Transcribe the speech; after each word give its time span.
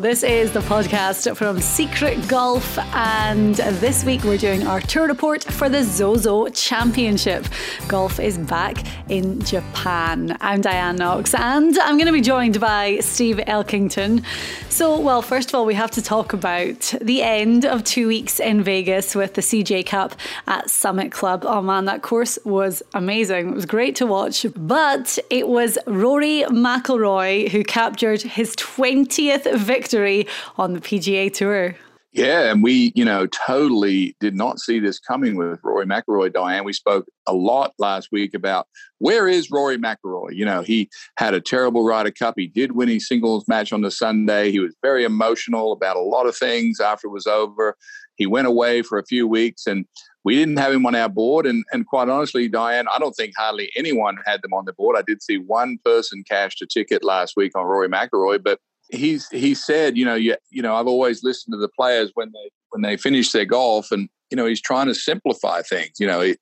This 0.00 0.22
is 0.22 0.52
the 0.52 0.60
podcast 0.60 1.36
from 1.36 1.60
Secret 1.60 2.28
Golf, 2.28 2.78
and 2.94 3.56
this 3.56 4.04
week 4.04 4.22
we're 4.22 4.38
doing 4.38 4.64
our 4.64 4.80
tour 4.80 5.08
report 5.08 5.42
for 5.42 5.68
the 5.68 5.82
Zozo 5.82 6.46
Championship. 6.50 7.44
Golf 7.88 8.20
is 8.20 8.38
back 8.38 8.86
in 9.10 9.40
Japan. 9.42 10.36
I'm 10.40 10.60
Diane 10.60 10.94
Knox, 10.94 11.34
and 11.34 11.76
I'm 11.80 11.96
going 11.96 12.06
to 12.06 12.12
be 12.12 12.20
joined 12.20 12.60
by 12.60 12.98
Steve 13.00 13.38
Elkington. 13.38 14.24
So, 14.68 15.00
well, 15.00 15.20
first 15.20 15.48
of 15.48 15.56
all, 15.56 15.66
we 15.66 15.74
have 15.74 15.90
to 15.92 16.02
talk 16.02 16.32
about 16.32 16.94
the 17.00 17.22
end 17.22 17.66
of 17.66 17.82
two 17.82 18.06
weeks 18.06 18.38
in 18.38 18.62
Vegas 18.62 19.16
with 19.16 19.34
the 19.34 19.40
CJ 19.40 19.86
Cup 19.86 20.14
at 20.46 20.70
Summit 20.70 21.10
Club. 21.10 21.44
Oh 21.44 21.60
man, 21.60 21.86
that 21.86 22.02
course 22.02 22.38
was 22.44 22.84
amazing. 22.94 23.48
It 23.48 23.54
was 23.54 23.66
great 23.66 23.96
to 23.96 24.06
watch, 24.06 24.46
but 24.54 25.18
it 25.28 25.48
was 25.48 25.76
Rory 25.88 26.44
McIlroy 26.48 27.48
who 27.48 27.64
captured 27.64 28.22
his 28.22 28.54
20th 28.54 29.58
victory 29.58 29.87
on 29.94 30.72
the 30.72 30.80
PGA 30.80 31.32
Tour. 31.32 31.74
Yeah, 32.12 32.50
and 32.50 32.62
we, 32.62 32.92
you 32.94 33.04
know, 33.04 33.26
totally 33.26 34.16
did 34.18 34.34
not 34.34 34.58
see 34.58 34.80
this 34.80 34.98
coming 34.98 35.36
with 35.36 35.60
Rory 35.62 35.84
McIlroy, 35.84 36.32
Diane. 36.32 36.64
We 36.64 36.72
spoke 36.72 37.06
a 37.26 37.34
lot 37.34 37.74
last 37.78 38.08
week 38.10 38.32
about 38.32 38.66
where 38.98 39.28
is 39.28 39.50
Rory 39.50 39.76
McIlroy? 39.76 40.34
You 40.34 40.46
know, 40.46 40.62
he 40.62 40.88
had 41.18 41.34
a 41.34 41.40
terrible 41.40 41.84
Ryder 41.84 42.10
Cup. 42.10 42.34
He 42.38 42.46
did 42.46 42.72
win 42.72 42.88
his 42.88 43.06
singles 43.06 43.46
match 43.46 43.74
on 43.74 43.82
the 43.82 43.90
Sunday. 43.90 44.50
He 44.50 44.58
was 44.58 44.74
very 44.82 45.04
emotional 45.04 45.72
about 45.72 45.96
a 45.96 46.00
lot 46.00 46.26
of 46.26 46.34
things 46.34 46.80
after 46.80 47.08
it 47.08 47.12
was 47.12 47.26
over. 47.26 47.76
He 48.16 48.26
went 48.26 48.48
away 48.48 48.82
for 48.82 48.98
a 48.98 49.06
few 49.06 49.28
weeks 49.28 49.66
and 49.66 49.84
we 50.24 50.34
didn't 50.34 50.56
have 50.56 50.72
him 50.72 50.86
on 50.86 50.94
our 50.94 51.08
board. 51.08 51.46
And, 51.46 51.62
and 51.72 51.86
quite 51.86 52.08
honestly, 52.08 52.48
Diane, 52.48 52.86
I 52.92 52.98
don't 52.98 53.14
think 53.14 53.34
hardly 53.36 53.70
anyone 53.76 54.16
had 54.26 54.42
them 54.42 54.54
on 54.54 54.64
the 54.64 54.72
board. 54.72 54.96
I 54.98 55.02
did 55.06 55.22
see 55.22 55.38
one 55.38 55.78
person 55.84 56.24
cashed 56.28 56.62
a 56.62 56.66
ticket 56.66 57.04
last 57.04 57.34
week 57.36 57.52
on 57.54 57.64
Rory 57.64 57.88
McIlroy, 57.88 58.42
but 58.42 58.58
he's 58.90 59.28
he 59.28 59.54
said, 59.54 59.96
you 59.96 60.04
know, 60.04 60.14
you, 60.14 60.36
you 60.50 60.62
know, 60.62 60.74
I've 60.76 60.86
always 60.86 61.22
listened 61.22 61.52
to 61.52 61.58
the 61.58 61.68
players 61.68 62.10
when 62.14 62.32
they 62.32 62.50
when 62.70 62.82
they 62.82 62.96
finish 62.96 63.32
their 63.32 63.44
golf, 63.44 63.90
and 63.90 64.08
you 64.30 64.36
know, 64.36 64.46
he's 64.46 64.60
trying 64.60 64.86
to 64.86 64.94
simplify 64.94 65.62
things. 65.62 65.92
You 65.98 66.06
know, 66.06 66.20
he, 66.20 66.36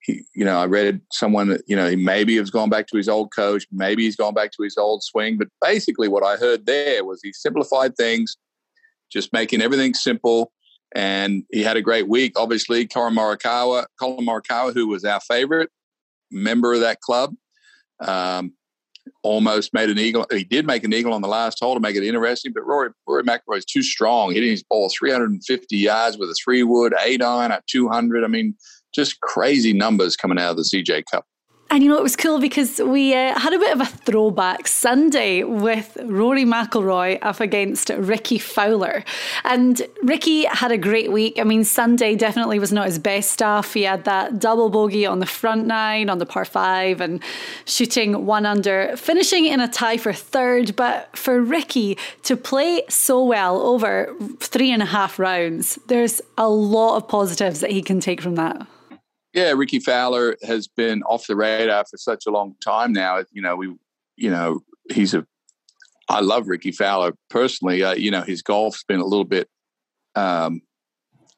he 0.00 0.24
you 0.34 0.44
know, 0.44 0.58
I 0.58 0.66
read 0.66 1.00
someone 1.12 1.48
that 1.48 1.62
you 1.66 1.76
know 1.76 1.88
he 1.88 1.96
maybe 1.96 2.36
has 2.36 2.50
gone 2.50 2.70
back 2.70 2.86
to 2.88 2.96
his 2.96 3.08
old 3.08 3.34
coach, 3.34 3.66
maybe 3.72 4.04
he's 4.04 4.16
gone 4.16 4.34
back 4.34 4.52
to 4.52 4.62
his 4.62 4.76
old 4.76 5.02
swing, 5.02 5.38
but 5.38 5.48
basically 5.60 6.08
what 6.08 6.24
I 6.24 6.36
heard 6.36 6.66
there 6.66 7.04
was 7.04 7.20
he 7.22 7.32
simplified 7.32 7.96
things, 7.96 8.36
just 9.10 9.32
making 9.32 9.62
everything 9.62 9.94
simple. 9.94 10.52
And 10.94 11.44
he 11.50 11.62
had 11.62 11.76
a 11.76 11.82
great 11.82 12.08
week. 12.08 12.32
Obviously, 12.38 12.86
Collin 12.86 13.14
Morikawa, 13.14 13.84
Collin 14.00 14.24
Morikawa, 14.24 14.72
who 14.72 14.88
was 14.88 15.04
our 15.04 15.20
favorite 15.20 15.68
member 16.30 16.72
of 16.72 16.80
that 16.80 17.02
club, 17.02 17.34
um, 18.00 18.54
almost 19.22 19.72
made 19.74 19.90
an 19.90 19.98
eagle. 19.98 20.26
He 20.30 20.44
did 20.44 20.66
make 20.66 20.84
an 20.84 20.92
eagle 20.92 21.12
on 21.12 21.22
the 21.22 21.28
last 21.28 21.58
hole 21.60 21.74
to 21.74 21.80
make 21.80 21.96
it 21.96 22.04
interesting, 22.04 22.52
but 22.52 22.66
Rory, 22.66 22.90
Rory 23.06 23.22
McIlroy 23.24 23.58
is 23.58 23.64
too 23.64 23.82
strong, 23.82 24.32
hitting 24.32 24.50
his 24.50 24.62
ball 24.62 24.90
350 24.96 25.76
yards 25.76 26.18
with 26.18 26.28
a 26.28 26.34
three 26.42 26.62
wood, 26.62 26.94
eight 27.02 27.22
iron 27.22 27.52
at 27.52 27.66
200. 27.66 28.24
I 28.24 28.28
mean, 28.28 28.54
just 28.94 29.20
crazy 29.20 29.72
numbers 29.72 30.16
coming 30.16 30.38
out 30.38 30.52
of 30.52 30.56
the 30.56 30.62
CJ 30.62 31.04
Cup. 31.10 31.26
And 31.70 31.84
you 31.84 31.90
know, 31.90 31.98
it 31.98 32.02
was 32.02 32.16
cool 32.16 32.40
because 32.40 32.78
we 32.78 33.14
uh, 33.14 33.38
had 33.38 33.52
a 33.52 33.58
bit 33.58 33.74
of 33.74 33.82
a 33.82 33.84
throwback 33.84 34.66
Sunday 34.66 35.44
with 35.44 35.98
Rory 36.02 36.46
McIlroy 36.46 37.18
up 37.20 37.40
against 37.40 37.90
Rickie 37.90 38.38
Fowler. 38.38 39.04
And 39.44 39.82
Rickie 40.02 40.44
had 40.44 40.72
a 40.72 40.78
great 40.78 41.12
week. 41.12 41.38
I 41.38 41.44
mean, 41.44 41.64
Sunday 41.64 42.14
definitely 42.14 42.58
was 42.58 42.72
not 42.72 42.86
his 42.86 42.98
best 42.98 43.32
stuff. 43.32 43.74
He 43.74 43.82
had 43.82 44.04
that 44.04 44.38
double 44.38 44.70
bogey 44.70 45.04
on 45.04 45.18
the 45.18 45.26
front 45.26 45.66
nine, 45.66 46.08
on 46.08 46.16
the 46.16 46.24
par 46.24 46.46
five, 46.46 47.02
and 47.02 47.22
shooting 47.66 48.24
one 48.24 48.46
under, 48.46 48.96
finishing 48.96 49.44
in 49.44 49.60
a 49.60 49.68
tie 49.68 49.98
for 49.98 50.14
third. 50.14 50.74
But 50.74 51.14
for 51.18 51.42
Rickie 51.42 51.98
to 52.22 52.34
play 52.34 52.82
so 52.88 53.22
well 53.22 53.60
over 53.60 54.14
three 54.40 54.70
and 54.70 54.82
a 54.82 54.86
half 54.86 55.18
rounds, 55.18 55.78
there's 55.88 56.22
a 56.38 56.48
lot 56.48 56.96
of 56.96 57.08
positives 57.08 57.60
that 57.60 57.72
he 57.72 57.82
can 57.82 58.00
take 58.00 58.22
from 58.22 58.36
that. 58.36 58.66
Yeah, 59.38 59.52
Rickie 59.52 59.78
Fowler 59.78 60.36
has 60.42 60.66
been 60.66 61.04
off 61.04 61.28
the 61.28 61.36
radar 61.36 61.84
for 61.88 61.96
such 61.96 62.26
a 62.26 62.30
long 62.30 62.56
time 62.60 62.92
now. 62.92 63.22
You 63.30 63.40
know, 63.40 63.54
we, 63.54 63.72
you 64.16 64.30
know, 64.32 64.64
he's 64.90 65.14
a. 65.14 65.24
I 66.08 66.22
love 66.22 66.48
Rickie 66.48 66.72
Fowler 66.72 67.12
personally. 67.30 67.84
Uh, 67.84 67.94
you 67.94 68.10
know, 68.10 68.22
his 68.22 68.42
golf's 68.42 68.82
been 68.82 68.98
a 68.98 69.04
little 69.04 69.24
bit 69.24 69.48
um, 70.16 70.60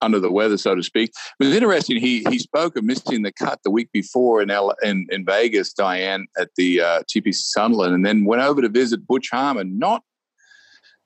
under 0.00 0.18
the 0.18 0.32
weather, 0.32 0.56
so 0.56 0.74
to 0.74 0.82
speak. 0.82 1.10
It 1.40 1.44
was 1.44 1.54
interesting. 1.54 2.00
He 2.00 2.24
he 2.30 2.38
spoke 2.38 2.74
of 2.78 2.84
missing 2.84 3.20
the 3.20 3.32
cut 3.32 3.58
the 3.64 3.70
week 3.70 3.90
before 3.92 4.40
in 4.40 4.50
L, 4.50 4.74
in, 4.82 5.06
in 5.10 5.26
Vegas, 5.26 5.74
Diane, 5.74 6.26
at 6.38 6.48
the 6.56 6.80
uh, 6.80 7.02
TPC 7.02 7.54
Summerlin, 7.54 7.92
and 7.92 8.06
then 8.06 8.24
went 8.24 8.40
over 8.40 8.62
to 8.62 8.70
visit 8.70 9.06
Butch 9.06 9.28
Harmon, 9.30 9.78
not 9.78 10.02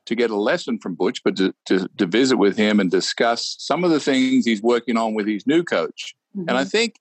to 0.07 0.15
get 0.15 0.31
a 0.31 0.37
lesson 0.37 0.79
from 0.79 0.95
Butch, 0.95 1.25
but 1.25 1.35
to, 1.39 1.53
to, 1.67 1.89
to 1.99 2.07
visit 2.07 2.37
with 2.37 2.57
him 2.57 2.79
and 2.79 2.89
discuss 2.89 3.57
some 3.59 3.83
of 3.83 3.91
the 3.91 3.99
things 3.99 4.45
he's 4.45 4.63
working 4.63 4.97
on 4.97 5.15
with 5.15 5.27
his 5.27 5.45
new 5.45 5.65
coach. 5.65 6.15
Mm-hmm. 6.37 6.49
And 6.49 6.59
I 6.59 6.65
think 6.65 6.97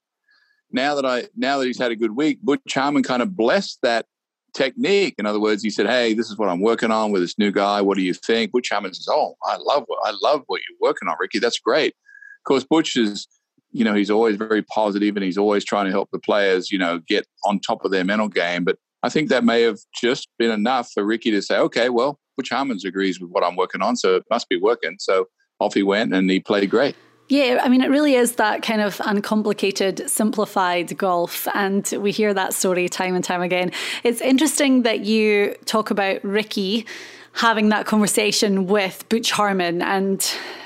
now 0.71 0.95
that 0.95 1.05
I 1.05 1.27
now 1.35 1.59
that 1.59 1.67
he's 1.67 1.79
had 1.79 1.91
a 1.91 1.95
good 1.95 2.15
week, 2.15 2.41
Butch 2.41 2.73
Harmon 2.73 3.03
kind 3.03 3.21
of 3.21 3.35
blessed 3.35 3.79
that 3.83 4.05
technique. 4.53 5.15
In 5.17 5.25
other 5.25 5.39
words, 5.39 5.63
he 5.63 5.69
said, 5.69 5.87
"Hey, 5.87 6.13
this 6.13 6.29
is 6.29 6.37
what 6.37 6.49
I'm 6.49 6.61
working 6.61 6.91
on 6.91 7.11
with 7.11 7.21
this 7.21 7.37
new 7.37 7.51
guy. 7.51 7.81
What 7.81 7.97
do 7.97 8.03
you 8.03 8.13
think?" 8.13 8.51
Butch 8.51 8.69
Harmon 8.71 8.93
says, 8.93 9.07
"Oh, 9.09 9.35
I 9.43 9.57
love 9.57 9.83
what 9.87 9.99
I 10.03 10.13
love 10.21 10.43
what 10.47 10.61
you're 10.67 10.89
working 10.89 11.07
on, 11.07 11.15
Rickie. 11.19 11.39
That's 11.39 11.59
great." 11.59 11.93
Of 12.39 12.45
course, 12.45 12.63
Butch 12.63 12.95
is, 12.95 13.27
you 13.71 13.83
know, 13.83 13.93
he's 13.93 14.11
always 14.11 14.35
very 14.35 14.63
positive 14.63 15.15
and 15.15 15.23
he's 15.23 15.37
always 15.37 15.63
trying 15.63 15.85
to 15.85 15.91
help 15.91 16.09
the 16.11 16.19
players, 16.19 16.71
you 16.71 16.77
know, 16.77 16.99
get 17.07 17.25
on 17.45 17.59
top 17.59 17.85
of 17.85 17.91
their 17.91 18.03
mental 18.03 18.27
game. 18.27 18.63
But 18.63 18.77
I 19.01 19.09
think 19.09 19.29
that 19.29 19.43
may 19.43 19.61
have 19.61 19.79
just 19.95 20.27
been 20.37 20.51
enough 20.51 20.91
for 20.93 21.05
Rickie 21.05 21.31
to 21.31 21.41
say, 21.41 21.57
"Okay, 21.57 21.89
well, 21.89 22.19
Butch 22.37 22.49
Harmon 22.49 22.77
agrees 22.85 23.19
with 23.19 23.29
what 23.29 23.43
I'm 23.43 23.55
working 23.55 23.81
on, 23.81 23.95
so 23.95 24.15
it 24.15 24.23
must 24.29 24.49
be 24.49 24.57
working." 24.57 24.97
So 24.99 25.27
off 25.59 25.73
he 25.73 25.83
went 25.83 26.13
and 26.13 26.29
he 26.29 26.39
played 26.39 26.69
great. 26.69 26.95
Yeah, 27.33 27.61
I 27.63 27.67
mean, 27.67 27.81
it 27.81 27.89
really 27.89 28.13
is 28.13 28.35
that 28.35 28.61
kind 28.61 28.79
of 28.79 29.01
uncomplicated, 29.03 30.07
simplified 30.07 30.95
golf. 30.99 31.47
And 31.55 31.91
we 31.97 32.11
hear 32.11 32.31
that 32.31 32.53
story 32.53 32.87
time 32.87 33.15
and 33.15 33.23
time 33.23 33.41
again. 33.41 33.71
It's 34.03 34.21
interesting 34.21 34.83
that 34.83 34.99
you 34.99 35.55
talk 35.65 35.89
about 35.89 36.23
Rickie 36.23 36.85
having 37.31 37.69
that 37.69 37.87
conversation 37.87 38.67
with 38.67 39.09
Butch 39.09 39.31
Harmon. 39.31 39.81
And 39.81 40.23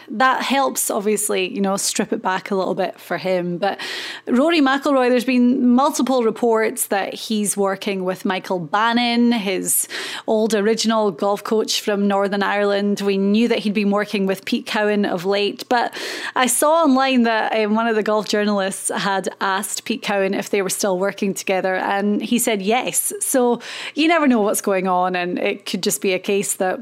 that 0.10 0.42
helps, 0.44 0.90
obviously, 0.90 1.54
you 1.54 1.62
know, 1.62 1.78
strip 1.78 2.14
it 2.14 2.22
back 2.22 2.50
a 2.52 2.56
little 2.56 2.76
bit 2.76 3.00
for 3.00 3.18
him. 3.18 3.58
But 3.58 3.80
Rory 4.28 4.62
McIlroy, 4.62 5.10
there's 5.10 5.26
been 5.26 5.70
multiple 5.70 6.24
reports 6.24 6.88
that 6.88 7.14
he's 7.14 7.58
working 7.58 8.04
with 8.04 8.24
Michael 8.26 8.60
Bannon, 8.60 9.32
his 9.32 9.88
old 10.26 10.56
original 10.56 11.12
golf 11.12 11.44
coach 11.44 11.82
from 11.82 12.08
Northern 12.08 12.44
Ireland. 12.44 13.02
We 13.02 13.18
knew 13.18 13.48
that 13.48 13.60
he'd 13.60 13.74
been 13.74 13.92
working 13.92 14.26
with 14.26 14.46
Pete 14.46 14.66
Cowan 14.66 15.06
of 15.06 15.26
late, 15.26 15.64
but 15.70 15.94
I 16.36 16.48
saw 16.48 16.84
online 16.84 17.24
that 17.24 17.54
um, 17.54 17.76
one 17.76 17.88
of 17.88 17.96
the 17.96 18.04
golf 18.04 18.28
journalists 18.28 18.90
had 18.90 19.30
asked 19.42 19.86
Pete 19.86 20.02
Cowan 20.02 20.34
if 20.34 20.50
they 20.50 20.62
were 20.62 20.70
still 20.70 20.98
working 20.98 21.34
together, 21.34 21.76
and 21.76 22.22
he 22.22 22.40
said 22.40 22.62
yes. 22.62 23.14
So 23.20 23.62
you 23.96 24.08
never 24.08 24.28
know 24.28 24.42
what's 24.42 24.62
going 24.62 24.88
on, 24.88 25.16
and 25.16 25.38
it 25.38 25.66
could 25.66 25.84
just 25.84 26.02
be 26.02 26.14
a 26.14 26.20
case 26.20 26.56
that 26.56 26.80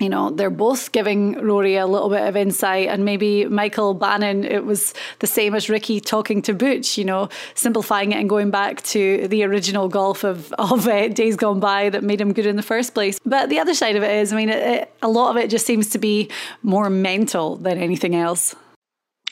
you 0.00 0.08
know, 0.08 0.30
they're 0.30 0.50
both 0.50 0.92
giving 0.92 1.32
Rory 1.44 1.76
a 1.76 1.86
little 1.86 2.08
bit 2.08 2.26
of 2.26 2.36
insight, 2.36 2.88
and 2.88 3.04
maybe 3.04 3.46
Michael 3.46 3.94
Bannon, 3.94 4.44
it 4.44 4.64
was 4.64 4.94
the 5.18 5.26
same 5.26 5.54
as 5.54 5.68
Rickie 5.68 6.00
talking 6.00 6.40
to 6.42 6.54
Butch, 6.54 6.96
you 6.96 7.04
know, 7.04 7.28
simplifying 7.54 8.12
it 8.12 8.16
and 8.16 8.28
going 8.28 8.50
back 8.50 8.82
to 8.82 9.26
the 9.28 9.42
original 9.44 9.88
golf 9.88 10.24
of, 10.24 10.52
of 10.58 10.86
uh, 10.86 11.08
days 11.08 11.36
gone 11.36 11.60
by 11.60 11.90
that 11.90 12.04
made 12.04 12.20
him 12.20 12.32
good 12.32 12.46
in 12.46 12.56
the 12.56 12.62
first 12.62 12.94
place. 12.94 13.18
But 13.24 13.48
the 13.48 13.58
other 13.58 13.74
side 13.74 13.96
of 13.96 14.02
it 14.02 14.10
is, 14.10 14.32
I 14.32 14.36
mean, 14.36 14.50
it, 14.50 14.62
it, 14.62 14.94
a 15.02 15.08
lot 15.08 15.30
of 15.30 15.36
it 15.36 15.50
just 15.50 15.66
seems 15.66 15.90
to 15.90 15.98
be 15.98 16.30
more 16.62 16.90
mental 16.90 17.56
than 17.56 17.78
anything 17.78 18.14
else. 18.14 18.54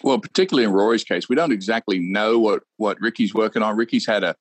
Well, 0.03 0.19
particularly 0.19 0.65
in 0.65 0.73
Rory's 0.73 1.05
case, 1.05 1.29
we 1.29 1.37
don't 1.37 1.53
exactly 1.53 1.99
know 1.99 2.39
what, 2.39 2.63
what 2.77 3.01
Rickie's 3.01 3.35
working 3.35 3.63
on. 3.63 3.77
Rickie's 3.77 4.07
had 4.07 4.25
a 4.25 4.37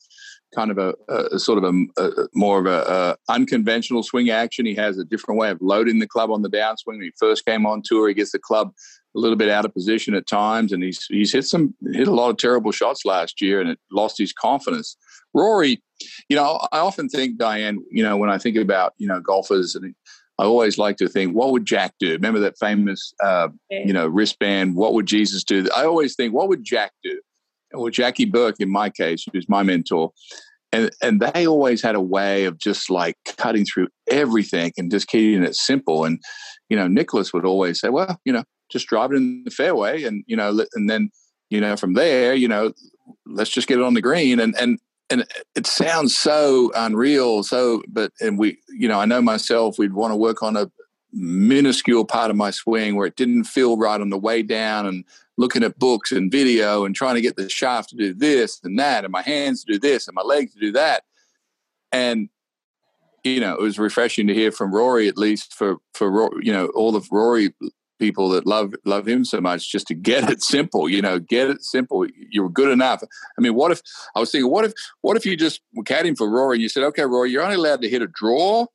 kind 0.56 0.72
of 0.72 0.78
a, 0.78 0.96
a 1.32 1.38
sort 1.38 1.64
of 1.64 1.66
a, 1.66 2.02
a, 2.02 2.28
more 2.34 2.60
of 2.60 2.66
a, 2.66 3.18
unconventional 3.30 4.04
swing 4.04 4.30
action. 4.30 4.66
He 4.66 4.76
has 4.76 4.98
a 4.98 5.04
different 5.04 5.40
way 5.40 5.50
of 5.50 5.62
loading 5.62 6.00
the 6.00 6.08
club 6.08 6.32
on 6.32 6.42
the 6.42 6.50
downswing. 6.50 6.86
When 6.86 7.02
he 7.02 7.12
first 7.20 7.46
came 7.46 7.66
on 7.66 7.82
tour, 7.84 8.08
he 8.08 8.14
gets 8.14 8.32
the 8.32 8.40
club 8.40 8.74
a 9.16 9.20
little 9.20 9.38
bit 9.38 9.50
out 9.50 9.66
of 9.66 9.74
position 9.74 10.14
at 10.16 10.28
times, 10.28 10.72
and 10.72 10.84
he's 10.84 11.06
he's 11.06 11.34
hit 11.34 11.46
some 11.46 11.74
hit 11.92 12.08
a 12.08 12.14
lot 12.14 12.30
of 12.30 12.38
terrible 12.38 12.72
shots 12.72 13.06
last 13.06 13.42
year, 13.42 13.62
and 13.62 13.70
it 13.70 13.80
lost 13.92 14.18
his 14.18 14.34
confidence. 14.34 14.98
Rory, 15.34 15.82
you 16.30 16.36
know, 16.36 16.60
I 16.72 16.80
often 16.80 17.10
think 17.10 17.38
Diane, 17.38 17.84
you 17.92 18.04
know, 18.04 18.18
when 18.18 18.30
I 18.30 18.38
think 18.38 18.58
about 18.58 18.94
you 18.98 19.08
know 19.08 19.20
golfers 19.20 19.76
and. 19.76 19.94
I 20.38 20.44
always 20.44 20.78
like 20.78 20.98
to 20.98 21.08
think, 21.08 21.34
what 21.34 21.54
would 21.54 21.66
Jack 21.66 21.94
do? 21.98 22.12
Remember 22.12 22.42
that 22.42 22.60
famous, 22.60 23.14
uh, 23.24 23.48
you 23.70 23.94
know, 23.94 24.06
wristband? 24.06 24.76
What 24.76 24.94
would 24.94 25.06
Jesus 25.06 25.46
do? 25.46 25.66
I 25.74 25.86
always 25.86 26.14
think, 26.14 26.34
what 26.34 26.50
would 26.50 26.62
Jack 26.62 26.92
do? 27.06 27.22
Well, 27.76 27.90
Jackie 27.90 28.26
Burke, 28.26 28.60
in 28.60 28.72
my 28.72 28.90
case, 28.90 29.26
who's 29.32 29.50
my 29.50 29.64
mentor, 29.64 30.12
and 30.72 30.90
and 31.02 31.22
they 31.22 31.48
always 31.48 31.82
had 31.82 31.96
a 31.96 32.02
way 32.02 32.46
of 32.46 32.58
just 32.58 32.90
like 32.90 33.18
cutting 33.38 33.66
through 33.66 33.88
everything 34.10 34.74
and 34.78 34.92
just 34.92 35.08
keeping 35.08 35.44
it 35.44 35.56
simple. 35.56 36.06
And 36.06 36.20
you 36.70 36.78
know, 36.78 36.88
Nicklaus 36.88 37.34
would 37.34 37.46
always 37.46 37.80
say, 37.80 37.90
"Well, 37.90 38.20
you 38.26 38.34
know, 38.34 38.44
just 38.72 38.88
drive 38.88 39.12
it 39.12 39.18
in 39.18 39.44
the 39.46 39.52
fairway, 39.52 40.04
and 40.04 40.24
you 40.28 40.36
know, 40.36 40.66
and 40.74 40.90
then 40.90 41.10
you 41.50 41.62
know, 41.62 41.76
from 41.78 41.94
there, 41.94 42.34
you 42.34 42.48
know, 42.48 42.74
let's 43.26 43.52
just 43.52 43.68
get 43.68 43.80
it 43.80 43.84
on 43.84 43.94
the 43.94 44.02
green." 44.02 44.40
And 44.40 44.56
and 44.60 44.80
and 45.10 45.26
it 45.56 45.68
sounds 45.68 46.18
so 46.18 46.72
unreal. 46.76 47.44
So, 47.44 47.84
but 47.88 48.12
and 48.20 48.38
we, 48.38 48.58
you 48.70 48.88
know, 48.88 49.00
I 49.00 49.06
know 49.06 49.22
myself, 49.22 49.78
we'd 49.78 49.94
want 49.94 50.12
to 50.12 50.18
work 50.18 50.42
on 50.42 50.58
a 50.58 50.70
minuscule 51.16 52.06
part 52.06 52.30
of 52.30 52.38
my 52.38 52.52
swing 52.52 52.96
where 52.96 53.08
it 53.08 53.16
didn't 53.16 53.46
feel 53.46 53.78
right 53.78 54.02
on 54.02 54.10
the 54.10 54.18
way 54.18 54.42
down 54.42 54.86
and 54.86 55.06
looking 55.38 55.64
at 55.64 55.80
books 55.80 56.12
and 56.12 56.32
video 56.32 56.86
and 56.86 56.96
trying 56.96 57.16
to 57.16 57.22
get 57.22 57.36
the 57.36 57.50
shaft 57.50 57.90
to 57.90 57.96
do 57.96 58.14
this 58.14 58.60
and 58.64 58.78
that 58.78 59.04
and 59.04 59.12
my 59.12 59.22
hands 59.22 59.64
to 59.64 59.74
do 59.74 59.80
this 59.80 60.08
and 60.08 60.16
my 60.16 60.22
legs 60.22 60.54
to 60.54 60.60
do 60.60 60.72
that. 60.72 61.04
And 61.92 62.30
you 63.24 63.40
know 63.40 63.56
it 63.56 63.62
was 63.62 63.80
refreshing 63.80 64.28
to 64.28 64.34
hear 64.34 64.52
from 64.52 64.74
rory 64.74 65.08
at 65.08 65.18
least 65.18 65.54
for 65.54 65.78
for 65.94 66.32
you 66.42 66.54
know 66.54 66.68
all 66.68 66.92
the 66.92 67.02
rory 67.12 67.54
people 67.98 68.30
that 68.30 68.46
love 68.46 68.74
love 68.86 69.08
him 69.08 69.26
so 69.26 69.42
much 69.42 69.72
just 69.72 69.88
to 69.88 69.96
get 69.96 70.30
it 70.30 70.44
simple 70.44 70.88
you 70.88 71.02
know 71.02 71.18
get 71.18 71.50
it 71.50 71.64
simple. 71.64 72.06
You're 72.30 72.50
good 72.50 72.72
enough. 72.72 73.02
I 73.38 73.42
mean 73.42 73.56
what 73.56 73.72
if 73.72 73.82
i 74.16 74.20
was 74.20 74.32
thinking 74.32 74.52
what 74.52 74.66
if 74.66 74.74
what 75.02 75.18
if 75.18 75.26
you 75.26 75.36
just 75.36 75.62
caddying 75.80 76.18
for 76.18 76.30
rory 76.30 76.56
and 76.58 76.62
you 76.62 76.70
said 76.70 76.84
okay 76.84 77.04
rory 77.04 77.32
you're 77.32 77.44
only 77.44 77.56
allowed 77.56 77.82
to 77.82 77.90
hit 77.90 78.02
a 78.02 78.08
draw 78.08 78.68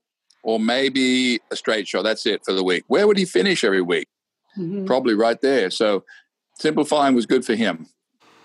or 0.43 0.59
maybe 0.59 1.41
a 1.51 1.57
straight 1.57 1.87
shot 1.87 2.03
that's 2.03 2.27
it 2.27 2.45
for 2.45 2.53
the 2.53 2.65
week 2.65 2.85
where 2.87 3.07
would 3.07 3.19
he 3.19 3.25
finish 3.25 3.65
every 3.65 3.83
week 3.83 4.09
mm-hmm. 4.57 4.85
probably 4.85 5.15
right 5.15 5.41
there 5.41 5.71
so 5.71 6.05
simplifying 6.61 7.15
was 7.15 7.27
good 7.27 7.45
for 7.45 7.55
him. 7.55 7.89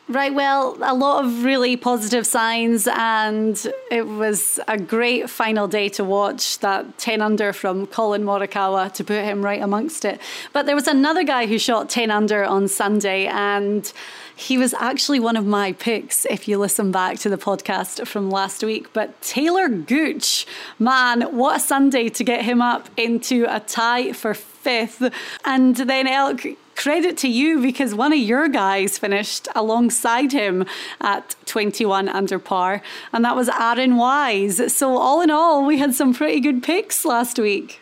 Right, 0.08 0.36
well, 0.36 0.78
a 0.82 0.94
lot 0.94 1.26
of 1.26 1.44
really 1.44 1.76
positive 1.76 2.28
signs, 2.28 2.88
and 2.88 3.60
it 3.90 4.06
was 4.06 4.60
a 4.68 4.78
great 4.78 5.32
final 5.32 5.68
day 5.68 5.90
to 5.90 6.04
watch 6.04 6.60
that 6.60 7.00
10 7.00 7.24
under 7.24 7.52
from 7.52 7.88
Collin 7.88 8.24
Morikawa 8.24 8.94
to 8.94 9.04
put 9.04 9.24
him 9.24 9.44
right 9.44 9.60
amongst 9.60 10.06
it. 10.06 10.22
But 10.54 10.68
there 10.68 10.76
was 10.76 10.88
another 10.88 11.24
guy 11.24 11.48
who 11.48 11.58
shot 11.58 11.90
10 11.90 12.12
under 12.12 12.46
on 12.46 12.68
Sunday, 12.68 13.26
and 13.26 13.92
he 14.36 14.60
was 14.60 14.76
actually 14.76 15.20
one 15.20 15.38
of 15.38 15.48
my 15.48 15.72
picks 15.72 16.28
if 16.28 16.48
you 16.48 16.60
listen 16.60 16.92
back 16.92 17.18
to 17.20 17.30
the 17.30 17.38
podcast 17.38 18.06
from 18.06 18.30
last 18.30 18.64
week. 18.64 18.94
But 18.94 19.20
Taylor 19.24 19.68
Gooch, 19.68 20.46
man, 20.78 21.22
what 21.36 21.58
a 21.58 21.60
Sunday 21.60 22.10
to 22.10 22.24
get 22.24 22.46
him 22.46 22.62
up 22.62 22.90
into 22.96 23.48
a 23.50 23.60
tie 23.60 24.14
for 24.14 24.36
fifth. 24.36 25.12
And 25.46 25.76
then 25.76 26.06
Elk 26.06 26.46
credit 26.76 27.18
to 27.18 27.28
you 27.28 27.62
because 27.62 27.96
one 27.96 28.14
of 28.14 28.20
your 28.20 28.48
guys 28.48 28.98
finished 28.98 29.48
alongside 29.56 30.32
him 30.32 30.66
at 31.02 31.36
21 31.46 32.10
under 32.10 32.40
par, 32.40 32.82
and 33.14 33.24
that 33.26 33.36
was 33.36 33.50
Aaron 33.50 33.98
Wise. 33.98 34.74
So, 34.76 34.98
all 34.98 35.22
in 35.22 35.32
all, 35.32 35.66
we 35.66 35.80
had 35.80 35.94
some 35.94 36.14
pretty 36.14 36.40
good 36.40 36.64
picks 36.64 37.06
last 37.06 37.40
week. 37.40 37.82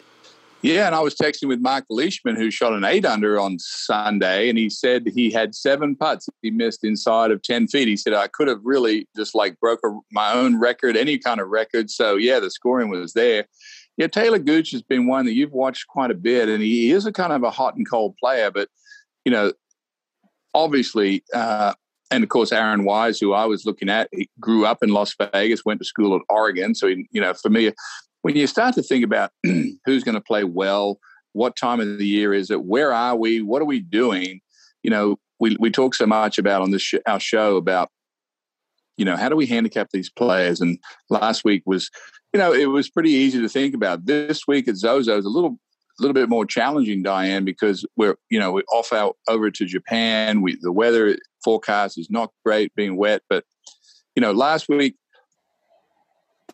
Yeah, 0.63 0.86
and 0.86 0.95
I 0.95 1.01
was 1.01 1.13
texting 1.13 1.50
with 1.50 1.60
Mark 1.60 1.84
Leishman, 1.90 2.38
who 2.38 2.50
shot 2.50 2.72
an 2.72 2.86
eight 2.86 3.06
under 3.06 3.38
on 3.38 3.60
Sunday, 3.60 4.48
and 4.48 4.57
he 4.57 4.69
said 4.69 5.06
he 5.13 5.30
had 5.30 5.54
seven 5.54 5.94
putts 5.94 6.30
he 6.42 6.51
missed 6.51 6.86
inside 6.86 7.31
of 7.31 7.42
10 7.42 7.68
feet. 7.68 7.89
He 7.89 7.98
said, 7.98 8.13
I 8.13 8.28
could 8.28 8.48
have 8.48 8.62
really 8.63 9.06
just 9.13 9.36
like 9.36 9.60
broke 9.60 9.81
a, 9.84 9.89
my 10.13 10.31
own 10.31 10.57
record, 10.57 10.96
any 10.96 11.18
kind 11.18 11.42
of 11.42 11.50
record. 11.50 11.89
So, 11.89 12.16
yeah, 12.16 12.39
the 12.39 12.50
scoring 12.50 12.89
was 12.89 13.12
there. 13.12 13.46
Yeah, 13.98 14.07
Taylor 14.07 14.39
Gooch 14.39 14.72
has 14.72 14.81
been 14.81 15.06
one 15.06 15.25
that 15.25 15.34
you've 15.34 15.51
watched 15.51 15.88
quite 15.88 16.12
a 16.12 16.16
bit, 16.16 16.48
and 16.48 16.63
he 16.63 16.92
is 16.92 17.06
a 17.06 17.12
kind 17.12 17.34
of 17.34 17.44
a 17.44 17.51
hot 17.51 17.75
and 17.75 17.88
cold 17.88 18.16
player, 18.16 18.50
but 18.50 18.69
you 19.25 19.31
know, 19.31 19.54
obviously, 20.54 21.24
uh, 21.34 21.74
and 22.12 22.24
of 22.24 22.30
course, 22.30 22.52
Aaron 22.52 22.84
Wise, 22.84 23.20
who 23.20 23.34
I 23.34 23.46
was 23.46 23.66
looking 23.66 23.90
at, 23.90 24.10
he 24.12 24.30
grew 24.40 24.66
up 24.66 24.84
in 24.84 24.90
Las 24.90 25.16
Vegas, 25.34 25.66
went 25.66 25.80
to 25.80 25.86
school 25.86 26.16
at 26.16 26.22
Oregon. 26.30 26.75
So, 26.75 26.88
he, 26.88 27.08
you 27.12 27.22
know, 27.22 27.34
for 27.34 27.50
me, 27.50 27.72
when 28.22 28.36
you 28.36 28.48
start 28.48 28.75
to 28.75 28.84
think 28.84 29.04
about 29.04 29.31
who's 29.44 30.04
going 30.04 30.16
to 30.16 30.22
play 30.22 30.44
well, 30.44 31.00
what 31.34 31.56
time 31.56 31.80
of 31.80 31.98
the 31.98 32.08
year 32.08 32.34
is 32.34 32.52
it, 32.52 32.64
where 32.64 32.94
are 32.94 33.16
we, 33.16 33.42
what 33.42 33.62
are 33.62 33.66
we 33.66 33.80
doing, 33.80 34.42
you 34.84 34.92
know, 34.92 35.18
we, 35.40 35.58
we 35.60 35.72
talk 35.72 35.96
so 35.96 36.06
much 36.06 36.38
about 36.38 36.62
on 36.62 36.72
this 36.72 36.81
sh- 36.81 36.96
our 37.06 37.20
show 37.20 37.58
about 37.58 37.90
you 38.98 39.06
know 39.06 39.18
how 39.18 39.30
do 39.30 39.36
we 39.36 39.46
handicap 39.46 39.90
these 39.92 40.10
players 40.10 40.62
and 40.62 40.77
last 41.10 41.44
week 41.44 41.63
was 41.65 41.89
you 42.32 42.39
know 42.39 42.53
it 42.53 42.68
was 42.68 42.89
pretty 42.89 43.10
easy 43.10 43.42
to 43.42 43.50
think 43.50 43.74
about 43.74 44.06
this 44.06 44.48
week 44.48 44.68
at 44.68 44.77
zozo 44.77 45.18
is 45.18 45.25
a 45.25 45.30
little 45.30 45.58
little 46.00 46.14
bit 46.14 46.30
more 46.30 46.46
challenging, 46.46 47.04
Diane, 47.04 47.46
because 47.46 47.86
we're 47.96 48.16
you 48.30 48.40
know 48.40 48.52
we're 48.52 48.64
off 48.72 48.94
out 48.94 49.18
over 49.28 49.52
to 49.52 49.66
Japan. 49.66 50.42
We 50.42 50.58
the 50.62 50.72
weather 50.72 51.18
forecast 51.44 51.98
is 51.98 52.10
not 52.10 52.32
great, 52.46 52.74
being 52.76 52.98
wet. 52.98 53.22
But 53.30 53.46
you 54.16 54.22
know, 54.22 54.32
last 54.32 54.70
week 54.70 54.96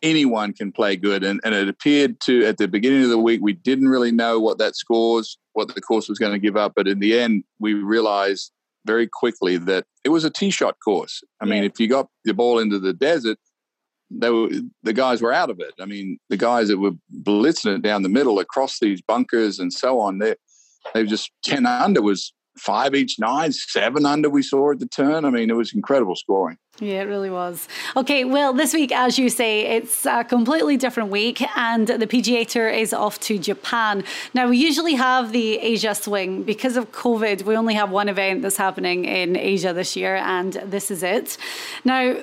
anyone 0.02 0.52
can 0.52 0.72
play 0.72 0.96
good, 0.96 1.24
and, 1.24 1.40
and 1.44 1.54
it 1.54 1.68
appeared 1.68 2.20
to 2.20 2.44
at 2.46 2.58
the 2.58 2.68
beginning 2.68 3.04
of 3.04 3.10
the 3.10 3.18
week 3.18 3.40
we 3.42 3.52
didn't 3.52 3.88
really 3.88 4.12
know 4.12 4.38
what 4.38 4.58
that 4.58 4.76
scores, 4.76 5.38
what 5.52 5.74
the 5.74 5.80
course 5.80 6.08
was 6.08 6.18
going 6.18 6.32
to 6.32 6.38
give 6.38 6.56
up. 6.56 6.72
But 6.74 6.88
in 6.88 7.00
the 7.00 7.18
end, 7.18 7.44
we 7.58 7.74
realized 7.74 8.52
very 8.86 9.06
quickly 9.06 9.58
that 9.58 9.84
it 10.04 10.08
was 10.08 10.24
a 10.24 10.30
tee 10.30 10.50
shot 10.50 10.76
course. 10.82 11.22
I 11.40 11.46
yeah. 11.46 11.50
mean, 11.50 11.64
if 11.64 11.78
you 11.78 11.88
got 11.88 12.08
the 12.24 12.32
ball 12.32 12.58
into 12.58 12.78
the 12.78 12.92
desert, 12.92 13.38
they 14.10 14.30
were 14.30 14.50
the 14.82 14.92
guys 14.92 15.22
were 15.22 15.32
out 15.32 15.50
of 15.50 15.60
it. 15.60 15.74
I 15.80 15.86
mean, 15.86 16.18
the 16.28 16.36
guys 16.36 16.68
that 16.68 16.78
were 16.78 16.92
blitzing 17.22 17.76
it 17.76 17.82
down 17.82 18.02
the 18.02 18.08
middle 18.08 18.38
across 18.38 18.78
these 18.78 19.00
bunkers 19.00 19.58
and 19.58 19.72
so 19.72 20.00
on, 20.00 20.18
they 20.18 20.34
they 20.94 21.02
were 21.02 21.08
just 21.08 21.30
ten 21.42 21.66
under 21.66 22.02
was 22.02 22.32
five 22.58 22.94
each 22.94 23.18
nine, 23.18 23.52
seven 23.52 24.04
under 24.04 24.28
we 24.28 24.42
saw 24.42 24.72
at 24.72 24.80
the 24.80 24.86
turn. 24.86 25.24
I 25.24 25.30
mean, 25.30 25.50
it 25.50 25.56
was 25.56 25.72
incredible 25.72 26.16
scoring. 26.16 26.58
Yeah, 26.78 27.02
it 27.02 27.08
really 27.08 27.30
was. 27.30 27.68
Okay, 27.96 28.24
well, 28.24 28.52
this 28.52 28.72
week, 28.72 28.90
as 28.92 29.18
you 29.18 29.28
say, 29.28 29.66
it's 29.66 30.06
a 30.06 30.24
completely 30.24 30.76
different 30.76 31.10
week, 31.10 31.42
and 31.56 31.86
the 31.86 32.06
PGA 32.06 32.46
Tour 32.46 32.68
is 32.68 32.92
off 32.94 33.20
to 33.20 33.38
Japan. 33.38 34.02
Now, 34.32 34.48
we 34.48 34.56
usually 34.56 34.94
have 34.94 35.32
the 35.32 35.58
Asia 35.58 35.94
swing. 35.94 36.42
Because 36.42 36.76
of 36.76 36.90
COVID, 36.92 37.42
we 37.42 37.56
only 37.56 37.74
have 37.74 37.90
one 37.90 38.08
event 38.08 38.42
that's 38.42 38.56
happening 38.56 39.04
in 39.04 39.36
Asia 39.36 39.72
this 39.74 39.94
year, 39.94 40.16
and 40.16 40.54
this 40.64 40.90
is 40.90 41.02
it. 41.02 41.36
Now, 41.84 42.16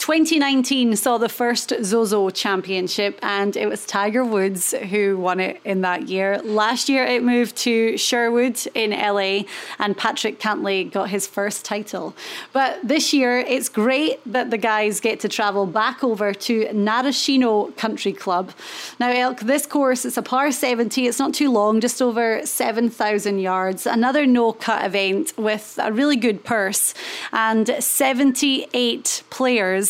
2019 0.00 0.96
saw 0.96 1.18
the 1.18 1.28
first 1.28 1.74
Zozo 1.82 2.30
Championship, 2.30 3.18
and 3.22 3.54
it 3.54 3.68
was 3.68 3.84
Tiger 3.84 4.24
Woods 4.24 4.72
who 4.88 5.18
won 5.18 5.40
it 5.40 5.60
in 5.62 5.82
that 5.82 6.08
year. 6.08 6.38
Last 6.38 6.88
year, 6.88 7.04
it 7.04 7.22
moved 7.22 7.54
to 7.58 7.98
Sherwood 7.98 8.58
in 8.74 8.92
LA, 8.92 9.42
and 9.78 9.94
Patrick 9.94 10.40
Cantlay 10.40 10.90
got 10.90 11.10
his 11.10 11.26
first 11.26 11.66
title. 11.66 12.16
But 12.54 12.78
this 12.82 13.12
year, 13.12 13.40
it's 13.40 13.68
great 13.68 14.20
that 14.24 14.50
the 14.50 14.56
guys 14.56 15.00
get 15.00 15.20
to 15.20 15.28
travel 15.28 15.66
back 15.66 16.02
over 16.02 16.32
to 16.32 16.64
Narashino 16.68 17.76
Country 17.76 18.14
Club. 18.14 18.52
Now, 18.98 19.10
Elk, 19.12 19.40
this 19.40 19.66
course 19.66 20.06
is 20.06 20.16
a 20.16 20.22
par 20.22 20.50
70. 20.50 21.08
It's 21.08 21.18
not 21.18 21.34
too 21.34 21.50
long, 21.50 21.78
just 21.78 22.00
over 22.00 22.40
7,000 22.46 23.38
yards. 23.38 23.86
Another 23.86 24.24
no 24.24 24.54
cut 24.54 24.82
event 24.82 25.34
with 25.36 25.78
a 25.82 25.92
really 25.92 26.16
good 26.16 26.42
purse 26.42 26.94
and 27.34 27.76
78 27.78 29.24
players 29.28 29.89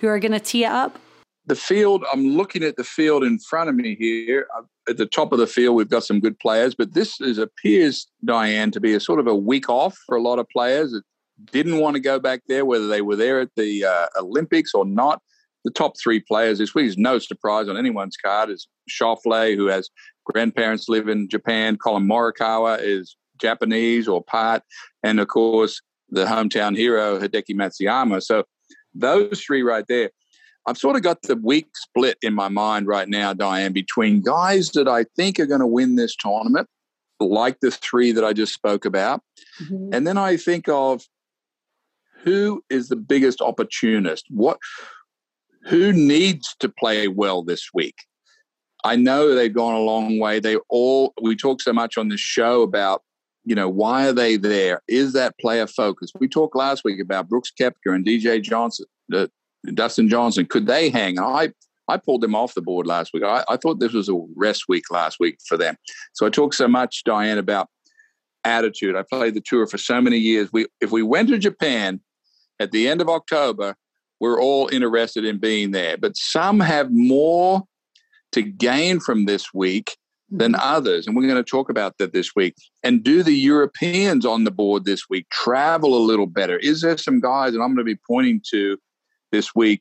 who 0.00 0.08
are 0.08 0.18
going 0.18 0.32
to 0.32 0.40
tee 0.40 0.64
up? 0.64 0.98
The 1.46 1.56
field, 1.56 2.04
I'm 2.12 2.36
looking 2.36 2.62
at 2.62 2.76
the 2.76 2.84
field 2.84 3.24
in 3.24 3.38
front 3.38 3.70
of 3.70 3.74
me 3.74 3.96
here. 3.96 4.46
At 4.88 4.98
the 4.98 5.06
top 5.06 5.32
of 5.32 5.38
the 5.38 5.46
field, 5.46 5.76
we've 5.76 5.88
got 5.88 6.04
some 6.04 6.20
good 6.20 6.38
players, 6.38 6.74
but 6.74 6.94
this 6.94 7.20
is 7.20 7.38
appears, 7.38 8.06
Diane, 8.24 8.70
to 8.72 8.80
be 8.80 8.94
a 8.94 9.00
sort 9.00 9.20
of 9.20 9.26
a 9.26 9.34
week 9.34 9.68
off 9.68 9.96
for 10.06 10.16
a 10.16 10.22
lot 10.22 10.38
of 10.38 10.48
players 10.48 10.92
that 10.92 11.02
didn't 11.52 11.78
want 11.78 11.94
to 11.94 12.00
go 12.00 12.18
back 12.18 12.42
there, 12.46 12.64
whether 12.64 12.86
they 12.86 13.02
were 13.02 13.16
there 13.16 13.40
at 13.40 13.50
the 13.56 13.84
uh, 13.84 14.06
Olympics 14.18 14.74
or 14.74 14.84
not. 14.84 15.22
The 15.64 15.70
top 15.70 15.94
three 16.02 16.20
players 16.20 16.58
this 16.58 16.74
week 16.74 16.86
is 16.86 16.96
no 16.96 17.18
surprise 17.18 17.68
on 17.68 17.76
anyone's 17.76 18.16
card. 18.16 18.50
Is 18.50 18.66
Schauffele, 18.88 19.56
who 19.56 19.66
has 19.66 19.90
grandparents 20.24 20.88
live 20.88 21.08
in 21.08 21.28
Japan. 21.28 21.76
Collin 21.76 22.06
Morikawa 22.06 22.78
is 22.80 23.16
Japanese 23.40 24.08
or 24.08 24.22
part, 24.22 24.62
and 25.02 25.20
of 25.20 25.28
course 25.28 25.80
the 26.10 26.24
hometown 26.24 26.76
hero 26.76 27.18
Hideki 27.18 27.54
Matsuyama. 27.54 28.22
So 28.22 28.44
those 28.94 29.40
three 29.40 29.62
right 29.62 29.84
there. 29.88 30.10
I've 30.66 30.78
sort 30.78 30.96
of 30.96 31.02
got 31.02 31.22
the 31.22 31.36
week 31.36 31.68
split 31.74 32.18
in 32.22 32.34
my 32.34 32.48
mind 32.48 32.86
right 32.86 33.08
now, 33.08 33.32
Diane, 33.32 33.72
between 33.72 34.20
guys 34.20 34.70
that 34.72 34.88
I 34.88 35.04
think 35.16 35.40
are 35.40 35.46
going 35.46 35.60
to 35.60 35.66
win 35.66 35.96
this 35.96 36.14
tournament, 36.14 36.68
like 37.18 37.60
the 37.60 37.70
three 37.70 38.12
that 38.12 38.24
I 38.24 38.32
just 38.32 38.52
spoke 38.52 38.84
about. 38.84 39.22
Mm-hmm. 39.62 39.94
And 39.94 40.06
then 40.06 40.18
I 40.18 40.36
think 40.36 40.68
of 40.68 41.02
who 42.22 42.62
is 42.68 42.88
the 42.88 42.96
biggest 42.96 43.40
opportunist? 43.40 44.26
What 44.28 44.58
who 45.64 45.92
needs 45.92 46.54
to 46.60 46.68
play 46.68 47.08
well 47.08 47.42
this 47.42 47.70
week? 47.74 47.96
I 48.84 48.96
know 48.96 49.34
they've 49.34 49.52
gone 49.52 49.74
a 49.74 49.80
long 49.80 50.18
way. 50.18 50.40
They 50.40 50.56
all 50.68 51.12
we 51.20 51.36
talk 51.36 51.60
so 51.60 51.72
much 51.72 51.98
on 51.98 52.08
this 52.08 52.20
show 52.20 52.62
about 52.62 53.02
you 53.44 53.54
know, 53.54 53.68
why 53.68 54.06
are 54.06 54.12
they 54.12 54.36
there? 54.36 54.82
Is 54.88 55.12
that 55.14 55.38
player 55.38 55.66
focus? 55.66 56.10
We 56.18 56.28
talked 56.28 56.56
last 56.56 56.84
week 56.84 57.00
about 57.00 57.28
Brooks 57.28 57.52
Koepka 57.58 57.94
and 57.94 58.04
DJ 58.04 58.42
Johnson, 58.42 58.86
uh, 59.12 59.28
Dustin 59.74 60.08
Johnson. 60.08 60.46
Could 60.46 60.66
they 60.66 60.90
hang? 60.90 61.18
I 61.18 61.52
I 61.88 61.96
pulled 61.96 62.20
them 62.20 62.36
off 62.36 62.54
the 62.54 62.62
board 62.62 62.86
last 62.86 63.12
week. 63.12 63.24
I, 63.24 63.44
I 63.48 63.56
thought 63.56 63.80
this 63.80 63.92
was 63.92 64.08
a 64.08 64.14
rest 64.36 64.64
week 64.68 64.84
last 64.90 65.18
week 65.18 65.38
for 65.46 65.56
them. 65.56 65.74
So 66.12 66.24
I 66.24 66.30
talked 66.30 66.54
so 66.54 66.68
much, 66.68 67.02
Diane, 67.04 67.38
about 67.38 67.68
attitude. 68.44 68.94
I 68.94 69.02
played 69.02 69.34
the 69.34 69.42
tour 69.44 69.66
for 69.66 69.78
so 69.78 70.00
many 70.00 70.18
years. 70.18 70.50
We 70.52 70.66
if 70.80 70.92
we 70.92 71.02
went 71.02 71.28
to 71.30 71.38
Japan 71.38 72.00
at 72.60 72.72
the 72.72 72.88
end 72.88 73.00
of 73.00 73.08
October, 73.08 73.74
we're 74.20 74.40
all 74.40 74.68
interested 74.70 75.24
in 75.24 75.38
being 75.38 75.70
there. 75.70 75.96
But 75.96 76.16
some 76.16 76.60
have 76.60 76.90
more 76.92 77.62
to 78.32 78.42
gain 78.42 79.00
from 79.00 79.24
this 79.24 79.52
week 79.52 79.96
than 80.30 80.54
others. 80.54 81.06
And 81.06 81.16
we're 81.16 81.26
going 81.26 81.42
to 81.42 81.50
talk 81.50 81.70
about 81.70 81.98
that 81.98 82.12
this 82.12 82.34
week. 82.36 82.54
And 82.82 83.02
do 83.02 83.22
the 83.22 83.32
Europeans 83.32 84.24
on 84.24 84.44
the 84.44 84.50
board 84.50 84.84
this 84.84 85.08
week 85.08 85.28
travel 85.30 85.96
a 85.96 86.02
little 86.02 86.26
better? 86.26 86.58
Is 86.58 86.82
there 86.82 86.96
some 86.96 87.20
guys, 87.20 87.52
that 87.52 87.60
I'm 87.60 87.74
going 87.74 87.78
to 87.78 87.84
be 87.84 87.98
pointing 88.06 88.40
to 88.50 88.78
this 89.32 89.54
week, 89.54 89.80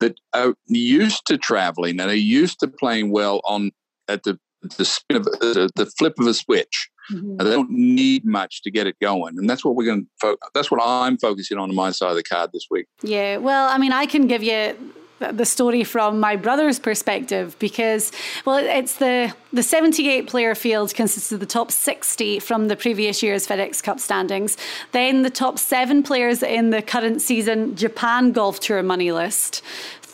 that 0.00 0.18
are 0.32 0.54
used 0.66 1.26
to 1.26 1.38
traveling 1.38 2.00
and 2.00 2.10
are 2.10 2.14
used 2.14 2.60
to 2.60 2.68
playing 2.68 3.10
well 3.10 3.40
on 3.44 3.70
at 4.08 4.24
the 4.24 4.38
the 4.78 4.84
spin 4.84 5.18
of 5.18 5.24
the, 5.24 5.70
the 5.76 5.86
flip 5.86 6.14
of 6.18 6.26
a 6.26 6.34
switch. 6.34 6.88
Mm-hmm. 7.12 7.36
They 7.36 7.50
don't 7.50 7.70
need 7.70 8.24
much 8.24 8.62
to 8.62 8.70
get 8.70 8.86
it 8.86 8.96
going, 8.98 9.36
and 9.38 9.48
that's 9.48 9.62
what 9.62 9.76
we're 9.76 9.84
going 9.84 10.04
to. 10.04 10.10
Fo- 10.20 10.36
that's 10.54 10.70
what 10.70 10.80
I'm 10.82 11.18
focusing 11.18 11.58
on 11.58 11.68
on 11.68 11.76
my 11.76 11.90
side 11.90 12.10
of 12.10 12.16
the 12.16 12.22
card 12.22 12.50
this 12.52 12.66
week. 12.70 12.86
Yeah, 13.02 13.36
well, 13.36 13.68
I 13.68 13.76
mean, 13.76 13.92
I 13.92 14.06
can 14.06 14.26
give 14.26 14.42
you 14.42 14.74
the 15.18 15.44
story 15.44 15.84
from 15.84 16.20
my 16.20 16.36
brother's 16.36 16.78
perspective 16.78 17.56
because 17.58 18.10
well 18.44 18.56
it's 18.56 18.96
the 18.96 19.32
the 19.52 19.62
78 19.62 20.26
player 20.26 20.54
field 20.54 20.94
consists 20.94 21.30
of 21.30 21.40
the 21.40 21.46
top 21.46 21.70
60 21.70 22.40
from 22.40 22.68
the 22.68 22.76
previous 22.76 23.22
year's 23.22 23.46
FedEx 23.46 23.82
Cup 23.82 24.00
standings 24.00 24.56
then 24.92 25.22
the 25.22 25.30
top 25.30 25.58
7 25.58 26.02
players 26.02 26.42
in 26.42 26.70
the 26.70 26.82
current 26.82 27.22
season 27.22 27.76
Japan 27.76 28.32
Golf 28.32 28.60
Tour 28.60 28.82
money 28.82 29.12
list 29.12 29.62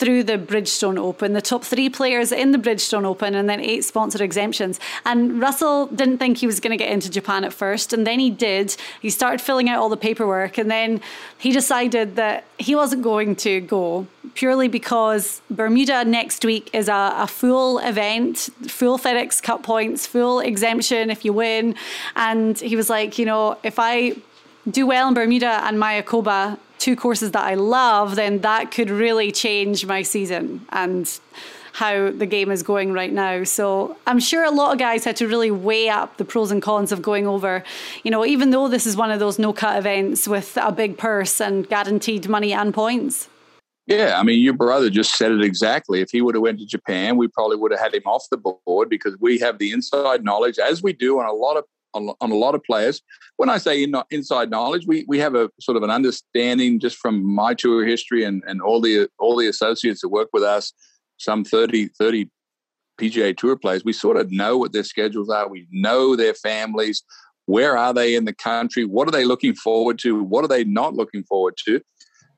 through 0.00 0.22
the 0.22 0.38
Bridgestone 0.38 0.98
Open, 0.98 1.34
the 1.34 1.42
top 1.42 1.62
three 1.62 1.90
players 1.90 2.32
in 2.32 2.52
the 2.52 2.58
Bridgestone 2.58 3.04
Open, 3.04 3.34
and 3.34 3.50
then 3.50 3.60
eight 3.60 3.84
sponsor 3.84 4.24
exemptions. 4.24 4.80
And 5.04 5.38
Russell 5.38 5.88
didn't 5.88 6.16
think 6.16 6.38
he 6.38 6.46
was 6.46 6.58
going 6.58 6.70
to 6.70 6.78
get 6.78 6.90
into 6.90 7.10
Japan 7.10 7.44
at 7.44 7.52
first, 7.52 7.92
and 7.92 8.06
then 8.06 8.18
he 8.18 8.30
did. 8.30 8.74
He 9.02 9.10
started 9.10 9.42
filling 9.42 9.68
out 9.68 9.78
all 9.78 9.90
the 9.90 9.98
paperwork, 9.98 10.56
and 10.56 10.70
then 10.70 11.02
he 11.36 11.52
decided 11.52 12.16
that 12.16 12.44
he 12.56 12.74
wasn't 12.74 13.02
going 13.02 13.36
to 13.36 13.60
go 13.60 14.06
purely 14.32 14.68
because 14.68 15.42
Bermuda 15.50 16.06
next 16.06 16.46
week 16.46 16.70
is 16.72 16.88
a, 16.88 17.12
a 17.16 17.26
full 17.26 17.78
event, 17.80 18.48
full 18.68 18.98
FedEx 18.98 19.42
Cup 19.42 19.62
points, 19.62 20.06
full 20.06 20.40
exemption 20.40 21.10
if 21.10 21.26
you 21.26 21.34
win. 21.34 21.74
And 22.16 22.58
he 22.58 22.74
was 22.74 22.88
like, 22.88 23.18
you 23.18 23.26
know, 23.26 23.58
if 23.62 23.78
I 23.78 24.16
do 24.70 24.86
well 24.86 25.08
in 25.08 25.14
Bermuda 25.14 25.60
and 25.64 25.76
Mayakoba, 25.76 26.58
two 26.80 26.96
courses 26.96 27.30
that 27.32 27.44
I 27.44 27.54
love, 27.54 28.16
then 28.16 28.40
that 28.40 28.72
could 28.72 28.90
really 28.90 29.30
change 29.30 29.86
my 29.86 30.02
season 30.02 30.66
and 30.70 31.20
how 31.72 32.10
the 32.10 32.26
game 32.26 32.50
is 32.50 32.64
going 32.64 32.92
right 32.92 33.12
now. 33.12 33.44
So 33.44 33.96
I'm 34.06 34.18
sure 34.18 34.44
a 34.44 34.50
lot 34.50 34.72
of 34.72 34.78
guys 34.78 35.04
had 35.04 35.14
to 35.16 35.28
really 35.28 35.50
weigh 35.52 35.88
up 35.88 36.16
the 36.16 36.24
pros 36.24 36.50
and 36.50 36.60
cons 36.60 36.90
of 36.90 37.00
going 37.00 37.28
over. 37.28 37.62
You 38.02 38.10
know, 38.10 38.26
even 38.26 38.50
though 38.50 38.66
this 38.66 38.86
is 38.86 38.96
one 38.96 39.12
of 39.12 39.20
those 39.20 39.38
no 39.38 39.52
cut 39.52 39.78
events 39.78 40.26
with 40.26 40.58
a 40.60 40.72
big 40.72 40.98
purse 40.98 41.40
and 41.40 41.68
guaranteed 41.68 42.28
money 42.28 42.52
and 42.52 42.74
points. 42.74 43.28
Yeah, 43.86 44.18
I 44.18 44.22
mean, 44.22 44.40
your 44.40 44.54
brother 44.54 44.88
just 44.88 45.16
said 45.16 45.32
it 45.32 45.42
exactly. 45.42 46.00
If 46.00 46.10
he 46.10 46.22
would 46.22 46.34
have 46.34 46.42
went 46.42 46.60
to 46.60 46.66
Japan, 46.66 47.16
we 47.16 47.28
probably 47.28 47.56
would 47.56 47.72
have 47.72 47.80
had 47.80 47.94
him 47.94 48.04
off 48.06 48.28
the 48.30 48.36
board 48.36 48.88
because 48.88 49.16
we 49.18 49.38
have 49.38 49.58
the 49.58 49.72
inside 49.72 50.22
knowledge, 50.24 50.58
as 50.58 50.82
we 50.82 50.92
do 50.92 51.18
on 51.18 51.26
a 51.26 51.32
lot 51.32 51.56
of 51.56 51.64
on, 51.94 52.10
on 52.20 52.30
a 52.30 52.36
lot 52.36 52.54
of 52.54 52.62
players. 52.64 53.02
When 53.36 53.48
I 53.48 53.58
say 53.58 53.82
in, 53.82 53.94
inside 54.10 54.50
knowledge, 54.50 54.86
we 54.86 55.04
we 55.08 55.18
have 55.18 55.34
a 55.34 55.50
sort 55.60 55.76
of 55.76 55.82
an 55.82 55.90
understanding 55.90 56.80
just 56.80 56.96
from 56.96 57.24
my 57.24 57.54
tour 57.54 57.84
history 57.84 58.24
and, 58.24 58.42
and 58.46 58.60
all 58.60 58.80
the 58.80 59.08
all 59.18 59.36
the 59.36 59.48
associates 59.48 60.00
that 60.02 60.08
work 60.08 60.28
with 60.32 60.42
us, 60.42 60.72
some 61.18 61.44
30, 61.44 61.88
30 61.98 62.30
PGA 63.00 63.36
Tour 63.36 63.56
players. 63.56 63.84
We 63.84 63.92
sort 63.92 64.16
of 64.16 64.30
know 64.30 64.58
what 64.58 64.72
their 64.72 64.84
schedules 64.84 65.30
are. 65.30 65.48
We 65.48 65.66
know 65.70 66.16
their 66.16 66.34
families. 66.34 67.02
Where 67.46 67.76
are 67.76 67.94
they 67.94 68.14
in 68.14 68.26
the 68.26 68.34
country? 68.34 68.84
What 68.84 69.08
are 69.08 69.10
they 69.10 69.24
looking 69.24 69.54
forward 69.54 69.98
to? 70.00 70.22
What 70.22 70.44
are 70.44 70.48
they 70.48 70.64
not 70.64 70.94
looking 70.94 71.24
forward 71.24 71.54
to? 71.64 71.80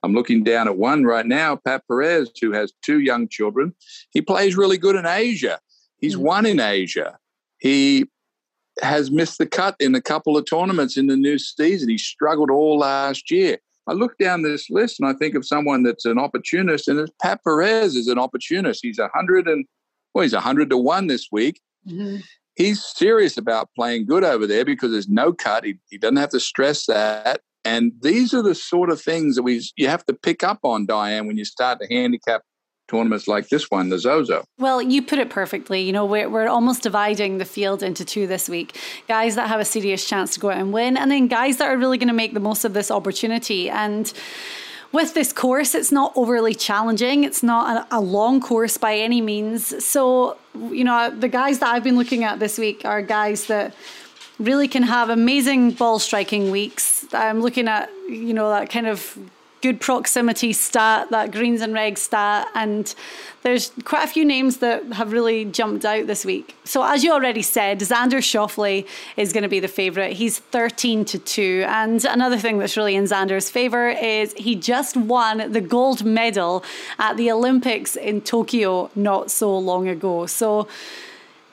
I'm 0.03 0.15
looking 0.15 0.43
down 0.43 0.69
at 0.69 0.77
one 0.77 1.05
right 1.05 1.27
now, 1.27 1.57
Pat 1.57 1.83
Perez, 1.87 2.31
who 2.41 2.53
has 2.53 2.73
two 2.83 3.01
young 3.01 3.29
children. 3.29 3.75
He 4.11 4.21
plays 4.21 4.57
really 4.57 4.79
good 4.79 4.97
in 4.97 5.07
Asia. 5.07 5.61
He's 5.99 6.15
mm-hmm. 6.15 6.25
won 6.25 6.47
in 6.47 6.61
Asia. 6.61 7.19
He 7.59 8.07
has 8.83 9.11
missed 9.11 9.39
the 9.39 9.47
cut 9.47 9.77
in 9.81 9.95
a 9.95 10.01
couple 10.01 10.37
of 10.37 10.45
tournaments 10.45 10.97
in 10.97 11.07
the 11.07 11.17
new 11.17 11.39
season. 11.39 11.89
He 11.89 11.99
struggled 11.99 12.51
all 12.51 12.79
last 12.79 13.31
year. 13.31 13.59
I 13.87 13.93
look 13.93 14.17
down 14.19 14.43
this 14.43 14.71
list 14.71 15.01
and 15.01 15.09
I 15.09 15.13
think 15.15 15.35
of 15.35 15.47
someone 15.47 15.83
that's 15.83 16.05
an 16.05 16.19
opportunist, 16.19 16.89
and 16.89 17.09
Pat 17.21 17.41
Perez 17.45 17.97
is 17.97 18.09
an 18.09 18.19
opportunist. 18.19 18.81
He's 18.83 18.99
a 18.99 19.09
hundred 19.09 19.49
and 19.49 19.65
well, 20.15 20.23
he's 20.23 20.33
a 20.35 20.41
hundred 20.41 20.71
to 20.71 20.77
one 20.77 21.07
this 21.07 21.29
week. 21.33 21.61
Mm-hmm. 21.89 22.19
He's 22.55 22.85
serious 22.85 23.39
about 23.39 23.71
playing 23.75 24.07
good 24.07 24.25
over 24.25 24.47
there 24.47 24.65
because 24.65 24.93
there's 24.93 25.09
no 25.09 25.33
cut. 25.33 25.65
He, 25.65 25.79
he 25.89 25.97
doesn't 25.97 26.17
have 26.17 26.31
to 26.31 26.41
stress 26.41 26.87
that. 26.87 27.41
And 27.65 27.93
these 28.03 28.35
are 28.35 28.43
the 28.43 28.55
sort 28.55 28.91
of 28.91 29.01
things 29.01 29.37
that 29.37 29.43
we 29.43 29.63
you 29.77 29.89
have 29.89 30.05
to 30.07 30.13
pick 30.13 30.45
up 30.45 30.59
on, 30.63 30.87
Diane, 30.87 31.27
when 31.27 31.37
you 31.37 31.45
start 31.45 31.81
to 31.81 31.87
handicap 31.93 32.43
tournaments 32.93 33.27
like 33.27 33.49
this 33.49 33.71
one, 33.71 33.89
the 33.89 33.99
Zozo. 33.99 34.45
Well, 34.59 34.83
you 34.83 35.03
put 35.03 35.19
it 35.19 35.31
perfectly. 35.31 35.81
You 35.81 35.93
know, 35.93 36.05
we're, 36.05 36.29
we're 36.29 36.49
almost 36.49 36.83
dividing 36.83 37.39
the 37.39 37.45
field 37.45 37.83
into 37.83 38.05
two 38.05 38.27
this 38.27 38.49
week 38.49 38.79
guys 39.09 39.35
that 39.35 39.49
have 39.49 39.61
a 39.61 39.65
serious 39.65 40.07
chance 40.07 40.35
to 40.35 40.41
go 40.41 40.51
out 40.51 40.59
and 40.59 40.73
win, 40.73 40.97
and 40.97 41.11
then 41.11 41.27
guys 41.27 41.57
that 41.57 41.69
are 41.69 41.77
really 41.77 41.99
going 41.99 42.09
to 42.09 42.15
make 42.15 42.35
the 42.35 42.41
most 42.41 42.65
of 42.65 42.75
this 42.75 42.91
opportunity. 42.91 43.71
And 43.71 44.13
with 44.93 45.15
this 45.15 45.33
course, 45.33 45.75
it's 45.75 45.91
not 45.91 46.13
overly 46.17 46.55
challenging. 46.55 47.25
It's 47.25 47.43
not 47.43 47.89
a, 47.91 47.97
a, 47.97 48.01
long 48.01 48.41
course 48.41 48.77
by 48.77 48.95
any 48.97 49.23
means. 49.23 49.83
So, 49.83 50.37
you 50.55 50.85
know, 50.85 51.11
the 51.11 51.29
guys 51.29 51.61
that 51.61 51.75
I've 51.75 51.83
been 51.83 51.97
looking 51.97 52.25
at 52.25 52.39
this 52.41 52.59
week 52.59 52.85
are 52.85 53.01
guys 53.01 53.47
that 53.47 53.75
really 54.39 54.69
can 54.69 54.83
have 54.83 55.09
amazing 55.09 55.71
ball 55.71 55.99
striking 55.99 56.51
weeks. 56.51 57.07
I'm 57.15 57.41
looking 57.41 57.69
at, 57.69 57.89
you 58.09 58.35
know, 58.35 58.51
that 58.51 58.69
kind 58.69 58.87
of 58.87 59.19
good 59.63 59.81
proximity 59.81 60.53
stat, 60.53 61.09
that 61.11 61.31
greens 61.31 61.61
and 61.61 61.73
regs 61.73 61.99
stat, 61.99 62.49
and 62.55 62.95
there's 63.43 63.73
quite 63.85 64.05
a 64.05 64.09
few 64.09 64.25
names 64.25 64.59
that 64.59 64.85
have 64.93 65.13
really 65.13 65.45
jumped 65.45 65.85
out 65.85 66.07
this 66.07 66.25
week. 66.25 66.57
So, 66.65 66.85
as 66.85 67.03
you 67.03 67.13
already 67.13 67.43
said, 67.43 67.81
Xander 67.81 68.19
Schauffele 68.19 68.87
is 69.17 69.33
going 69.33 69.43
to 69.43 69.49
be 69.49 69.61
the 69.61 69.69
favourite. 69.69 70.15
He's 70.15 70.39
13 70.39 71.05
to 71.07 71.19
2. 71.19 71.65
And 71.67 72.05
another 72.05 72.39
thing 72.39 72.59
that's 72.59 72.77
really 72.77 72.97
in 72.97 73.05
Xander's 73.05 73.51
favour 73.51 73.89
is 73.89 74.33
he 74.35 74.55
just 74.55 74.97
won 74.97 75.53
the 75.53 75.61
gold 75.61 76.05
medal 76.05 76.65
at 76.99 77.17
the 77.17 77.31
Olympics 77.31 77.97
in 77.97 78.21
Tokyo 78.21 78.91
not 78.95 79.31
so 79.31 79.57
long 79.57 79.89
ago. 79.89 80.27
So, 80.27 80.69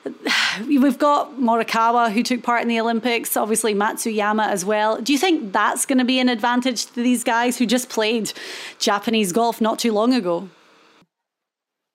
We've 0.66 0.98
got 0.98 1.38
Morikawa 1.38 2.12
who 2.12 2.22
took 2.22 2.42
part 2.42 2.62
in 2.62 2.68
the 2.68 2.80
Olympics, 2.80 3.36
obviously 3.36 3.74
Matsuyama 3.74 4.48
as 4.48 4.64
well. 4.64 5.00
Do 5.00 5.12
you 5.12 5.18
think 5.18 5.52
that's 5.52 5.86
going 5.86 5.98
to 5.98 6.04
be 6.04 6.18
an 6.18 6.28
advantage 6.28 6.86
to 6.86 6.94
these 6.94 7.24
guys 7.24 7.58
who 7.58 7.66
just 7.66 7.88
played 7.88 8.32
Japanese 8.78 9.32
golf 9.32 9.60
not 9.60 9.78
too 9.78 9.92
long 9.92 10.14
ago? 10.14 10.48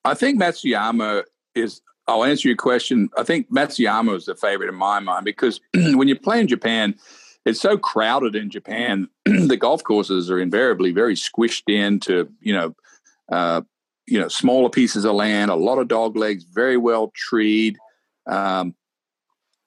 I 0.04 0.14
think 0.14 0.40
Matsuyama 0.40 1.24
is. 1.54 1.80
I'll 2.08 2.22
answer 2.22 2.46
your 2.46 2.56
question. 2.56 3.08
I 3.18 3.24
think 3.24 3.50
Matsuyama 3.50 4.14
is 4.14 4.26
the 4.26 4.36
favorite 4.36 4.68
in 4.68 4.76
my 4.76 5.00
mind 5.00 5.24
because 5.24 5.60
when 5.74 6.06
you 6.06 6.16
play 6.16 6.38
in 6.38 6.46
Japan, 6.46 6.94
it's 7.44 7.60
so 7.60 7.76
crowded 7.76 8.36
in 8.36 8.48
Japan. 8.48 9.08
the 9.24 9.56
golf 9.56 9.82
courses 9.82 10.30
are 10.30 10.38
invariably 10.38 10.92
very 10.92 11.16
squished 11.16 11.64
into 11.66 12.30
you 12.40 12.52
know, 12.52 12.76
uh, 13.32 13.62
you 14.06 14.20
know, 14.20 14.28
smaller 14.28 14.70
pieces 14.70 15.04
of 15.04 15.16
land, 15.16 15.50
a 15.50 15.56
lot 15.56 15.78
of 15.78 15.88
dog 15.88 16.16
legs, 16.16 16.44
very 16.44 16.76
well 16.76 17.12
treed. 17.16 17.76
Um, 18.26 18.74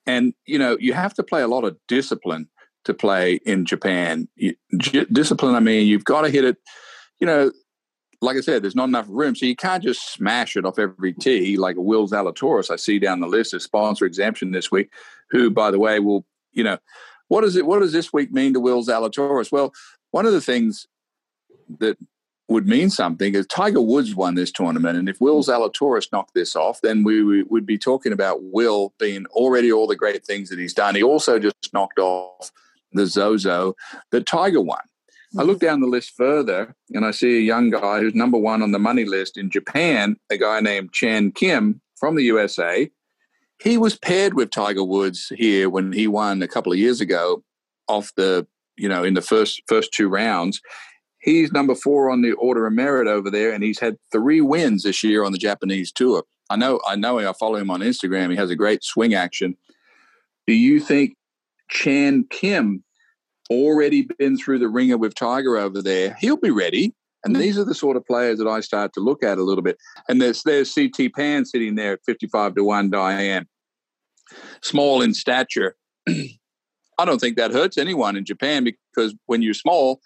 and 0.05 0.33
you 0.45 0.57
know, 0.57 0.77
you 0.79 0.93
have 0.93 1.13
to 1.15 1.23
play 1.23 1.41
a 1.41 1.47
lot 1.47 1.63
of 1.63 1.77
discipline 1.87 2.49
to 2.85 2.93
play 2.93 3.39
in 3.45 3.65
Japan. 3.65 4.27
You, 4.35 4.55
j- 4.77 5.05
discipline, 5.11 5.55
I 5.55 5.59
mean, 5.59 5.87
you've 5.87 6.05
got 6.05 6.21
to 6.21 6.29
hit 6.29 6.45
it. 6.45 6.57
You 7.19 7.27
know, 7.27 7.51
like 8.21 8.37
I 8.37 8.41
said, 8.41 8.63
there's 8.63 8.75
not 8.75 8.87
enough 8.89 9.05
room, 9.09 9.35
so 9.35 9.45
you 9.45 9.55
can't 9.55 9.83
just 9.83 10.13
smash 10.13 10.55
it 10.55 10.65
off 10.65 10.79
every 10.79 11.13
tee 11.13 11.57
like 11.57 11.77
a 11.77 11.81
Will 11.81 12.07
Zalatoris. 12.07 12.71
I 12.71 12.75
see 12.75 12.99
down 12.99 13.19
the 13.19 13.27
list 13.27 13.53
of 13.53 13.61
sponsor 13.61 14.05
exemption 14.05 14.51
this 14.51 14.71
week. 14.71 14.89
Who, 15.31 15.49
by 15.51 15.71
the 15.71 15.79
way, 15.79 15.99
will 15.99 16.25
you 16.51 16.63
know 16.63 16.77
what 17.27 17.41
does 17.41 17.55
it? 17.55 17.65
What 17.65 17.79
does 17.79 17.93
this 17.93 18.11
week 18.11 18.31
mean 18.31 18.53
to 18.53 18.59
Will 18.59 18.83
Zalatoris? 18.83 19.51
Well, 19.51 19.71
one 20.11 20.25
of 20.25 20.33
the 20.33 20.41
things 20.41 20.87
that 21.79 21.97
would 22.49 22.67
mean 22.67 22.89
something 22.89 23.35
is 23.35 23.45
Tiger 23.47 23.81
Woods 23.81 24.15
won 24.15 24.35
this 24.35 24.51
tournament. 24.51 24.97
And 24.97 25.07
if 25.07 25.21
Will 25.21 25.43
mm. 25.43 25.47
Zalatoris 25.47 26.11
knocked 26.11 26.33
this 26.33 26.55
off, 26.55 26.81
then 26.81 27.03
we, 27.03 27.23
we 27.23 27.43
would 27.43 27.65
be 27.65 27.77
talking 27.77 28.11
about 28.11 28.41
Will 28.41 28.93
being 28.99 29.25
already 29.27 29.71
all 29.71 29.87
the 29.87 29.95
great 29.95 30.25
things 30.25 30.49
that 30.49 30.59
he's 30.59 30.73
done. 30.73 30.95
He 30.95 31.03
also 31.03 31.37
just 31.37 31.73
knocked 31.73 31.99
off 31.99 32.51
the 32.91 33.05
Zozo 33.05 33.75
that 34.11 34.25
Tiger 34.25 34.61
won. 34.61 34.79
I 35.37 35.43
look 35.43 35.57
mm. 35.57 35.61
down 35.61 35.81
the 35.81 35.87
list 35.87 36.15
further 36.17 36.75
and 36.91 37.05
I 37.05 37.11
see 37.11 37.37
a 37.37 37.41
young 37.41 37.69
guy 37.69 37.99
who's 37.99 38.15
number 38.15 38.37
one 38.37 38.63
on 38.63 38.71
the 38.71 38.79
money 38.79 39.05
list 39.05 39.37
in 39.37 39.51
Japan, 39.51 40.17
a 40.31 40.37
guy 40.37 40.59
named 40.59 40.91
Chan 40.91 41.33
Kim 41.33 41.81
from 41.97 42.15
the 42.15 42.23
USA. 42.23 42.89
He 43.61 43.77
was 43.77 43.97
paired 43.97 44.33
with 44.33 44.49
Tiger 44.49 44.83
Woods 44.83 45.31
here 45.35 45.69
when 45.69 45.91
he 45.91 46.07
won 46.07 46.41
a 46.41 46.47
couple 46.47 46.71
of 46.71 46.79
years 46.79 46.99
ago 46.99 47.43
off 47.87 48.11
the, 48.15 48.47
you 48.77 48.89
know, 48.89 49.03
in 49.03 49.13
the 49.13 49.21
first 49.21 49.61
first 49.67 49.93
two 49.93 50.07
rounds. 50.07 50.61
He's 51.21 51.51
number 51.51 51.75
four 51.75 52.09
on 52.09 52.21
the 52.21 52.31
order 52.33 52.65
of 52.65 52.73
merit 52.73 53.07
over 53.07 53.29
there, 53.29 53.51
and 53.51 53.63
he's 53.63 53.79
had 53.79 53.97
three 54.11 54.41
wins 54.41 54.83
this 54.83 55.03
year 55.03 55.23
on 55.23 55.31
the 55.31 55.37
Japanese 55.37 55.91
tour. 55.91 56.23
I 56.49 56.55
know, 56.55 56.79
I 56.87 56.95
know. 56.95 57.19
I 57.19 57.33
follow 57.33 57.57
him 57.57 57.69
on 57.69 57.81
Instagram. 57.81 58.31
He 58.31 58.37
has 58.37 58.49
a 58.49 58.55
great 58.55 58.83
swing 58.83 59.13
action. 59.13 59.55
Do 60.47 60.53
you 60.53 60.79
think 60.79 61.15
Chan 61.69 62.25
Kim 62.31 62.83
already 63.51 64.07
been 64.17 64.37
through 64.37 64.59
the 64.59 64.69
ringer 64.69 64.97
with 64.97 65.13
Tiger 65.13 65.57
over 65.57 65.81
there? 65.81 66.17
He'll 66.19 66.37
be 66.37 66.51
ready. 66.51 66.95
And 67.23 67.33
mm-hmm. 67.33 67.41
these 67.41 67.57
are 67.59 67.65
the 67.65 67.75
sort 67.75 67.97
of 67.97 68.05
players 68.05 68.39
that 68.39 68.47
I 68.47 68.61
start 68.61 68.93
to 68.93 68.99
look 68.99 69.23
at 69.23 69.37
a 69.37 69.43
little 69.43 69.61
bit. 69.61 69.77
And 70.07 70.21
there's 70.21 70.41
there's 70.43 70.73
CT 70.73 71.13
Pan 71.13 71.45
sitting 71.45 71.75
there 71.75 71.93
at 71.93 71.99
55 72.05 72.55
to 72.55 72.63
1 72.63 72.89
Diane. 72.89 73.47
Small 74.61 75.01
in 75.01 75.13
stature. 75.13 75.75
I 76.07 77.05
don't 77.05 77.19
think 77.19 77.37
that 77.37 77.51
hurts 77.51 77.77
anyone 77.77 78.15
in 78.15 78.25
Japan 78.25 78.63
because 78.63 79.15
when 79.25 79.41
you're 79.41 79.53
small, 79.53 80.01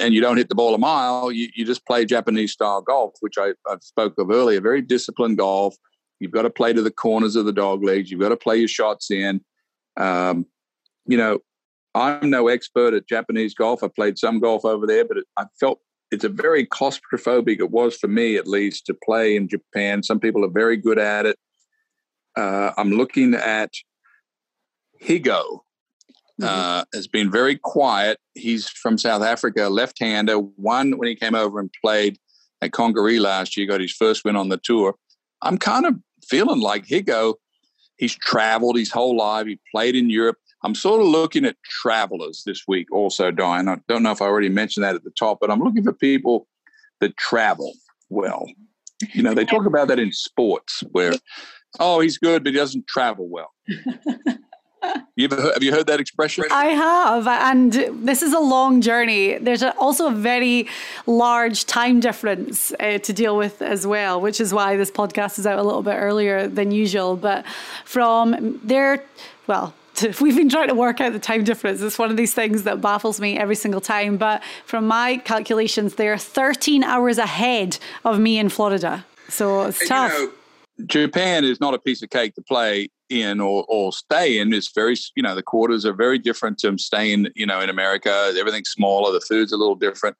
and 0.00 0.12
you 0.12 0.20
don't 0.20 0.36
hit 0.36 0.48
the 0.48 0.54
ball 0.54 0.74
a 0.74 0.78
mile, 0.78 1.30
you, 1.30 1.48
you 1.54 1.64
just 1.64 1.86
play 1.86 2.04
Japanese 2.04 2.52
style 2.52 2.82
golf, 2.82 3.14
which 3.20 3.38
I, 3.38 3.52
I 3.68 3.76
spoke 3.80 4.18
of 4.18 4.30
earlier. 4.30 4.60
Very 4.60 4.82
disciplined 4.82 5.38
golf. 5.38 5.76
You've 6.20 6.32
got 6.32 6.42
to 6.42 6.50
play 6.50 6.72
to 6.72 6.82
the 6.82 6.90
corners 6.90 7.36
of 7.36 7.46
the 7.46 7.52
dog 7.52 7.84
legs. 7.84 8.10
You've 8.10 8.20
got 8.20 8.30
to 8.30 8.36
play 8.36 8.56
your 8.56 8.68
shots 8.68 9.10
in. 9.10 9.40
Um, 9.96 10.46
you 11.06 11.16
know, 11.16 11.40
I'm 11.94 12.30
no 12.30 12.48
expert 12.48 12.94
at 12.94 13.08
Japanese 13.08 13.54
golf. 13.54 13.82
I 13.82 13.88
played 13.88 14.18
some 14.18 14.40
golf 14.40 14.64
over 14.64 14.86
there, 14.86 15.04
but 15.04 15.18
it, 15.18 15.24
I 15.36 15.44
felt 15.58 15.80
it's 16.10 16.24
a 16.24 16.28
very 16.28 16.66
claustrophobic. 16.66 17.58
It 17.58 17.70
was 17.70 17.96
for 17.96 18.08
me, 18.08 18.36
at 18.36 18.46
least, 18.46 18.86
to 18.86 18.94
play 18.94 19.36
in 19.36 19.48
Japan. 19.48 20.02
Some 20.02 20.20
people 20.20 20.44
are 20.44 20.50
very 20.50 20.76
good 20.76 20.98
at 20.98 21.26
it. 21.26 21.38
Uh, 22.36 22.72
I'm 22.76 22.92
looking 22.92 23.34
at 23.34 23.70
Higgo, 25.02 25.60
mm-hmm. 26.40 26.44
uh, 26.44 26.84
has 26.94 27.06
been 27.06 27.30
very 27.30 27.56
quiet. 27.56 28.18
He's 28.34 28.68
from 28.68 28.98
South 28.98 29.22
Africa, 29.22 29.68
left-hander. 29.68 30.38
Won 30.38 30.98
when 30.98 31.08
he 31.08 31.14
came 31.14 31.34
over 31.34 31.60
and 31.60 31.70
played 31.82 32.18
at 32.60 32.72
Congaree 32.72 33.18
last 33.18 33.56
year. 33.56 33.66
Got 33.66 33.80
his 33.80 33.92
first 33.92 34.24
win 34.24 34.36
on 34.36 34.48
the 34.48 34.58
tour. 34.58 34.94
I'm 35.42 35.58
kind 35.58 35.86
of 35.86 35.96
feeling 36.28 36.60
like 36.60 36.86
Higgo. 36.86 37.34
He's 37.96 38.14
traveled 38.14 38.76
his 38.76 38.90
whole 38.90 39.16
life. 39.16 39.46
He 39.46 39.58
played 39.72 39.94
in 39.94 40.10
Europe. 40.10 40.38
I'm 40.64 40.74
sort 40.74 41.00
of 41.00 41.08
looking 41.08 41.44
at 41.44 41.56
travelers 41.64 42.44
this 42.46 42.64
week 42.68 42.90
also, 42.92 43.30
Diane. 43.30 43.68
I 43.68 43.78
don't 43.88 44.02
know 44.02 44.12
if 44.12 44.22
I 44.22 44.26
already 44.26 44.48
mentioned 44.48 44.84
that 44.84 44.94
at 44.94 45.04
the 45.04 45.10
top, 45.10 45.38
but 45.40 45.50
I'm 45.50 45.60
looking 45.60 45.82
for 45.82 45.92
people 45.92 46.46
that 47.00 47.16
travel 47.16 47.72
well. 48.08 48.46
You 49.12 49.22
know, 49.22 49.34
they 49.34 49.44
talk 49.44 49.66
about 49.66 49.88
that 49.88 49.98
in 49.98 50.12
sports 50.12 50.82
where, 50.92 51.14
oh, 51.80 52.00
he's 52.00 52.16
good, 52.16 52.44
but 52.44 52.52
he 52.52 52.58
doesn't 52.58 52.86
travel 52.86 53.28
well. 53.28 53.52
You 55.14 55.26
ever, 55.26 55.52
have 55.52 55.62
you 55.62 55.72
heard 55.72 55.88
that 55.88 56.00
expression? 56.00 56.44
I 56.50 56.68
have, 56.68 57.26
and 57.26 57.72
this 58.06 58.22
is 58.22 58.32
a 58.32 58.38
long 58.38 58.80
journey. 58.80 59.36
There's 59.36 59.62
a, 59.62 59.76
also 59.76 60.08
a 60.08 60.10
very 60.10 60.68
large 61.06 61.66
time 61.66 62.00
difference 62.00 62.72
uh, 62.80 62.96
to 62.96 63.12
deal 63.12 63.36
with 63.36 63.60
as 63.60 63.86
well, 63.86 64.22
which 64.22 64.40
is 64.40 64.54
why 64.54 64.76
this 64.76 64.90
podcast 64.90 65.38
is 65.38 65.46
out 65.46 65.58
a 65.58 65.62
little 65.62 65.82
bit 65.82 65.96
earlier 65.96 66.48
than 66.48 66.70
usual. 66.70 67.16
But 67.16 67.44
from 67.84 68.58
there, 68.64 69.04
well, 69.46 69.74
we've 70.20 70.36
been 70.36 70.48
trying 70.48 70.68
to 70.68 70.74
work 70.74 71.00
out 71.00 71.12
the 71.12 71.18
time 71.18 71.44
difference. 71.44 71.82
It's 71.82 71.98
one 71.98 72.10
of 72.10 72.16
these 72.16 72.32
things 72.32 72.62
that 72.62 72.80
baffles 72.80 73.20
me 73.20 73.38
every 73.38 73.56
single 73.56 73.82
time. 73.82 74.16
But 74.16 74.42
from 74.64 74.86
my 74.86 75.18
calculations, 75.18 75.96
they're 75.96 76.16
13 76.16 76.82
hours 76.84 77.18
ahead 77.18 77.78
of 78.04 78.18
me 78.18 78.38
in 78.38 78.48
Florida. 78.48 79.04
So 79.28 79.64
it's 79.66 79.86
tough. 79.86 80.12
You 80.14 80.26
know, 80.26 80.32
Japan 80.86 81.44
is 81.44 81.60
not 81.60 81.74
a 81.74 81.78
piece 81.78 82.02
of 82.02 82.10
cake 82.10 82.34
to 82.34 82.42
play 82.42 82.88
in 83.10 83.40
or, 83.40 83.64
or 83.68 83.92
stay 83.92 84.38
in. 84.38 84.52
It's 84.52 84.72
very, 84.74 84.96
you 85.14 85.22
know, 85.22 85.34
the 85.34 85.42
quarters 85.42 85.84
are 85.84 85.92
very 85.92 86.18
different 86.18 86.58
to 86.60 86.76
staying, 86.78 87.28
you 87.36 87.46
know, 87.46 87.60
in 87.60 87.68
America. 87.68 88.32
Everything's 88.38 88.70
smaller. 88.70 89.12
The 89.12 89.20
food's 89.20 89.52
a 89.52 89.56
little 89.56 89.74
different. 89.74 90.16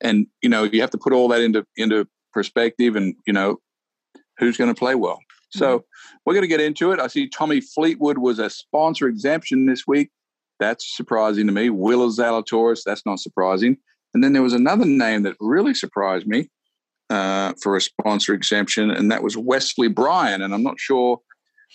And, 0.00 0.26
you 0.42 0.48
know, 0.48 0.64
you 0.64 0.80
have 0.80 0.90
to 0.90 0.98
put 0.98 1.12
all 1.12 1.28
that 1.28 1.40
into, 1.40 1.66
into 1.76 2.06
perspective 2.32 2.96
and, 2.96 3.14
you 3.26 3.32
know, 3.32 3.58
who's 4.38 4.56
going 4.56 4.72
to 4.72 4.78
play 4.78 4.94
well. 4.94 5.18
So 5.50 5.78
mm-hmm. 5.78 6.16
we're 6.24 6.34
going 6.34 6.42
to 6.42 6.48
get 6.48 6.60
into 6.60 6.92
it. 6.92 7.00
I 7.00 7.08
see 7.08 7.28
Tommy 7.28 7.60
Fleetwood 7.60 8.18
was 8.18 8.38
a 8.38 8.50
sponsor 8.50 9.08
exemption 9.08 9.66
this 9.66 9.86
week. 9.86 10.10
That's 10.60 10.96
surprising 10.96 11.46
to 11.46 11.52
me. 11.52 11.70
Will 11.70 12.08
Zalatoris, 12.10 12.82
that's 12.84 13.04
not 13.04 13.20
surprising. 13.20 13.76
And 14.14 14.22
then 14.22 14.32
there 14.32 14.42
was 14.42 14.54
another 14.54 14.86
name 14.86 15.24
that 15.24 15.36
really 15.40 15.74
surprised 15.74 16.26
me 16.26 16.48
uh, 17.10 17.52
for 17.62 17.76
a 17.76 17.80
sponsor 17.80 18.34
exemption, 18.34 18.90
and 18.90 19.10
that 19.10 19.22
was 19.22 19.36
Wesley 19.36 19.88
Bryan. 19.88 20.42
And 20.42 20.54
I'm 20.54 20.62
not 20.62 20.80
sure 20.80 21.20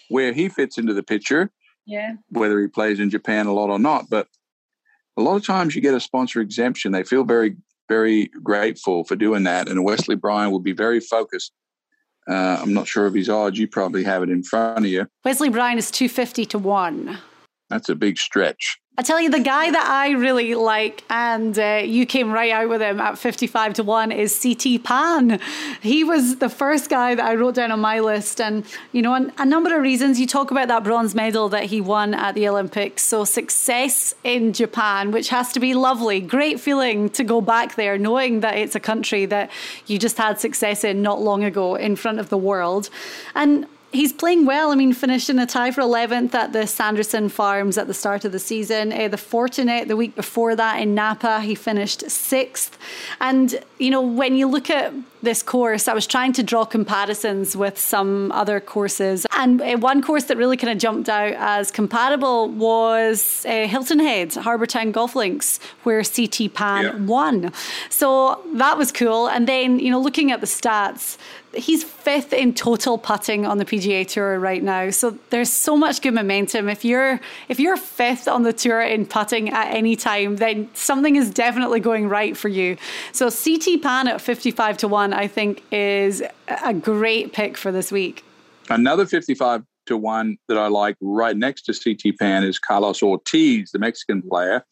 where 0.09 0.33
he 0.33 0.49
fits 0.49 0.77
into 0.77 0.93
the 0.93 1.03
picture, 1.03 1.51
yeah, 1.85 2.13
whether 2.29 2.59
he 2.59 2.67
plays 2.67 2.99
in 2.99 3.09
Japan 3.09 3.47
a 3.47 3.53
lot 3.53 3.69
or 3.69 3.79
not. 3.79 4.09
But 4.09 4.27
a 5.17 5.21
lot 5.21 5.35
of 5.35 5.45
times 5.45 5.75
you 5.75 5.81
get 5.81 5.93
a 5.93 5.99
sponsor 5.99 6.41
exemption, 6.41 6.91
they 6.91 7.03
feel 7.03 7.23
very, 7.23 7.55
very 7.89 8.29
grateful 8.43 9.03
for 9.03 9.15
doing 9.15 9.43
that. 9.43 9.67
And 9.69 9.83
Wesley 9.83 10.15
Bryan 10.15 10.51
will 10.51 10.59
be 10.59 10.73
very 10.73 10.99
focused. 10.99 11.51
Uh, 12.29 12.59
I'm 12.61 12.73
not 12.73 12.87
sure 12.87 13.07
of 13.07 13.13
his 13.13 13.29
odds. 13.29 13.57
You 13.57 13.67
probably 13.67 14.03
have 14.03 14.23
it 14.23 14.29
in 14.29 14.43
front 14.43 14.85
of 14.85 14.91
you. 14.91 15.07
Wesley 15.25 15.49
Bryan 15.49 15.77
is 15.77 15.89
250 15.91 16.45
to 16.45 16.59
1. 16.59 17.17
That's 17.71 17.87
a 17.87 17.95
big 17.95 18.17
stretch. 18.17 18.77
I 18.97 19.03
tell 19.03 19.21
you, 19.21 19.29
the 19.29 19.39
guy 19.39 19.71
that 19.71 19.87
I 19.87 20.11
really 20.11 20.53
like, 20.53 21.05
and 21.09 21.57
uh, 21.57 21.81
you 21.85 22.05
came 22.05 22.29
right 22.29 22.51
out 22.51 22.67
with 22.67 22.81
him 22.81 22.99
at 22.99 23.17
55 23.17 23.75
to 23.75 23.83
1, 23.83 24.11
is 24.11 24.37
CT 24.43 24.83
Pan. 24.83 25.39
He 25.81 26.03
was 26.03 26.35
the 26.35 26.49
first 26.49 26.89
guy 26.89 27.15
that 27.15 27.25
I 27.25 27.35
wrote 27.35 27.55
down 27.55 27.71
on 27.71 27.79
my 27.79 28.01
list. 28.01 28.41
And, 28.41 28.65
you 28.91 29.01
know, 29.01 29.31
a 29.37 29.45
number 29.45 29.73
of 29.73 29.81
reasons. 29.81 30.19
You 30.19 30.27
talk 30.27 30.51
about 30.51 30.67
that 30.67 30.83
bronze 30.83 31.15
medal 31.15 31.47
that 31.49 31.63
he 31.63 31.79
won 31.79 32.13
at 32.13 32.35
the 32.35 32.49
Olympics. 32.49 33.03
So, 33.03 33.23
success 33.23 34.13
in 34.25 34.51
Japan, 34.51 35.11
which 35.11 35.29
has 35.29 35.53
to 35.53 35.61
be 35.61 35.73
lovely. 35.73 36.19
Great 36.19 36.59
feeling 36.59 37.09
to 37.11 37.23
go 37.23 37.39
back 37.39 37.75
there, 37.75 37.97
knowing 37.97 38.41
that 38.41 38.57
it's 38.57 38.75
a 38.75 38.81
country 38.81 39.25
that 39.27 39.49
you 39.87 39.97
just 39.97 40.17
had 40.17 40.37
success 40.37 40.83
in 40.83 41.01
not 41.01 41.21
long 41.21 41.45
ago 41.45 41.75
in 41.75 41.95
front 41.95 42.19
of 42.19 42.27
the 42.27 42.37
world. 42.37 42.89
And 43.35 43.65
he's 43.91 44.13
playing 44.13 44.45
well. 44.45 44.71
I 44.71 44.75
mean, 44.75 44.93
finished 44.93 45.29
in 45.29 45.39
a 45.39 45.45
tie 45.45 45.71
for 45.71 45.81
11th 45.81 46.33
at 46.33 46.53
the 46.53 46.65
Sanderson 46.65 47.29
Farms 47.29 47.77
at 47.77 47.87
the 47.87 47.93
start 47.93 48.25
of 48.25 48.31
the 48.31 48.39
season. 48.39 48.91
Uh, 48.91 49.07
the 49.07 49.17
Fortinet 49.17 49.87
the 49.87 49.95
week 49.95 50.15
before 50.15 50.55
that 50.55 50.79
in 50.81 50.95
Napa, 50.95 51.41
he 51.41 51.55
finished 51.55 52.09
sixth. 52.09 52.77
And, 53.19 53.63
you 53.77 53.89
know, 53.89 54.01
when 54.01 54.35
you 54.35 54.47
look 54.47 54.69
at 54.69 54.93
this 55.21 55.43
course, 55.43 55.87
I 55.87 55.93
was 55.93 56.07
trying 56.07 56.33
to 56.33 56.43
draw 56.43 56.65
comparisons 56.65 57.55
with 57.55 57.77
some 57.79 58.31
other 58.31 58.59
courses. 58.59 59.25
And 59.37 59.61
uh, 59.61 59.77
one 59.77 60.01
course 60.01 60.25
that 60.25 60.37
really 60.37 60.57
kind 60.57 60.71
of 60.71 60.79
jumped 60.79 61.09
out 61.09 61.33
as 61.33 61.71
compatible 61.71 62.49
was 62.49 63.45
uh, 63.45 63.67
Hilton 63.67 63.99
Head, 63.99 64.33
Harbour 64.33 64.65
Town 64.65 64.91
Golf 64.91 65.15
Links, 65.15 65.59
where 65.83 66.03
CT 66.03 66.53
Pan 66.53 66.83
yeah. 66.83 66.95
won. 67.05 67.53
So 67.89 68.41
that 68.55 68.77
was 68.77 68.91
cool. 68.91 69.27
And 69.27 69.47
then, 69.47 69.79
you 69.79 69.91
know, 69.91 69.99
looking 69.99 70.31
at 70.31 70.41
the 70.41 70.47
stats, 70.47 71.17
he's 71.53 71.83
fifth 71.83 72.33
in 72.33 72.53
total 72.53 72.97
putting 72.97 73.45
on 73.45 73.57
the 73.57 73.65
PGA 73.65 74.07
Tour 74.07 74.39
right 74.39 74.63
now. 74.63 74.89
So 74.89 75.17
there's 75.29 75.51
so 75.51 75.75
much 75.75 76.01
good 76.01 76.13
momentum. 76.13 76.69
If 76.69 76.85
you're 76.85 77.19
if 77.49 77.59
you're 77.59 77.77
fifth 77.77 78.27
on 78.27 78.43
the 78.43 78.53
tour 78.53 78.81
in 78.81 79.05
putting 79.05 79.49
at 79.49 79.73
any 79.73 79.95
time, 79.95 80.37
then 80.37 80.69
something 80.73 81.15
is 81.15 81.29
definitely 81.29 81.79
going 81.79 82.07
right 82.07 82.35
for 82.35 82.47
you. 82.47 82.77
So 83.11 83.29
CT 83.29 83.81
Pan 83.81 84.07
at 84.07 84.21
55 84.21 84.77
to 84.77 84.87
1 84.87 85.10
I 85.13 85.27
think 85.27 85.63
is 85.71 86.23
a 86.47 86.73
great 86.73 87.33
pick 87.33 87.57
for 87.57 87.71
this 87.71 87.91
week. 87.91 88.23
Another 88.69 89.05
55 89.05 89.63
to 89.87 89.97
1 89.97 90.37
that 90.47 90.57
I 90.57 90.67
like 90.67 90.95
right 91.01 91.35
next 91.35 91.63
to 91.63 91.73
CT 91.73 92.17
Pan 92.19 92.43
is 92.43 92.59
Carlos 92.59 93.01
Ortiz, 93.01 93.71
the 93.71 93.79
Mexican 93.79 94.21
player. 94.21 94.63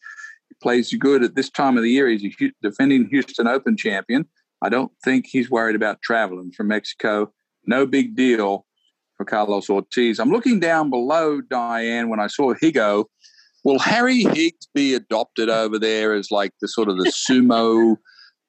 He 0.48 0.54
plays 0.62 0.92
good 0.94 1.22
at 1.22 1.34
this 1.34 1.50
time 1.50 1.76
of 1.76 1.82
the 1.82 1.90
year. 1.90 2.08
He's 2.08 2.24
a 2.24 2.52
defending 2.62 3.08
Houston 3.08 3.46
Open 3.46 3.76
champion. 3.76 4.26
I 4.62 4.68
don't 4.68 4.92
think 5.04 5.26
he's 5.26 5.50
worried 5.50 5.76
about 5.76 6.02
traveling 6.02 6.52
from 6.52 6.68
Mexico. 6.68 7.32
No 7.66 7.86
big 7.86 8.14
deal 8.14 8.66
for 9.16 9.24
Carlos 9.24 9.68
Ortiz. 9.68 10.18
I'm 10.18 10.30
looking 10.30 10.60
down 10.60 10.90
below 10.90 11.40
Diane 11.40 12.08
when 12.08 12.20
I 12.20 12.26
saw 12.26 12.54
Higgo. 12.54 13.04
Will 13.64 13.78
Harry 13.78 14.22
Higgs 14.22 14.66
be 14.74 14.94
adopted 14.94 15.50
over 15.50 15.78
there 15.78 16.14
as 16.14 16.30
like 16.30 16.52
the 16.60 16.68
sort 16.68 16.88
of 16.88 16.96
the 16.96 17.12
sumo 17.30 17.96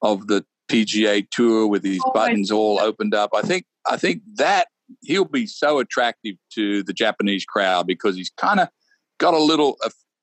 of 0.00 0.26
the 0.26 0.44
PGA 0.72 1.28
Tour 1.30 1.66
with 1.66 1.82
these 1.82 2.00
oh, 2.04 2.12
buttons 2.12 2.50
all 2.50 2.80
opened 2.80 3.14
up? 3.14 3.30
I 3.34 3.42
think 3.42 3.64
I 3.86 3.96
think 3.96 4.22
that 4.36 4.68
he'll 5.02 5.24
be 5.24 5.46
so 5.46 5.78
attractive 5.78 6.36
to 6.54 6.82
the 6.82 6.92
Japanese 6.92 7.44
crowd 7.44 7.86
because 7.86 8.16
he's 8.16 8.30
kind 8.30 8.60
of 8.60 8.68
got 9.18 9.34
a 9.34 9.38
little, 9.38 9.78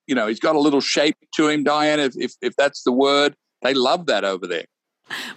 you 0.08 0.16
know, 0.16 0.28
he's 0.28 0.40
got 0.40 0.56
a 0.56 0.60
little 0.60 0.82
shape 0.82 1.18
to 1.36 1.48
him. 1.48 1.64
Diane, 1.64 2.00
if 2.00 2.16
if, 2.18 2.34
if 2.42 2.56
that's 2.56 2.84
the 2.84 2.92
word, 2.92 3.36
they 3.62 3.74
love 3.74 4.06
that 4.08 4.24
over 4.24 4.48
there. 4.48 4.66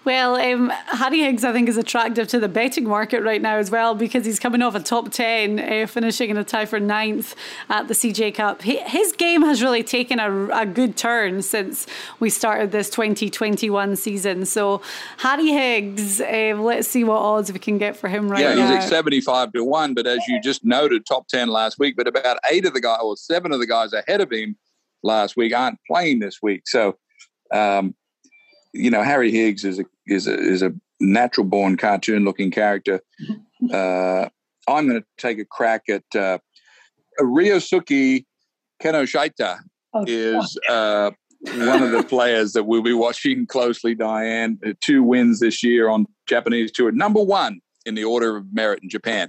Well, 0.05 0.37
um, 0.37 0.71
Harry 0.87 1.21
Higgs, 1.21 1.45
I 1.45 1.53
think, 1.53 1.69
is 1.69 1.77
attractive 1.77 2.29
to 2.29 2.41
the 2.41 2.49
betting 2.49 2.85
market 2.85 3.23
right 3.23 3.41
now 3.41 3.57
as 3.57 3.71
well 3.71 3.95
because 3.95 4.25
he's 4.25 4.39
coming 4.39 4.63
off 4.63 4.75
a 4.75 4.81
top 4.81 5.11
10, 5.11 5.59
uh, 5.59 5.87
finishing 5.87 6.31
in 6.31 6.37
a 6.37 6.45
tie 6.45 6.67
for 6.67 6.81
ninth 6.81 7.35
at 7.69 7.89
the 7.89 7.95
CJ 7.95 8.35
Cup. 8.35 8.63
He, 8.63 8.77
his 8.79 9.13
game 9.13 9.43
has 9.43 9.63
really 9.63 9.83
taken 9.83 10.19
a, 10.19 10.49
a, 10.49 10.67
good 10.67 10.97
turn 10.97 11.43
since 11.43 11.87
we 12.21 12.31
started 12.31 12.73
this 12.73 12.89
2021 12.91 13.97
season. 13.97 14.45
So, 14.47 14.83
Harry 15.19 15.49
Higgs, 15.49 16.21
uh, 16.21 16.55
let's 16.59 16.89
see 16.89 17.05
what 17.05 17.19
odds 17.19 17.53
we 17.53 17.59
can 17.59 17.79
get 17.79 17.97
for 17.97 18.09
him 18.09 18.29
right 18.29 18.41
yeah, 18.41 18.55
now. 18.55 18.71
Yeah, 18.71 18.77
he's 18.77 18.85
at 18.85 18.91
75 18.91 19.53
to 19.53 19.65
1, 19.65 19.95
but 19.95 20.07
as 20.07 20.21
you 20.29 20.41
just 20.41 20.65
noted, 20.65 21.07
top 21.07 21.29
10 21.29 21.49
last 21.49 21.79
week, 21.79 21.97
but 21.97 22.07
about 22.07 22.39
eight 22.51 22.67
of 22.67 22.75
the 22.75 22.81
guys, 22.81 22.99
or 23.03 23.17
seven 23.17 23.53
of 23.53 23.61
the 23.61 23.67
guys 23.67 23.93
ahead 23.93 24.21
of 24.21 24.31
him 24.33 24.57
last 25.03 25.37
week 25.37 25.55
aren't 25.55 25.79
playing 25.87 26.21
this 26.21 26.41
week. 26.43 26.63
So, 26.67 26.97
um, 27.53 27.95
you 28.73 28.91
know, 28.91 29.03
Harry 29.03 29.31
Higgs 29.31 29.65
is 29.65 29.79
a 29.79 29.85
is 30.07 30.27
a 30.27 30.39
is 30.39 30.63
a 30.63 30.73
natural 31.01 31.47
born 31.47 31.77
cartoon 31.77 32.25
looking 32.25 32.51
character. 32.51 33.01
Uh, 33.73 34.29
I'm 34.67 34.89
going 34.89 35.01
to 35.01 35.07
take 35.19 35.39
a 35.39 35.45
crack 35.45 35.83
at 35.89 36.03
uh, 36.17 36.39
Ryosuke 37.21 38.25
Kinoshita 38.83 39.59
oh, 39.95 40.05
is 40.05 40.59
uh, 40.69 41.13
one 41.47 41.81
of 41.81 41.93
the 41.93 42.03
players 42.03 42.55
that 42.55 42.65
we'll 42.65 42.83
be 42.83 42.93
watching 42.93 43.47
closely. 43.47 43.95
Diane, 43.95 44.59
two 44.81 45.05
wins 45.05 45.39
this 45.39 45.63
year 45.63 45.89
on 45.89 46.07
Japanese 46.27 46.73
tour, 46.73 46.91
number 46.91 47.23
one 47.23 47.61
in 47.87 47.95
the 47.95 48.03
order 48.03 48.37
of 48.37 48.53
merit 48.53 48.81
in 48.83 48.89
Japan. 48.89 49.29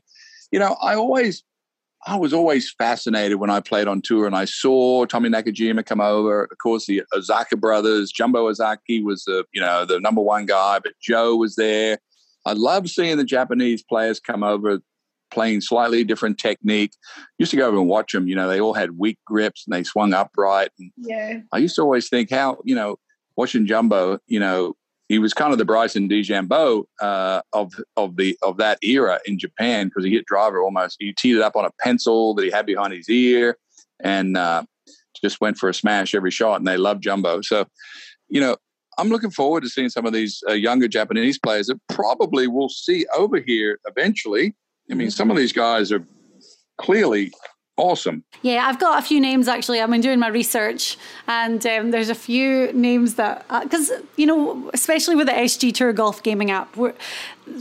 You 0.52 0.58
know, 0.58 0.78
I 0.82 0.96
always 0.96 1.44
I 2.06 2.16
was 2.16 2.34
always 2.34 2.72
fascinated 2.72 3.40
when 3.40 3.50
I 3.50 3.60
played 3.60 3.88
on 3.88 4.02
tour 4.02 4.26
and 4.26 4.36
I 4.36 4.46
saw 4.46 5.06
Tommy 5.06 5.30
Nakajima 5.30 5.86
come 5.86 6.02
over. 6.02 6.44
Of 6.46 6.58
course, 6.58 6.86
the 6.86 7.04
Ozaki 7.14 7.56
brothers, 7.56 8.12
Jumbo 8.12 8.48
Ozaki 8.48 9.02
was 9.02 9.24
the 9.24 9.46
you 9.54 9.62
know 9.62 9.86
the 9.86 10.00
number 10.00 10.22
one 10.22 10.46
guy, 10.46 10.80
but 10.80 10.94
Joe 11.02 11.36
was 11.36 11.56
there. 11.56 11.98
I 12.46 12.54
love 12.54 12.90
seeing 12.90 13.18
the 13.18 13.24
Japanese 13.24 13.84
players 13.84 14.20
come 14.20 14.44
over 14.44 14.80
playing 15.32 15.62
slightly 15.62 16.04
different 16.04 16.38
technique. 16.38 16.94
Used 17.40 17.52
to 17.52 17.58
go 17.58 17.68
over 17.68 17.78
and 17.78 17.88
watch 17.88 18.12
them. 18.12 18.28
You 18.28 18.36
know, 18.36 18.48
they 18.48 18.62
all 18.62 18.74
had 18.74 18.98
weak 18.98 19.18
grips 19.26 19.66
and 19.66 19.74
they 19.74 19.84
swung 19.84 20.14
upright. 20.14 20.70
And 20.80 20.92
yeah. 20.98 21.40
I 21.52 21.58
used 21.58 21.76
to 21.76 21.82
always 21.82 22.10
think 22.10 22.30
how 22.32 22.60
you 22.64 22.76
know 22.76 22.98
watching 23.36 23.66
Jumbo. 23.66 24.20
You 24.28 24.40
know, 24.40 24.76
he 25.14 25.20
was 25.20 25.32
kind 25.32 25.52
of 25.52 25.60
the 25.60 25.66
Bryson 25.66 26.10
DeChambeau 26.10 26.86
uh, 27.00 27.42
of 27.54 27.72
of 27.96 28.18
the 28.18 28.36
of 28.42 28.58
that 28.58 28.80
era 28.82 29.20
in 29.28 29.38
Japan 29.38 29.88
because 29.88 30.04
he 30.04 30.10
hit 30.10 30.26
driver 30.26 30.64
almost. 30.64 30.98
He 31.00 31.14
teed 31.14 31.36
it 31.36 31.44
up 31.44 31.56
on 31.56 31.66
a 31.66 31.72
pencil 31.80 32.34
that 32.34 32.44
he 32.44 32.50
had 32.50 32.66
behind 32.66 32.94
his 32.94 33.08
ear, 33.08 33.60
and 34.00 34.36
uh, 34.36 34.64
just 35.22 35.40
went 35.40 35.60
for 35.60 35.70
a 35.70 35.74
smash 35.74 36.16
every 36.16 36.32
shot. 36.32 36.60
And 36.60 36.68
they 36.68 36.78
love 36.78 37.00
Jumbo. 37.00 37.42
So, 37.42 37.68
you 38.28 38.42
know, 38.42 38.58
I'm 38.98 39.10
looking 39.10 39.30
forward 39.30 39.62
to 39.62 39.70
seeing 39.70 39.90
some 39.90 40.08
of 40.08 40.14
these 40.14 40.44
uh, 40.50 40.54
younger 40.54 40.88
Japanese 40.88 41.38
players 41.38 41.68
that 41.68 41.80
probably 41.90 42.48
we'll 42.48 42.70
see 42.70 43.06
over 43.16 43.40
here 43.40 43.78
eventually. 43.86 44.56
I 44.90 44.96
mean, 44.96 45.12
some 45.12 45.30
of 45.30 45.38
these 45.38 45.54
guys 45.54 45.92
are 45.92 46.04
clearly 46.80 47.32
awesome. 47.78 48.24
Yeah, 48.42 48.68
I've 48.68 48.80
got 48.80 49.00
a 49.00 49.02
few 49.06 49.20
names 49.20 49.48
actually. 49.48 49.82
I've 49.82 49.90
been 49.90 50.02
doing 50.02 50.20
my 50.20 50.28
research, 50.28 50.98
and 51.28 51.66
um, 51.66 51.92
there's 51.92 52.10
a 52.10 52.16
few 52.16 52.72
names 52.74 53.16
that 53.16 53.46
because 53.64 53.90
uh, 53.90 54.02
you 54.16 54.26
know, 54.26 54.70
especially 54.74 55.16
with 55.16 55.28
the 55.28 55.34
SG 55.34 55.74
Tour 55.74 55.94
Golf 55.94 56.22
Gaming 56.24 56.52
app, 56.52 56.76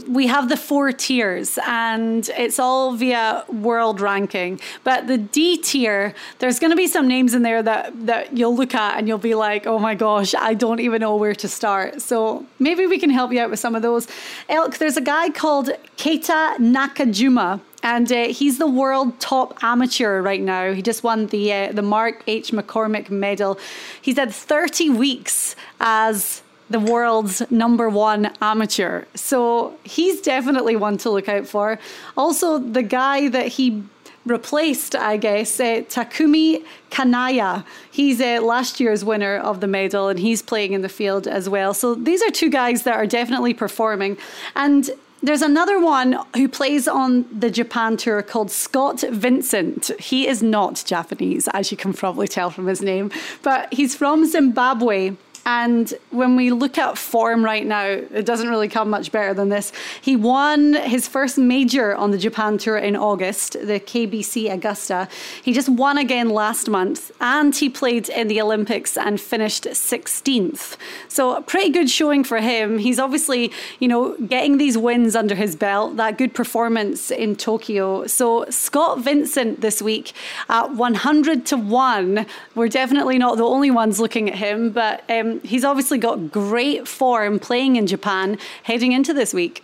we 0.07 0.27
have 0.27 0.49
the 0.49 0.57
four 0.57 0.91
tiers, 0.91 1.57
and 1.65 2.29
it's 2.37 2.59
all 2.59 2.95
via 2.95 3.43
world 3.49 4.01
ranking. 4.01 4.59
But 4.83 5.07
the 5.07 5.17
D 5.17 5.57
tier, 5.57 6.13
there's 6.39 6.59
going 6.59 6.71
to 6.71 6.77
be 6.77 6.87
some 6.87 7.07
names 7.07 7.33
in 7.33 7.41
there 7.41 7.63
that 7.63 8.05
that 8.05 8.37
you'll 8.37 8.55
look 8.55 8.75
at 8.75 8.97
and 8.97 9.07
you'll 9.07 9.17
be 9.17 9.35
like, 9.35 9.65
oh 9.65 9.79
my 9.79 9.95
gosh, 9.95 10.35
I 10.35 10.53
don't 10.53 10.79
even 10.79 11.01
know 11.01 11.15
where 11.15 11.35
to 11.35 11.47
start. 11.47 12.01
So 12.01 12.45
maybe 12.59 12.85
we 12.85 12.99
can 12.99 13.09
help 13.09 13.31
you 13.31 13.39
out 13.39 13.49
with 13.49 13.59
some 13.59 13.75
of 13.75 13.81
those. 13.81 14.07
Elk, 14.49 14.77
there's 14.77 14.97
a 14.97 15.01
guy 15.01 15.29
called 15.29 15.69
Keita 15.97 16.57
Nakajima 16.57 17.61
and 17.83 18.11
uh, 18.11 18.29
he's 18.29 18.57
the 18.57 18.67
world 18.67 19.19
top 19.19 19.61
amateur 19.61 20.21
right 20.21 20.41
now. 20.41 20.73
He 20.73 20.81
just 20.81 21.03
won 21.03 21.27
the 21.27 21.53
uh, 21.53 21.71
the 21.73 21.81
Mark 21.81 22.23
H. 22.25 22.51
McCormack 22.51 23.09
Medal. 23.09 23.59
He's 24.01 24.17
had 24.17 24.33
30 24.33 24.89
weeks 24.89 25.55
as 25.79 26.41
the 26.69 26.79
world's 26.79 27.43
number 27.51 27.89
one 27.89 28.33
amateur. 28.41 29.03
So 29.13 29.77
he's 29.83 30.21
definitely 30.21 30.75
one 30.75 30.97
to 30.99 31.09
look 31.09 31.29
out 31.29 31.45
for. 31.45 31.77
Also, 32.17 32.57
the 32.57 32.81
guy 32.81 33.27
that 33.27 33.47
he 33.47 33.83
replaced, 34.25 34.95
I 34.95 35.17
guess, 35.17 35.59
uh, 35.59 35.81
Takumi 35.89 36.63
Kanaya. 36.89 37.65
He's 37.91 38.21
uh, 38.21 38.39
last 38.41 38.79
year's 38.79 39.03
winner 39.03 39.37
of 39.37 39.59
the 39.59 39.67
medal 39.67 40.07
and 40.07 40.17
he's 40.17 40.41
playing 40.41 40.71
in 40.71 40.81
the 40.81 40.89
field 40.89 41.27
as 41.27 41.49
well. 41.49 41.73
So 41.73 41.93
these 41.93 42.21
are 42.23 42.31
two 42.31 42.49
guys 42.49 42.83
that 42.83 42.95
are 42.95 43.05
definitely 43.05 43.53
performing. 43.53 44.17
And 44.55 44.89
there's 45.23 45.41
another 45.41 45.79
one 45.79 46.19
who 46.35 46.49
plays 46.49 46.85
on 46.87 47.25
the 47.31 47.49
Japan 47.49 47.95
tour 47.95 48.21
called 48.21 48.51
Scott 48.51 49.05
Vincent. 49.09 49.89
He 49.97 50.27
is 50.27 50.43
not 50.43 50.83
Japanese, 50.85 51.47
as 51.53 51.71
you 51.71 51.77
can 51.77 51.93
probably 51.93 52.27
tell 52.27 52.49
from 52.49 52.67
his 52.67 52.81
name, 52.81 53.09
but 53.41 53.73
he's 53.73 53.95
from 53.95 54.25
Zimbabwe 54.25 55.15
and 55.45 55.93
when 56.11 56.35
we 56.35 56.51
look 56.51 56.77
at 56.77 56.97
form 56.97 57.43
right 57.43 57.65
now, 57.65 57.85
it 57.85 58.25
doesn't 58.25 58.47
really 58.47 58.69
come 58.69 58.89
much 58.89 59.11
better 59.11 59.33
than 59.33 59.49
this. 59.49 59.73
He 60.01 60.15
won 60.15 60.73
his 60.73 61.07
first 61.07 61.37
major 61.37 61.93
on 61.95 62.11
the 62.11 62.17
Japan 62.17 62.57
Tour 62.57 62.77
in 62.77 62.95
August, 62.95 63.53
the 63.53 63.79
KBC 63.79 64.51
Augusta. 64.51 65.09
He 65.41 65.51
just 65.51 65.67
won 65.67 65.97
again 65.97 66.29
last 66.29 66.69
month, 66.69 67.11
and 67.19 67.53
he 67.53 67.69
played 67.69 68.07
in 68.09 68.29
the 68.29 68.39
Olympics 68.39 68.97
and 68.97 69.19
finished 69.19 69.65
16th. 69.65 70.77
So, 71.09 71.41
pretty 71.41 71.71
good 71.71 71.89
showing 71.89 72.23
for 72.23 72.37
him. 72.37 72.77
He's 72.77 72.99
obviously, 72.99 73.51
you 73.79 73.89
know, 73.89 74.15
getting 74.17 74.57
these 74.57 74.77
wins 74.77 75.13
under 75.15 75.35
his 75.35 75.57
belt, 75.57 75.97
that 75.97 76.17
good 76.17 76.33
performance 76.33 77.11
in 77.11 77.35
Tokyo. 77.35 78.07
So, 78.07 78.45
Scott 78.49 78.99
Vincent 78.99 79.59
this 79.59 79.81
week 79.81 80.13
at 80.47 80.71
100 80.71 81.45
to 81.47 81.57
1. 81.57 82.25
We're 82.55 82.69
definitely 82.69 83.17
not 83.17 83.37
the 83.37 83.45
only 83.45 83.71
ones 83.71 83.99
looking 83.99 84.29
at 84.29 84.35
him, 84.35 84.71
but 84.71 85.03
um, 85.09 85.32
he's 85.41 85.63
obviously 85.63 85.97
got 85.97 86.31
great 86.31 86.87
form 86.87 87.39
playing 87.39 87.75
in 87.75 87.87
Japan 87.87 88.37
heading 88.63 88.91
into 88.91 89.13
this 89.13 89.33
week. 89.33 89.63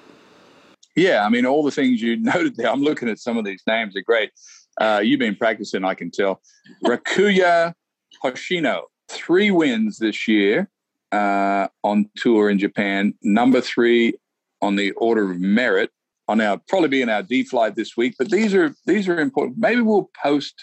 Yeah, 0.95 1.25
I 1.25 1.29
mean, 1.29 1.45
all 1.45 1.63
the 1.63 1.71
things 1.71 2.01
you 2.01 2.17
noted 2.21 2.55
there. 2.55 2.69
I'm 2.69 2.81
looking 2.81 3.09
at 3.09 3.19
some 3.19 3.37
of 3.37 3.45
these 3.45 3.63
names 3.67 3.95
are 3.95 4.01
great. 4.01 4.31
Uh, 4.79 5.01
you've 5.03 5.19
been 5.19 5.35
practicing, 5.35 5.83
I 5.83 5.93
can 5.93 6.09
tell. 6.11 6.41
Rikuya 6.85 7.73
Hoshino, 8.23 8.83
three 9.09 9.51
wins 9.51 9.97
this 9.99 10.27
year 10.27 10.69
uh, 11.11 11.67
on 11.83 12.09
tour 12.17 12.49
in 12.49 12.59
Japan. 12.59 13.13
Number 13.23 13.61
three 13.61 14.13
on 14.61 14.75
the 14.75 14.91
order 14.91 15.31
of 15.31 15.39
merit. 15.39 15.91
on 16.27 16.39
our 16.39 16.61
probably 16.67 16.89
be 16.89 17.01
in 17.01 17.09
our 17.09 17.23
D 17.23 17.43
flight 17.43 17.75
this 17.75 17.97
week. 17.97 18.15
But 18.17 18.29
these 18.29 18.53
are 18.53 18.73
these 18.85 19.07
are 19.07 19.19
important. 19.19 19.57
Maybe 19.57 19.81
we'll 19.81 20.09
post 20.23 20.53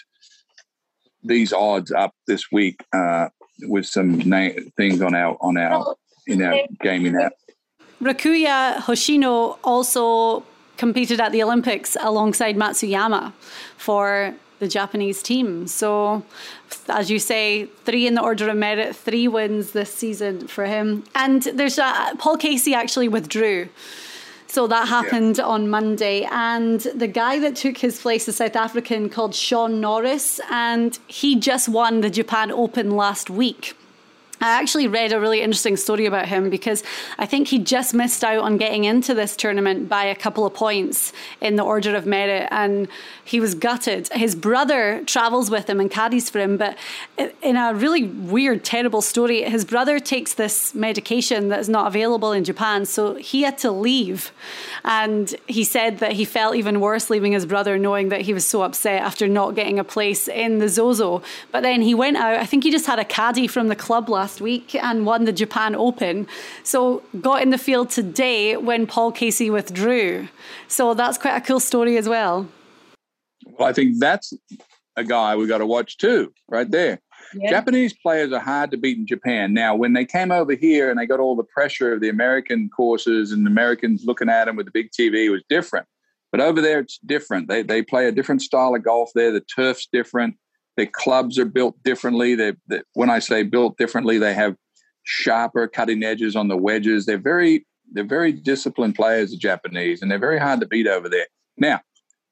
these 1.23 1.51
odds 1.51 1.91
up 1.91 2.13
this 2.25 2.51
week 2.51 2.83
uh, 2.93 3.27
with 3.63 3.85
some 3.85 4.17
na- 4.19 4.49
things 4.75 5.01
on 5.01 5.15
our 5.15 5.37
on 5.41 5.57
our 5.57 5.83
oh, 5.87 5.95
in 6.25 6.41
our 6.41 6.59
gaming 6.81 7.15
app. 7.15 7.33
Rikuya 8.01 8.77
Hoshino 8.77 9.57
also 9.63 10.43
competed 10.77 11.19
at 11.19 11.31
the 11.31 11.41
Olympics 11.41 11.97
alongside 11.99 12.55
Matsuyama 12.55 13.33
for 13.77 14.35
the 14.59 14.67
Japanese 14.67 15.21
team. 15.21 15.67
So, 15.67 16.23
as 16.89 17.09
you 17.09 17.19
say, 17.19 17.65
three 17.85 18.07
in 18.07 18.15
the 18.15 18.21
order 18.21 18.49
of 18.49 18.57
merit, 18.57 18.95
three 18.95 19.27
wins 19.27 19.71
this 19.71 19.93
season 19.93 20.47
for 20.47 20.65
him. 20.65 21.03
And 21.15 21.43
there's 21.43 21.77
a, 21.77 22.13
Paul 22.17 22.37
Casey 22.37 22.73
actually 22.73 23.07
withdrew. 23.07 23.69
So 24.47 24.65
that 24.67 24.87
happened 24.87 25.37
yeah. 25.37 25.45
on 25.45 25.69
Monday. 25.69 26.27
And 26.31 26.79
the 26.79 27.07
guy 27.07 27.39
that 27.39 27.55
took 27.55 27.77
his 27.77 28.01
place, 28.01 28.27
a 28.27 28.33
South 28.33 28.55
African 28.55 29.09
called 29.09 29.35
Shaun 29.35 29.81
Norris, 29.81 30.39
and 30.49 30.97
he 31.07 31.35
just 31.35 31.69
won 31.69 32.01
the 32.01 32.09
Japan 32.09 32.51
Open 32.51 32.91
last 32.91 33.29
week. 33.29 33.75
I 34.39 34.61
actually 34.61 34.87
read 34.87 35.13
a 35.13 35.19
really 35.19 35.41
interesting 35.41 35.77
story 35.77 36.05
about 36.05 36.27
him 36.27 36.49
because 36.49 36.83
I 37.17 37.25
think 37.25 37.47
he 37.47 37.57
just 37.57 37.93
missed 37.93 38.23
out 38.23 38.39
on 38.39 38.57
getting 38.57 38.83
into 38.83 39.13
this 39.13 39.35
tournament 39.35 39.89
by 39.89 40.05
a 40.05 40.15
couple 40.15 40.45
of 40.45 40.53
points 40.53 41.11
in 41.41 41.55
the 41.55 41.63
order 41.63 41.95
of 41.95 42.05
merit 42.05 42.47
and 42.51 42.87
he 43.25 43.39
was 43.39 43.55
gutted. 43.55 44.09
His 44.13 44.35
brother 44.35 45.03
travels 45.05 45.49
with 45.49 45.69
him 45.69 45.79
and 45.79 45.89
caddies 45.89 46.29
for 46.29 46.39
him, 46.39 46.55
but 46.55 46.77
in 47.41 47.55
a 47.55 47.73
really 47.73 48.03
weird, 48.03 48.63
terrible 48.63 49.01
story, 49.01 49.41
his 49.43 49.65
brother 49.65 49.99
takes 49.99 50.35
this 50.35 50.75
medication 50.75 51.49
that 51.49 51.59
is 51.59 51.67
not 51.67 51.87
available 51.87 52.31
in 52.31 52.43
Japan, 52.43 52.85
so 52.85 53.15
he 53.15 53.41
had 53.41 53.57
to 53.59 53.71
leave. 53.71 54.31
And 54.85 55.35
he 55.47 55.63
said 55.63 55.97
that 55.99 56.13
he 56.13 56.25
felt 56.25 56.55
even 56.55 56.79
worse 56.79 57.09
leaving 57.09 57.31
his 57.31 57.45
brother, 57.45 57.77
knowing 57.77 58.09
that 58.09 58.21
he 58.21 58.33
was 58.33 58.45
so 58.45 58.61
upset 58.61 59.01
after 59.01 59.27
not 59.27 59.55
getting 59.55 59.79
a 59.79 59.83
place 59.83 60.27
in 60.27 60.59
the 60.59 60.69
Zozo. 60.69 61.21
But 61.51 61.63
then 61.63 61.81
he 61.81 61.95
went 61.95 62.17
out, 62.17 62.35
I 62.35 62.45
think 62.45 62.63
he 62.63 62.71
just 62.71 62.85
had 62.85 62.99
a 62.99 63.05
caddy 63.05 63.47
from 63.47 63.67
the 63.67 63.75
club 63.75 64.09
last 64.09 64.26
last 64.27 64.41
week 64.41 64.75
and 64.75 65.05
won 65.05 65.23
the 65.23 65.31
Japan 65.31 65.73
Open. 65.73 66.27
So 66.61 67.01
got 67.21 67.41
in 67.41 67.49
the 67.49 67.57
field 67.57 67.89
today 67.89 68.57
when 68.57 68.85
Paul 68.85 69.13
Casey 69.13 69.49
withdrew. 69.49 70.27
So 70.67 70.93
that's 70.93 71.17
quite 71.17 71.37
a 71.37 71.39
cool 71.39 71.61
story 71.61 71.95
as 71.95 72.09
well. 72.09 72.45
Well, 73.45 73.69
I 73.69 73.71
think 73.71 73.99
that's 73.99 74.33
a 74.97 75.05
guy 75.05 75.37
we 75.37 75.47
got 75.47 75.59
to 75.59 75.65
watch 75.65 75.97
too, 75.97 76.33
right 76.49 76.69
there. 76.69 76.99
Yeah. 77.33 77.49
Japanese 77.49 77.95
players 78.03 78.33
are 78.33 78.41
hard 78.41 78.71
to 78.71 78.77
beat 78.77 78.97
in 78.97 79.07
Japan. 79.07 79.53
Now, 79.53 79.75
when 79.75 79.93
they 79.93 80.03
came 80.03 80.33
over 80.33 80.55
here 80.55 80.89
and 80.89 80.99
they 80.99 81.05
got 81.05 81.21
all 81.21 81.37
the 81.37 81.45
pressure 81.45 81.93
of 81.93 82.01
the 82.01 82.09
American 82.09 82.69
courses 82.75 83.31
and 83.31 83.47
Americans 83.47 84.03
looking 84.05 84.27
at 84.27 84.45
them 84.45 84.57
with 84.57 84.65
the 84.65 84.73
big 84.73 84.89
TV, 84.91 85.27
it 85.27 85.29
was 85.29 85.43
different. 85.47 85.87
But 86.33 86.41
over 86.41 86.59
there, 86.61 86.79
it's 86.79 86.99
different. 87.05 87.47
They 87.47 87.63
they 87.63 87.81
play 87.81 88.09
a 88.09 88.11
different 88.11 88.41
style 88.41 88.75
of 88.75 88.83
golf 88.83 89.09
there. 89.15 89.31
The 89.31 89.39
turf's 89.39 89.87
different. 89.89 90.35
Their 90.77 90.85
clubs 90.85 91.37
are 91.37 91.45
built 91.45 91.81
differently. 91.83 92.35
They, 92.35 92.53
they, 92.67 92.81
when 92.93 93.09
I 93.09 93.19
say 93.19 93.43
built 93.43 93.77
differently, 93.77 94.17
they 94.19 94.33
have 94.33 94.55
sharper 95.03 95.67
cutting 95.67 96.03
edges 96.03 96.35
on 96.35 96.47
the 96.47 96.57
wedges. 96.57 97.05
They're 97.05 97.17
very 97.17 97.65
they're 97.91 98.03
very 98.03 98.31
disciplined 98.33 98.95
players, 98.95 99.31
the 99.31 99.37
Japanese, 99.37 100.01
and 100.01 100.11
they're 100.11 100.19
very 100.19 100.39
hard 100.39 100.59
to 100.59 100.67
beat 100.67 100.87
over 100.87 101.07
there. 101.09 101.27
Now, 101.57 101.81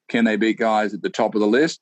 can 0.10 0.26
they 0.26 0.36
beat 0.36 0.58
guys 0.58 0.94
at 0.94 1.02
the 1.02 1.10
top 1.10 1.34
of 1.34 1.42
the 1.42 1.48
list? 1.48 1.80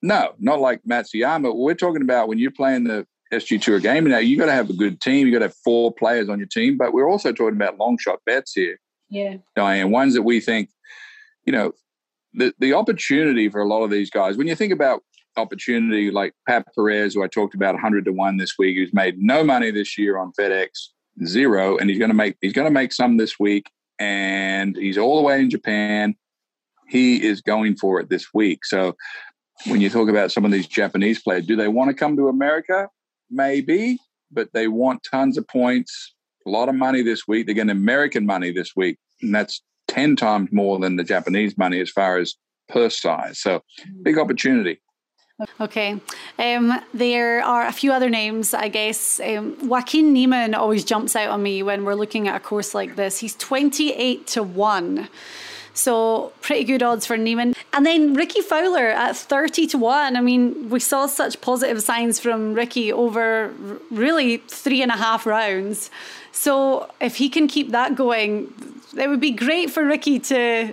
No, 0.00 0.34
not 0.38 0.60
like 0.60 0.80
Matsuyama. 0.88 1.54
We're 1.54 1.74
talking 1.74 2.02
about 2.02 2.28
when 2.28 2.38
you're 2.38 2.52
playing 2.52 2.84
the 2.84 3.06
SG 3.32 3.60
Tour 3.60 3.80
game 3.80 4.04
now, 4.04 4.18
you've 4.18 4.38
got 4.38 4.46
to 4.46 4.52
have 4.52 4.70
a 4.70 4.74
good 4.74 5.00
team. 5.00 5.26
You've 5.26 5.32
got 5.32 5.40
to 5.40 5.46
have 5.46 5.56
four 5.64 5.92
players 5.92 6.28
on 6.28 6.38
your 6.38 6.48
team, 6.48 6.76
but 6.76 6.92
we're 6.92 7.08
also 7.08 7.32
talking 7.32 7.56
about 7.56 7.78
long 7.78 7.98
shot 7.98 8.20
bets 8.24 8.52
here. 8.52 8.78
Yeah, 9.08 9.36
Diane, 9.54 9.90
ones 9.90 10.14
that 10.14 10.22
we 10.22 10.40
think, 10.40 10.70
you 11.44 11.52
know, 11.52 11.72
the 12.34 12.54
the 12.58 12.72
opportunity 12.72 13.48
for 13.48 13.60
a 13.60 13.66
lot 13.66 13.82
of 13.82 13.90
these 13.90 14.10
guys. 14.10 14.36
When 14.36 14.46
you 14.46 14.54
think 14.54 14.72
about 14.72 15.02
opportunity 15.36 16.10
like 16.10 16.32
Pat 16.48 16.66
Perez, 16.74 17.14
who 17.14 17.22
I 17.22 17.28
talked 17.28 17.54
about 17.54 17.74
100 17.74 18.04
to 18.06 18.12
1 18.12 18.36
this 18.36 18.54
week, 18.58 18.76
who's 18.76 18.94
made 18.94 19.18
no 19.18 19.44
money 19.44 19.70
this 19.70 19.96
year 19.98 20.18
on 20.18 20.32
FedEx, 20.38 20.68
zero, 21.24 21.76
and 21.76 21.88
he's 21.88 21.98
going 21.98 22.10
to 22.10 22.14
make 22.14 22.36
he's 22.40 22.52
going 22.52 22.66
to 22.66 22.72
make 22.72 22.92
some 22.92 23.16
this 23.16 23.38
week 23.38 23.70
and 23.98 24.76
he's 24.76 24.98
all 24.98 25.16
the 25.16 25.22
way 25.22 25.40
in 25.40 25.50
Japan. 25.50 26.14
He 26.88 27.22
is 27.22 27.40
going 27.40 27.76
for 27.76 28.00
it 28.00 28.08
this 28.08 28.32
week. 28.32 28.64
So 28.64 28.96
when 29.66 29.80
you 29.80 29.90
talk 29.90 30.08
about 30.08 30.30
some 30.30 30.44
of 30.44 30.52
these 30.52 30.66
Japanese 30.66 31.22
players, 31.22 31.46
do 31.46 31.56
they 31.56 31.68
want 31.68 31.88
to 31.88 31.94
come 31.94 32.16
to 32.16 32.28
America? 32.28 32.88
Maybe, 33.30 33.98
but 34.30 34.52
they 34.52 34.68
want 34.68 35.02
tons 35.10 35.38
of 35.38 35.48
points, 35.48 36.14
a 36.46 36.50
lot 36.50 36.68
of 36.68 36.74
money 36.74 37.02
this 37.02 37.26
week. 37.26 37.46
They're 37.46 37.54
getting 37.54 37.70
American 37.70 38.26
money 38.26 38.52
this 38.52 38.72
week, 38.76 38.98
and 39.20 39.34
that's 39.34 39.62
10 39.88 40.16
times 40.16 40.50
more 40.52 40.78
than 40.78 40.96
the 40.96 41.04
Japanese 41.04 41.56
money 41.56 41.80
as 41.80 41.90
far 41.90 42.18
as 42.18 42.34
purse 42.68 43.00
size. 43.00 43.40
So 43.40 43.62
big 44.02 44.18
opportunity. 44.18 44.80
Okay. 45.60 46.00
Um, 46.38 46.80
there 46.94 47.42
are 47.42 47.66
a 47.66 47.72
few 47.72 47.92
other 47.92 48.08
names, 48.08 48.54
I 48.54 48.68
guess. 48.68 49.20
Um, 49.20 49.68
Joaquin 49.68 50.14
Niemann 50.14 50.54
always 50.54 50.82
jumps 50.82 51.14
out 51.14 51.28
on 51.28 51.42
me 51.42 51.62
when 51.62 51.84
we're 51.84 51.94
looking 51.94 52.26
at 52.26 52.36
a 52.36 52.40
course 52.40 52.74
like 52.74 52.96
this. 52.96 53.18
He's 53.18 53.36
28 53.36 54.26
to 54.28 54.42
1. 54.42 55.08
So 55.74 56.32
pretty 56.40 56.64
good 56.64 56.82
odds 56.82 57.04
for 57.04 57.18
Niemann. 57.18 57.54
And 57.74 57.84
then 57.84 58.14
Rickie 58.14 58.40
Fowler 58.40 58.88
at 58.88 59.14
30 59.14 59.66
to 59.68 59.78
1. 59.78 60.16
I 60.16 60.20
mean, 60.22 60.70
we 60.70 60.80
saw 60.80 61.04
such 61.04 61.38
positive 61.42 61.82
signs 61.82 62.18
from 62.18 62.54
Rickie 62.54 62.90
over 62.90 63.52
really 63.90 64.38
three 64.38 64.80
and 64.80 64.90
a 64.90 64.96
half 64.96 65.26
rounds. 65.26 65.90
So 66.32 66.90
if 66.98 67.16
he 67.16 67.28
can 67.28 67.46
keep 67.46 67.72
that 67.72 67.94
going, 67.94 68.54
it 68.96 69.06
would 69.06 69.20
be 69.20 69.32
great 69.32 69.68
for 69.70 69.84
Rickie 69.84 70.18
to 70.20 70.72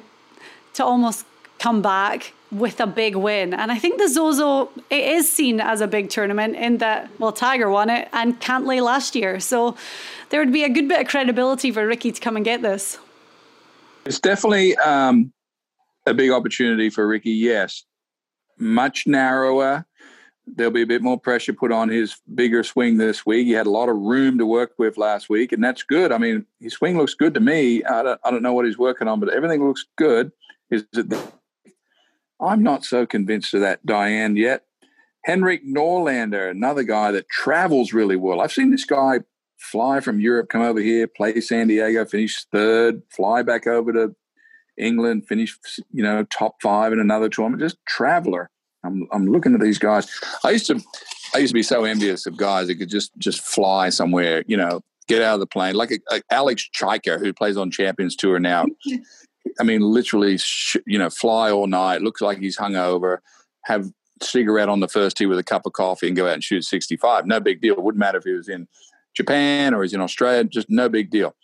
to 0.76 0.84
almost 0.84 1.26
come 1.60 1.82
back 1.82 2.34
with 2.54 2.80
a 2.80 2.88
big 2.88 3.16
win. 3.16 3.54
And 3.54 3.72
I 3.72 3.80
think 3.80 3.98
the 3.98 4.08
Zozo 4.08 4.70
it 4.90 5.04
is 5.04 5.32
seen 5.32 5.60
as 5.60 5.82
a 5.82 5.88
big 5.88 6.10
tournament 6.10 6.56
in 6.56 6.78
that 6.78 7.10
well 7.20 7.32
Tiger 7.32 7.70
won 7.70 7.90
it 7.90 8.08
and 8.14 8.40
Cantlay 8.40 8.82
last 8.82 9.16
year. 9.16 9.40
So 9.40 9.76
there 10.30 10.40
would 10.40 10.54
be 10.54 10.64
a 10.64 10.70
good 10.70 10.88
bit 10.88 11.02
of 11.02 11.08
credibility 11.08 11.72
for 11.72 11.86
Rickie 11.86 12.12
to 12.12 12.22
come 12.22 12.36
and 12.36 12.46
get 12.46 12.62
this. 12.62 12.98
It's 14.06 14.20
definitely 14.20 14.76
um, 14.78 15.32
a 16.06 16.14
big 16.14 16.32
opportunity 16.32 16.90
for 16.90 17.08
Rickie, 17.08 17.32
Yes, 17.32 17.84
much 18.58 19.08
narrower. 19.08 19.86
There'll 20.46 20.74
be 20.74 20.82
a 20.82 20.88
bit 20.88 21.02
more 21.02 21.18
pressure 21.18 21.54
put 21.54 21.72
on 21.72 21.88
his 21.88 22.18
bigger 22.36 22.64
swing 22.64 22.98
this 22.98 23.26
week. 23.26 23.48
He 23.48 23.54
had 23.54 23.66
a 23.66 23.72
lot 23.72 23.88
of 23.88 23.96
room 23.96 24.38
to 24.40 24.46
work 24.46 24.74
with 24.78 24.98
last 24.98 25.30
week, 25.30 25.54
and 25.54 25.64
that's 25.64 25.84
good. 25.84 26.12
I 26.12 26.18
mean, 26.18 26.46
his 26.60 26.74
swing 26.74 26.98
looks 26.98 27.14
good 27.14 27.34
to 27.36 27.40
me. 27.40 27.82
I 27.86 28.04
don't, 28.04 28.20
I 28.26 28.32
don't 28.32 28.44
know 28.44 28.52
what 28.52 28.66
he's 28.66 28.78
working 28.78 29.08
on, 29.08 29.22
but 29.22 29.30
everything 29.30 29.66
looks 29.66 29.86
good. 29.98 30.34
Is 30.70 30.84
it 30.94 31.14
I'm 32.44 32.64
not 32.64 32.84
so 32.84 33.06
convinced 33.06 33.54
of 33.54 33.62
that, 33.62 33.86
Diane, 33.86 34.36
yet. 34.36 34.64
Henrik 35.26 35.66
Norlander, 35.66 36.52
another 36.52 36.84
guy 36.84 37.12
that 37.12 37.30
travels 37.30 37.94
really 37.94 38.18
well. 38.18 38.42
I've 38.42 38.52
seen 38.52 38.72
this 38.72 38.86
guy 38.86 39.20
fly 39.58 40.02
from 40.02 40.20
Europe, 40.20 40.50
come 40.50 40.62
over 40.62 40.82
here, 40.82 41.08
play 41.08 41.40
San 41.40 41.68
Diego, 41.68 42.06
finish 42.06 42.46
third, 42.52 43.02
fly 43.10 43.42
back 43.42 43.66
over 43.66 43.94
to 43.94 44.16
England, 44.78 45.28
finish, 45.28 45.58
you 45.92 46.04
know, 46.04 46.26
top 46.26 46.56
five 46.62 46.92
in 46.92 47.00
another 47.00 47.30
tournament. 47.30 47.62
Just 47.62 47.78
traveler. 47.88 48.50
I'm, 48.84 49.08
I'm 49.14 49.28
looking 49.28 49.54
at 49.54 49.62
these 49.62 49.78
guys. 49.78 50.08
I 50.44 50.52
used 50.52 50.68
to, 50.68 50.82
I 51.34 51.38
used 51.38 51.52
to 51.52 51.56
be 51.56 51.64
so 51.64 51.86
envious 51.86 52.26
of 52.26 52.36
guys 52.36 52.68
that 52.68 52.76
could 52.76 52.90
just 52.90 53.12
just 53.18 53.42
fly 53.42 53.90
somewhere, 53.90 54.44
you 54.46 54.58
know, 54.58 54.82
get 55.08 55.22
out 55.22 55.36
of 55.36 55.40
the 55.40 55.48
plane, 55.48 55.76
like 55.76 55.92
a, 55.92 56.00
a 56.16 56.22
Alex 56.30 56.68
Cejka, 56.76 57.20
who 57.20 57.32
plays 57.34 57.56
on 57.56 57.72
Champions 57.72 58.16
Tour 58.18 58.40
now. 58.40 58.66
I 59.60 59.64
mean, 59.64 59.82
literally, 59.82 60.38
sh- 60.38 60.78
you 60.86 60.98
know, 60.98 61.10
fly 61.10 61.52
all 61.52 61.68
night. 61.68 62.02
Looks 62.02 62.22
like 62.22 62.40
he's 62.40 62.58
hungover. 62.58 63.20
Have 63.64 63.92
cigarette 64.22 64.70
on 64.70 64.80
the 64.80 64.88
first 64.88 65.18
tee 65.18 65.26
with 65.26 65.40
a 65.40 65.44
cup 65.44 65.66
of 65.66 65.74
coffee 65.74 66.08
and 66.08 66.16
go 66.16 66.28
out 66.28 66.34
and 66.34 66.44
shoot 66.44 66.64
65. 66.64 67.26
No 67.26 67.40
big 67.40 67.62
deal. 67.62 67.74
It 67.74 67.84
wouldn't 67.84 68.00
matter 68.00 68.18
if 68.18 68.24
he 68.24 68.32
was 68.32 68.50
in 68.50 68.68
Japan 69.14 69.74
or 69.74 69.84
he's 69.84 69.94
in 69.94 70.02
Australia. 70.02 70.44
Just 70.46 70.70
no 70.70 70.90
big 70.90 71.10
deal. 71.10 71.36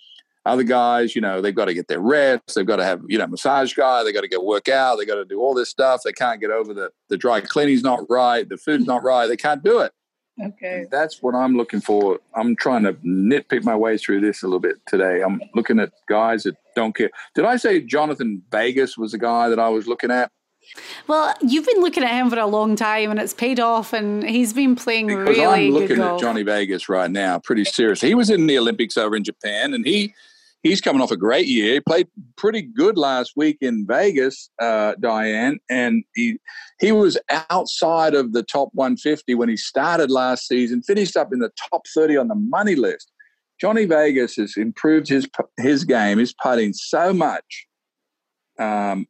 Other 0.45 0.63
guys, 0.63 1.15
you 1.15 1.21
know, 1.21 1.41
they've 1.41 1.53
got 1.53 1.65
to 1.65 1.73
get 1.73 1.87
their 1.89 1.99
rest. 1.99 2.55
They've 2.55 2.65
got 2.65 2.77
to 2.77 2.85
have, 2.85 3.01
you 3.07 3.17
know, 3.17 3.27
massage 3.27 3.73
guy. 3.73 4.03
They 4.03 4.13
got 4.13 4.21
to 4.21 4.27
go 4.27 4.41
work 4.41 4.69
out. 4.69 4.95
They 4.95 5.05
got 5.05 5.15
to 5.15 5.25
do 5.25 5.41
all 5.41 5.53
this 5.53 5.69
stuff. 5.69 6.01
They 6.03 6.13
can't 6.13 6.39
get 6.39 6.49
over 6.49 6.73
the 6.73 6.91
the 7.09 7.17
dry 7.17 7.41
cleaning's 7.41 7.83
not 7.83 8.09
right. 8.09 8.47
The 8.47 8.57
food's 8.57 8.85
not 8.85 9.03
right. 9.03 9.27
They 9.27 9.37
can't 9.37 9.63
do 9.63 9.79
it. 9.79 9.91
Okay. 10.41 10.85
That's 10.89 11.21
what 11.21 11.35
I'm 11.35 11.57
looking 11.57 11.81
for. 11.81 12.19
I'm 12.33 12.55
trying 12.55 12.83
to 12.83 12.93
nitpick 12.93 13.63
my 13.63 13.75
way 13.75 13.97
through 13.97 14.21
this 14.21 14.41
a 14.41 14.47
little 14.47 14.59
bit 14.61 14.77
today. 14.87 15.21
I'm 15.21 15.41
looking 15.53 15.79
at 15.79 15.91
guys 16.07 16.43
that 16.43 16.55
don't 16.79 16.95
care. 16.95 17.11
Did 17.35 17.45
I 17.45 17.57
say 17.57 17.81
Jhonattan 17.81 18.41
Vegas 18.51 18.97
was 18.97 19.11
the 19.11 19.17
guy 19.17 19.49
that 19.49 19.59
I 19.59 19.69
was 19.69 19.87
looking 19.87 20.11
at? 20.11 20.31
Well, 21.07 21.33
you've 21.41 21.65
been 21.65 21.81
looking 21.81 22.03
at 22.03 22.11
him 22.11 22.29
for 22.29 22.37
a 22.37 22.45
long 22.45 22.75
time, 22.75 23.11
and 23.11 23.19
it's 23.19 23.33
paid 23.33 23.59
off, 23.59 23.93
and 23.93 24.27
he's 24.27 24.53
been 24.53 24.75
playing 24.75 25.07
because 25.07 25.27
really 25.27 25.67
I'm 25.67 25.73
looking 25.73 25.99
at. 25.99 26.19
Johnny 26.19 26.43
Vegas 26.43 26.87
right 26.89 27.09
now, 27.09 27.39
pretty 27.39 27.65
seriously. 27.65 28.09
He 28.09 28.15
was 28.15 28.29
in 28.29 28.45
the 28.47 28.57
Olympics 28.57 28.97
over 28.97 29.15
in 29.15 29.23
Japan, 29.23 29.73
and 29.73 29.85
he 29.85 30.13
he's 30.61 30.81
coming 30.81 31.01
off 31.01 31.11
a 31.11 31.17
great 31.17 31.47
year. 31.47 31.73
He 31.73 31.79
played 31.79 32.07
pretty 32.35 32.61
good 32.61 32.97
last 32.97 33.33
week 33.35 33.57
in 33.61 33.85
Vegas, 33.87 34.49
uh, 34.59 34.93
Diane, 34.99 35.59
and 35.69 36.03
he 36.13 36.37
he 36.79 36.91
was 36.91 37.17
outside 37.49 38.13
of 38.13 38.33
the 38.33 38.43
top 38.43 38.69
150 38.73 39.33
when 39.35 39.49
he 39.49 39.57
started 39.57 40.11
last 40.11 40.47
season. 40.47 40.81
Finished 40.83 41.17
up 41.17 41.33
in 41.33 41.39
the 41.39 41.51
top 41.71 41.85
30 41.93 42.17
on 42.17 42.27
the 42.27 42.35
money 42.35 42.75
list. 42.75 43.11
Johnny 43.59 43.85
Vegas 43.85 44.35
has 44.35 44.55
improved 44.57 45.07
his 45.07 45.27
his 45.57 45.83
game, 45.83 46.17
his 46.17 46.33
putting 46.33 46.73
so 46.73 47.13
much 47.13 47.67
um, 48.57 49.07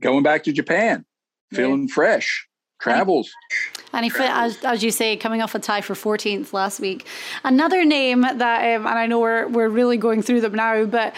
going 0.00 0.22
back 0.22 0.44
to 0.44 0.52
Japan, 0.52 1.04
feeling 1.52 1.86
yeah. 1.88 1.94
fresh, 1.94 2.46
travels. 2.80 3.30
And 3.92 4.04
he, 4.04 4.12
as, 4.18 4.62
as 4.64 4.82
you 4.82 4.90
say, 4.90 5.16
coming 5.16 5.42
off 5.42 5.54
a 5.54 5.58
tie 5.58 5.82
for 5.82 5.94
14th 5.94 6.52
last 6.52 6.80
week. 6.80 7.06
Another 7.44 7.84
name 7.84 8.22
that, 8.22 8.74
um, 8.74 8.86
and 8.86 8.98
I 8.98 9.06
know 9.06 9.20
we're, 9.20 9.46
we're 9.48 9.68
really 9.68 9.98
going 9.98 10.22
through 10.22 10.40
them 10.40 10.54
now, 10.54 10.84
but 10.86 11.14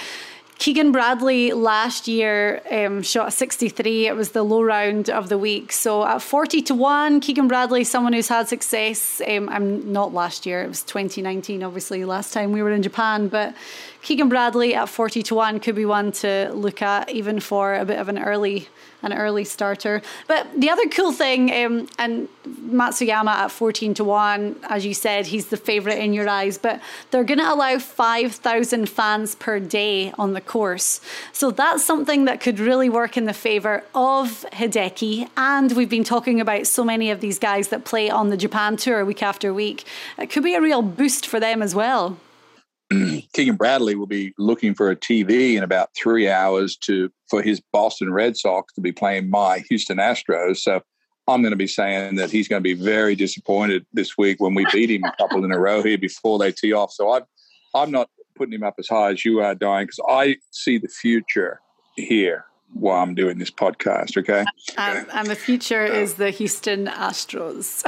Keegan 0.59 0.93
Bradley 0.93 1.53
last 1.53 2.07
year 2.07 2.63
um, 2.71 3.03
shot 3.03 3.33
63. 3.33 4.07
It 4.07 4.17
was 4.17 4.31
the 4.31 4.43
low 4.43 4.63
round 4.63 5.11
of 5.11 5.29
the 5.29 5.37
week. 5.37 5.73
So 5.73 6.07
at 6.07 6.23
40 6.23 6.63
to 6.63 6.75
1, 6.75 7.21
Keegan 7.21 7.49
Bradley, 7.49 7.85
someone 7.85 8.13
who's 8.13 8.29
had 8.29 8.49
success. 8.49 9.21
Um, 9.29 9.49
I'm 9.49 9.93
not 9.93 10.15
last 10.15 10.47
year, 10.47 10.63
it 10.63 10.69
was 10.69 10.83
2019, 10.85 11.63
obviously, 11.63 12.05
last 12.05 12.33
time 12.33 12.53
we 12.53 12.63
were 12.63 12.71
in 12.71 12.83
Japan. 12.83 13.29
But 13.29 13.55
Keegan 14.03 14.29
Bradley 14.29 14.75
at 14.75 14.89
40 14.89 15.23
to 15.25 15.35
1 15.35 15.61
could 15.61 15.75
be 15.75 15.85
one 15.85 16.13
to 16.13 16.51
look 16.55 16.83
at, 16.83 17.11
even 17.11 17.41
for 17.41 17.75
a 17.75 17.85
bit 17.85 17.99
of 17.99 18.09
an 18.09 18.19
early 18.19 18.69
an 19.05 19.13
early 19.13 19.45
starter. 19.45 20.03
But 20.27 20.49
the 20.59 20.71
other 20.71 20.89
cool 20.89 21.13
thing, 21.13 21.53
um, 21.53 21.89
and 21.99 22.29
Matsuyama 22.47 23.31
at 23.31 23.51
14 23.51 23.95
to 23.95 24.05
1, 24.05 24.57
as 24.69 24.85
you 24.85 24.95
said, 24.95 25.27
he's 25.27 25.47
the 25.47 25.57
favourite 25.57 25.99
in 25.99 26.13
your 26.13 26.29
eyes, 26.29 26.59
but 26.59 26.81
they're 27.11 27.25
going 27.25 27.39
to 27.39 27.53
allow 27.53 27.79
5,000 27.79 28.89
fans 28.89 29.35
per 29.35 29.61
day 29.61 30.13
on 30.19 30.33
the 30.33 30.41
course. 30.41 31.01
So 31.33 31.51
that's 31.51 31.85
something 31.85 32.25
that 32.25 32.41
could 32.41 32.59
really 32.59 32.89
work 32.89 33.17
in 33.17 33.25
the 33.25 33.35
favour 33.35 33.85
of 33.95 34.45
Hideki. 34.53 35.29
And 35.37 35.73
we've 35.73 35.91
been 35.91 36.05
talking 36.05 36.41
about 36.41 36.67
so 36.67 36.85
many 36.85 37.11
of 37.11 37.21
these 37.21 37.39
guys 37.39 37.69
that 37.69 37.85
play 37.85 38.11
on 38.11 38.31
the 38.31 38.37
Japan 38.37 38.77
Tour 38.77 39.05
week 39.05 39.23
after 39.23 39.53
week. 39.53 39.85
It 40.19 40.31
could 40.31 40.43
be 40.43 40.55
a 40.55 40.61
real 40.61 40.83
boost 40.83 41.27
for 41.27 41.39
them 41.39 41.63
as 41.63 41.75
well. 41.75 42.19
Keegan 43.33 43.57
Bradley 43.57 43.95
will 43.95 44.07
be 44.07 44.33
looking 44.39 44.75
for 44.75 44.91
a 44.91 44.97
TV 44.97 45.55
in 45.57 45.63
about 45.63 45.91
three 45.97 46.29
hours 46.29 46.77
to 46.79 47.11
for 47.29 47.43
his 47.43 47.61
Boston 47.73 48.13
Red 48.13 48.37
Sox 48.37 48.73
to 48.75 48.81
be 48.81 48.93
playing 48.93 49.31
my 49.31 49.61
Houston 49.69 49.99
Astros. 49.99 50.59
So 50.59 50.83
I'm 51.27 51.43
going 51.43 51.53
to 51.53 51.57
be 51.57 51.67
saying 51.67 52.17
that 52.17 52.31
he's 52.31 52.49
going 52.49 52.61
to 52.61 52.65
be 52.65 52.75
very 52.75 53.15
disappointed 53.15 53.87
this 53.93 54.19
week 54.19 54.41
when 54.41 54.55
we 54.55 54.67
beat 54.73 54.91
him 54.91 55.05
a 55.05 55.17
couple 55.17 55.45
in 55.45 55.53
a 55.53 55.59
row 55.59 55.83
here 55.83 55.99
before 55.99 56.39
they 56.39 56.53
tee 56.53 56.73
off. 56.73 56.93
So 56.93 57.13
I'm 57.13 57.23
I'm 57.75 57.91
not 57.91 58.09
putting 58.37 58.55
him 58.55 58.63
up 58.63 58.75
as 58.79 58.89
high 58.89 59.13
as 59.13 59.25
you 59.25 59.41
are, 59.41 59.55
Diane, 59.55 59.85
because 59.85 60.01
I 60.09 60.37
see 60.51 60.79
the 60.79 60.89
future 60.89 61.61
here 61.97 62.45
while 62.75 63.03
I'm 63.03 63.15
doing 63.15 63.39
this 63.39 63.51
podcast. 63.51 64.17
Okay, 64.17 64.45
um, 64.77 65.07
and 65.13 65.27
the 65.29 65.35
future 65.35 65.85
is 65.85 66.15
the 66.15 66.31
Houston 66.31 66.87
Astros. 66.87 67.83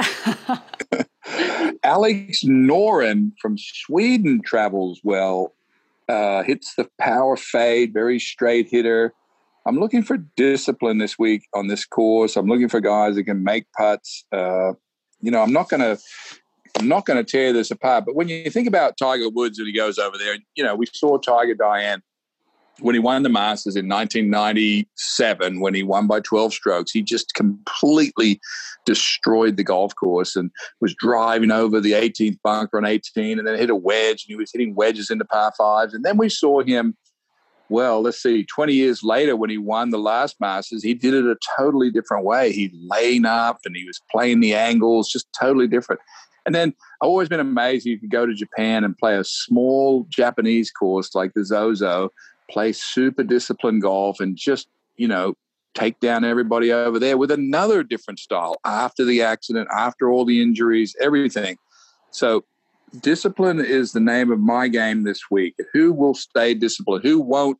Alex 1.83 2.43
Noren 2.43 3.31
from 3.41 3.57
Sweden 3.57 4.41
travels 4.43 5.01
well, 5.03 5.53
uh, 6.09 6.43
hits 6.43 6.75
the 6.75 6.89
power 6.99 7.37
fade, 7.37 7.93
very 7.93 8.19
straight 8.19 8.67
hitter. 8.69 9.13
I'm 9.65 9.79
looking 9.79 10.03
for 10.03 10.17
discipline 10.37 10.97
this 10.97 11.19
week 11.19 11.43
on 11.53 11.67
this 11.67 11.85
course. 11.85 12.37
I'm 12.37 12.47
looking 12.47 12.69
for 12.69 12.79
guys 12.79 13.15
that 13.15 13.23
can 13.25 13.43
make 13.43 13.65
putts. 13.77 14.25
Uh, 14.31 14.73
you 15.19 15.29
know, 15.29 15.41
I'm 15.41 15.53
not 15.53 15.69
going 15.69 15.81
to. 15.81 16.01
I'm 16.79 16.87
not 16.87 17.07
going 17.07 17.17
to 17.17 17.23
tear 17.23 17.53
this 17.53 17.71
apart, 17.71 18.05
but 18.05 18.13
when 18.13 18.27
you 18.27 18.51
think 18.51 18.67
about 18.67 18.97
Tiger 18.97 19.29
Woods 19.29 19.57
and 19.57 19.67
he 19.67 19.73
goes 19.73 19.97
over 19.97 20.15
there, 20.15 20.37
you 20.55 20.63
know, 20.63 20.75
we 20.75 20.85
saw 20.93 21.17
Tiger 21.17 21.55
Diane 21.55 22.03
when 22.79 22.95
he 22.95 22.99
won 22.99 23.23
the 23.23 23.29
Masters 23.29 23.75
in 23.75 23.87
1997, 23.87 25.59
when 25.59 25.73
he 25.73 25.83
won 25.83 26.07
by 26.07 26.19
12 26.19 26.53
strokes, 26.53 26.91
he 26.91 27.01
just 27.01 27.33
completely 27.33 28.39
destroyed 28.85 29.57
the 29.57 29.63
golf 29.63 29.95
course 29.95 30.35
and 30.35 30.51
was 30.79 30.95
driving 30.95 31.51
over 31.51 31.81
the 31.81 31.93
18th 31.93 32.39
bunker 32.43 32.77
on 32.77 32.85
18 32.85 33.39
and 33.39 33.47
then 33.47 33.57
hit 33.57 33.69
a 33.69 33.75
wedge 33.75 34.23
and 34.23 34.27
he 34.27 34.35
was 34.35 34.51
hitting 34.51 34.75
wedges 34.75 35.09
into 35.09 35.25
par 35.25 35.51
fives. 35.57 35.93
And 35.93 36.05
then 36.05 36.17
we 36.17 36.29
saw 36.29 36.61
him, 36.61 36.95
well, 37.69 38.01
let's 38.01 38.21
see, 38.21 38.45
20 38.45 38.73
years 38.73 39.03
later 39.03 39.35
when 39.35 39.49
he 39.49 39.57
won 39.57 39.89
the 39.89 39.97
last 39.97 40.39
Masters, 40.39 40.83
he 40.83 40.93
did 40.93 41.13
it 41.13 41.25
a 41.25 41.35
totally 41.57 41.91
different 41.91 42.23
way. 42.23 42.51
He'd 42.53 42.73
lane 42.73 43.25
up 43.25 43.59
and 43.65 43.75
he 43.75 43.85
was 43.85 43.99
playing 44.09 44.39
the 44.39 44.53
angles, 44.53 45.09
just 45.09 45.27
totally 45.37 45.67
different. 45.67 45.99
And 46.45 46.55
then 46.55 46.73
I've 47.01 47.09
always 47.09 47.27
been 47.27 47.41
amazed 47.41 47.85
you 47.85 47.99
can 47.99 48.07
go 48.07 48.25
to 48.25 48.33
Japan 48.33 48.85
and 48.85 48.97
play 48.97 49.17
a 49.17 49.23
small 49.25 50.05
Japanese 50.07 50.71
course 50.71 51.13
like 51.13 51.33
the 51.33 51.43
Zozo 51.43 52.09
play 52.49 52.71
super 52.71 53.23
disciplined 53.23 53.81
golf 53.81 54.19
and 54.19 54.35
just, 54.35 54.67
you 54.95 55.07
know, 55.07 55.33
take 55.73 55.99
down 55.99 56.23
everybody 56.23 56.71
over 56.71 56.99
there 56.99 57.17
with 57.17 57.31
another 57.31 57.83
different 57.83 58.19
style 58.19 58.57
after 58.65 59.05
the 59.05 59.21
accident, 59.21 59.67
after 59.75 60.09
all 60.09 60.25
the 60.25 60.41
injuries, 60.41 60.95
everything. 60.99 61.57
So, 62.11 62.43
discipline 63.01 63.59
is 63.59 63.91
the 63.91 63.99
name 63.99 64.31
of 64.31 64.39
my 64.39 64.67
game 64.67 65.03
this 65.03 65.29
week. 65.29 65.55
Who 65.73 65.93
will 65.93 66.15
stay 66.15 66.53
disciplined? 66.53 67.03
Who 67.03 67.19
won't 67.19 67.59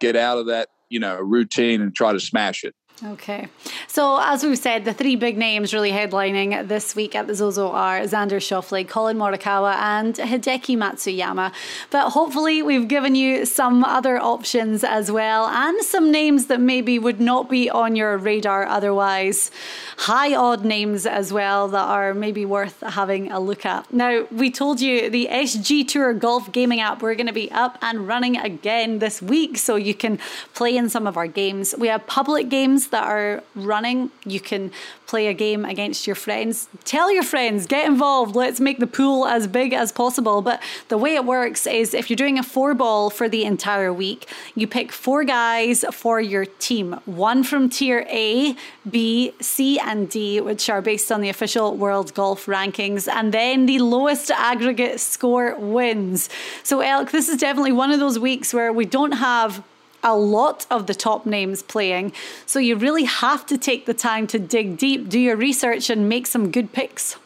get 0.00 0.16
out 0.16 0.38
of 0.38 0.46
that, 0.46 0.68
you 0.88 1.00
know, 1.00 1.18
routine 1.18 1.82
and 1.82 1.94
try 1.94 2.12
to 2.12 2.20
smash 2.20 2.64
it? 2.64 2.74
Okay. 3.04 3.48
So, 3.88 4.20
as 4.22 4.44
we've 4.44 4.56
said, 4.56 4.84
the 4.84 4.94
three 4.94 5.16
big 5.16 5.36
names 5.36 5.74
really 5.74 5.90
headlining 5.90 6.68
this 6.68 6.94
week 6.94 7.16
at 7.16 7.26
the 7.26 7.34
Zozo 7.34 7.72
are 7.72 8.00
Xander 8.02 8.38
Schauffele, 8.38 8.86
Collin 8.86 9.16
Morikawa, 9.16 9.74
and 9.74 10.14
Hideki 10.14 10.78
Matsuyama. 10.78 11.52
But 11.90 12.10
hopefully, 12.10 12.62
we've 12.62 12.86
given 12.86 13.16
you 13.16 13.44
some 13.44 13.82
other 13.82 14.18
options 14.18 14.84
as 14.84 15.10
well, 15.10 15.46
and 15.46 15.82
some 15.84 16.12
names 16.12 16.46
that 16.46 16.60
maybe 16.60 16.96
would 16.98 17.20
not 17.20 17.50
be 17.50 17.68
on 17.68 17.96
your 17.96 18.16
radar 18.16 18.66
otherwise. 18.66 19.50
High 19.98 20.36
odd 20.36 20.64
names 20.64 21.04
as 21.04 21.32
well 21.32 21.66
that 21.68 21.84
are 21.84 22.14
maybe 22.14 22.44
worth 22.44 22.80
having 22.82 23.32
a 23.32 23.40
look 23.40 23.66
at. 23.66 23.92
Now, 23.92 24.26
we 24.30 24.48
told 24.50 24.80
you 24.80 25.10
the 25.10 25.26
SG 25.28 25.88
Tour 25.88 26.14
Golf 26.14 26.52
Gaming 26.52 26.80
app, 26.80 27.02
we're 27.02 27.16
going 27.16 27.26
to 27.26 27.32
be 27.32 27.50
up 27.50 27.78
and 27.82 28.06
running 28.06 28.36
again 28.36 29.00
this 29.00 29.20
week, 29.20 29.58
so 29.58 29.74
you 29.74 29.94
can 29.94 30.20
play 30.54 30.76
in 30.76 30.88
some 30.88 31.08
of 31.08 31.16
our 31.16 31.26
games. 31.26 31.74
We 31.76 31.88
have 31.88 32.06
public 32.06 32.48
games 32.48 32.81
that 32.88 33.04
are 33.04 33.42
running. 33.54 34.10
You 34.24 34.40
can 34.40 34.70
play 35.06 35.26
a 35.26 35.34
game 35.34 35.64
against 35.64 36.06
your 36.06 36.16
friends. 36.16 36.68
Tell 36.84 37.12
your 37.12 37.22
friends, 37.22 37.66
get 37.66 37.86
involved. 37.86 38.34
Let's 38.34 38.60
make 38.60 38.78
the 38.78 38.86
pool 38.86 39.26
as 39.26 39.46
big 39.46 39.72
as 39.72 39.92
possible. 39.92 40.40
But 40.40 40.62
the 40.88 40.96
way 40.96 41.14
it 41.14 41.24
works 41.24 41.66
is 41.66 41.92
if 41.92 42.08
you're 42.08 42.16
doing 42.16 42.38
a 42.38 42.42
four 42.42 42.72
ball 42.74 43.10
for 43.10 43.28
the 43.28 43.44
entire 43.44 43.92
week, 43.92 44.26
you 44.54 44.66
pick 44.66 44.90
four 44.90 45.24
guys 45.24 45.84
for 45.92 46.20
your 46.20 46.46
team 46.46 46.98
one 47.04 47.44
from 47.44 47.68
tier 47.68 48.06
A, 48.08 48.56
B, 48.90 49.32
C, 49.40 49.78
and 49.78 50.08
D, 50.08 50.40
which 50.40 50.70
are 50.70 50.80
based 50.80 51.12
on 51.12 51.20
the 51.20 51.28
official 51.28 51.76
World 51.76 52.14
Golf 52.14 52.46
rankings. 52.46 53.06
And 53.06 53.32
then 53.34 53.66
the 53.66 53.80
lowest 53.80 54.30
aggregate 54.30 55.00
score 55.00 55.56
wins. 55.56 56.30
So, 56.62 56.80
Elk, 56.80 57.10
this 57.10 57.28
is 57.28 57.38
definitely 57.38 57.72
one 57.72 57.90
of 57.90 58.00
those 58.00 58.18
weeks 58.18 58.54
where 58.54 58.72
we 58.72 58.86
don't 58.86 59.12
have 59.12 59.62
a 60.02 60.16
lot 60.16 60.66
of 60.70 60.86
the 60.86 60.94
top 60.94 61.26
names 61.26 61.62
playing. 61.62 62.12
So 62.46 62.58
you 62.58 62.76
really 62.76 63.04
have 63.04 63.46
to 63.46 63.58
take 63.58 63.86
the 63.86 63.94
time 63.94 64.26
to 64.28 64.38
dig 64.38 64.76
deep, 64.76 65.08
do 65.08 65.18
your 65.18 65.36
research, 65.36 65.90
and 65.90 66.08
make 66.08 66.26
some 66.26 66.50
good 66.50 66.72
picks. 66.72 67.16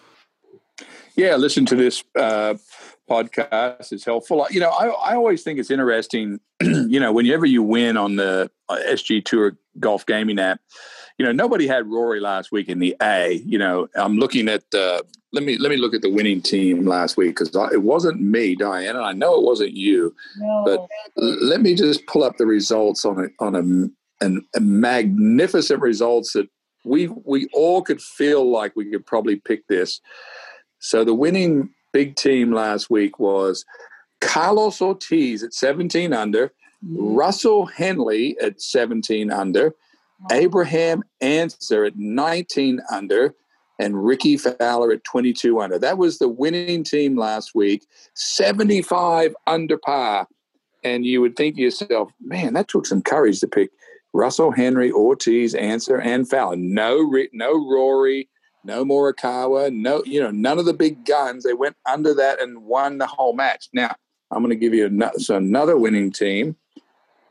Yeah, 1.16 1.36
listen 1.36 1.64
to 1.66 1.74
this 1.74 2.04
uh, 2.18 2.54
podcast. 3.08 3.92
It's 3.92 4.04
helpful. 4.04 4.46
You 4.50 4.60
know, 4.60 4.70
I, 4.70 4.88
I 4.88 5.14
always 5.14 5.42
think 5.42 5.58
it's 5.58 5.70
interesting, 5.70 6.40
you 6.62 7.00
know, 7.00 7.12
whenever 7.12 7.46
you 7.46 7.62
win 7.62 7.96
on 7.96 8.16
the 8.16 8.50
uh, 8.68 8.78
SG 8.86 9.24
Tour 9.24 9.56
Golf 9.80 10.04
Gaming 10.04 10.38
app, 10.38 10.60
you 11.18 11.24
know, 11.24 11.32
nobody 11.32 11.66
had 11.66 11.86
Rory 11.86 12.20
last 12.20 12.52
week 12.52 12.68
in 12.68 12.78
the 12.78 12.94
A. 13.02 13.40
You 13.44 13.58
know, 13.58 13.88
I'm 13.94 14.18
looking 14.18 14.48
at 14.48 14.62
uh, 14.74 15.00
let 15.36 15.44
me 15.44 15.58
let 15.58 15.68
me 15.68 15.76
look 15.76 15.94
at 15.94 16.00
the 16.00 16.10
winning 16.10 16.40
team 16.40 16.86
last 16.86 17.18
week 17.18 17.36
because 17.36 17.54
it 17.70 17.82
wasn't 17.82 18.20
me, 18.20 18.56
Diane, 18.56 18.96
and 18.96 19.04
I 19.04 19.12
know 19.12 19.34
it 19.36 19.44
wasn't 19.44 19.72
you. 19.72 20.14
No. 20.38 20.62
But 20.64 20.88
let 21.16 21.60
me 21.60 21.74
just 21.74 22.06
pull 22.06 22.24
up 22.24 22.38
the 22.38 22.46
results 22.46 23.04
on 23.04 23.22
a 23.22 23.28
on 23.44 23.54
a, 23.54 24.24
an, 24.24 24.46
a 24.54 24.60
magnificent 24.60 25.82
results 25.82 26.32
that 26.32 26.48
we 26.84 27.08
we 27.08 27.48
all 27.52 27.82
could 27.82 28.00
feel 28.00 28.50
like 28.50 28.74
we 28.74 28.90
could 28.90 29.04
probably 29.04 29.36
pick 29.36 29.66
this. 29.66 30.00
So 30.78 31.04
the 31.04 31.14
winning 31.14 31.68
big 31.92 32.16
team 32.16 32.52
last 32.52 32.88
week 32.88 33.18
was 33.18 33.66
Carlos 34.22 34.80
Ortiz 34.80 35.42
at 35.42 35.52
17 35.52 36.14
under, 36.14 36.48
mm-hmm. 36.82 37.14
Russell 37.14 37.66
Henley 37.66 38.38
at 38.40 38.62
17 38.62 39.30
under, 39.30 39.74
Abraham 40.32 41.02
Ancer 41.20 41.84
at 41.84 41.96
19 41.96 42.80
under, 42.90 43.34
and 43.78 44.04
Rickie 44.04 44.36
Fowler 44.36 44.92
at 44.92 45.04
22 45.04 45.60
under. 45.60 45.78
That 45.78 45.98
was 45.98 46.18
the 46.18 46.28
winning 46.28 46.84
team 46.84 47.16
last 47.16 47.54
week, 47.54 47.86
75 48.14 49.34
under 49.46 49.76
par. 49.76 50.26
And 50.84 51.04
you 51.04 51.20
would 51.20 51.36
think 51.36 51.56
to 51.56 51.62
yourself, 51.62 52.10
man, 52.20 52.54
that 52.54 52.68
took 52.68 52.86
some 52.86 53.02
courage 53.02 53.40
to 53.40 53.48
pick 53.48 53.70
Russell, 54.12 54.50
Henley, 54.50 54.90
Ortiz, 54.90 55.54
Ancer, 55.54 56.00
and 56.00 56.28
Fowler. 56.28 56.56
No, 56.56 57.12
no 57.32 57.52
Rory, 57.52 58.28
no 58.64 58.84
Morikawa, 58.84 59.72
no, 59.72 60.02
you 60.04 60.20
know, 60.20 60.30
none 60.30 60.58
of 60.58 60.64
the 60.64 60.72
big 60.72 61.04
guns. 61.04 61.44
They 61.44 61.54
went 61.54 61.76
under 61.86 62.14
that 62.14 62.40
and 62.40 62.64
won 62.64 62.98
the 62.98 63.06
whole 63.06 63.34
match. 63.34 63.68
Now, 63.72 63.94
I'm 64.30 64.42
going 64.42 64.50
to 64.50 64.56
give 64.56 64.74
you 64.74 64.86
another, 64.86 65.18
so 65.18 65.36
another 65.36 65.76
winning 65.76 66.10
team 66.10 66.56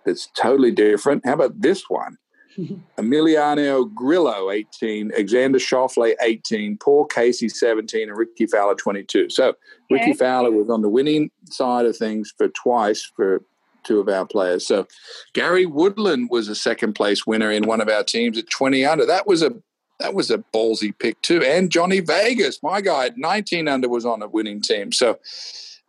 that's 0.06 0.28
totally 0.38 0.72
different. 0.72 1.26
How 1.26 1.34
about 1.34 1.62
this 1.62 1.90
one? 1.90 2.18
Emiliano 2.98 3.94
Grillo, 3.94 4.52
18, 4.52 5.12
Xander 5.12 5.56
Schauffele, 5.56 6.14
18, 6.22 6.78
Paul 6.78 7.06
Casey, 7.06 7.50
17, 7.50 8.10
and 8.10 8.18
Rickie 8.18 8.48
Fowler, 8.48 8.76
22. 8.76 9.30
So 9.30 9.50
okay. 9.50 9.58
Rickie 9.92 10.14
Fowler 10.14 10.52
was 10.52 10.70
on 10.70 10.82
the 10.82 10.90
winning 10.90 11.32
side 11.50 11.86
of 11.86 11.98
things 11.98 12.34
for 12.38 12.48
twice 12.50 13.04
for 13.16 13.42
two 13.84 14.00
of 14.00 14.10
our 14.10 14.26
players. 14.26 14.68
So 14.68 14.88
Gary 15.34 15.66
Woodland 15.66 16.30
was 16.32 16.48
a 16.48 16.56
second 16.56 16.94
place 16.94 17.26
winner 17.26 17.52
in 17.52 17.68
one 17.68 17.82
of 17.82 17.90
our 17.90 18.04
teams 18.04 18.38
at 18.38 18.50
20 18.50 18.86
under. 18.86 19.06
That 19.06 19.28
was 19.28 19.42
a 19.42 19.52
that 20.00 20.14
was 20.14 20.30
a 20.30 20.40
ballsy 20.54 20.94
pick 20.98 21.22
too. 21.22 21.42
And 21.42 21.72
Johnny 21.72 22.02
Vegas, 22.02 22.62
my 22.62 22.82
guy 22.82 23.06
at 23.06 23.18
19 23.18 23.70
under 23.70 23.88
was 23.88 24.06
on 24.06 24.22
a 24.22 24.28
winning 24.28 24.62
team. 24.62 24.92
So 24.92 25.18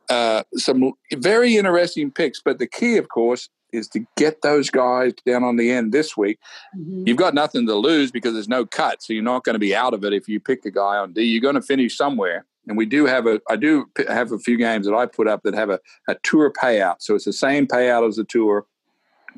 uh, 0.09 0.45
some 0.55 0.93
very 1.14 1.57
interesting 1.57 2.12
picks. 2.12 2.41
But 2.41 2.59
the 2.59 2.69
key, 2.69 2.99
of 2.99 3.09
course, 3.09 3.49
is 3.77 3.89
to 3.89 4.05
get 4.16 4.43
those 4.43 4.70
guys 4.70 5.12
down 5.24 5.45
on 5.45 5.57
the 5.57 5.70
end 5.70 5.93
this 5.93 6.16
week. 6.16 6.39
Mm-hmm. 6.77 7.05
You've 7.07 7.16
got 7.16 7.35
nothing 7.35 7.66
to 7.66 7.74
lose 7.74 8.11
because 8.11 8.33
there's 8.33 8.49
no 8.49 8.66
cut, 8.66 9.03
so 9.03 9.12
you're 9.12 9.22
not 9.22 9.45
going 9.45 9.55
to 9.55 9.61
be 9.61 9.74
out 9.74 9.95
of 9.95 10.05
it 10.05 10.12
if 10.12 10.29
you 10.29 10.41
pick 10.41 10.64
a 10.64 10.70
guy 10.70 10.97
on 10.97 11.12
D. 11.12 11.22
You're 11.22 11.43
going 11.43 11.55
to 11.55 11.62
finish 11.62 11.97
somewhere. 11.97 12.47
And 12.66 12.77
we 12.77 12.87
do 12.87 13.07
have 13.07 13.27
a, 13.27 13.41
I 13.49 13.57
do 13.57 13.89
have 14.09 14.33
a 14.33 14.39
few 14.39 14.57
games 14.57 14.87
that 14.87 14.95
I 14.95 15.07
put 15.07 15.29
up 15.29 15.43
that 15.45 15.55
have 15.55 15.70
a, 15.70 15.79
a 16.09 16.16
tour 16.24 16.53
payout. 16.53 16.97
So 16.99 17.14
it's 17.14 17.24
the 17.24 17.33
same 17.33 17.66
payout 17.66 18.09
as 18.09 18.16
the 18.16 18.24
tour. 18.24 18.66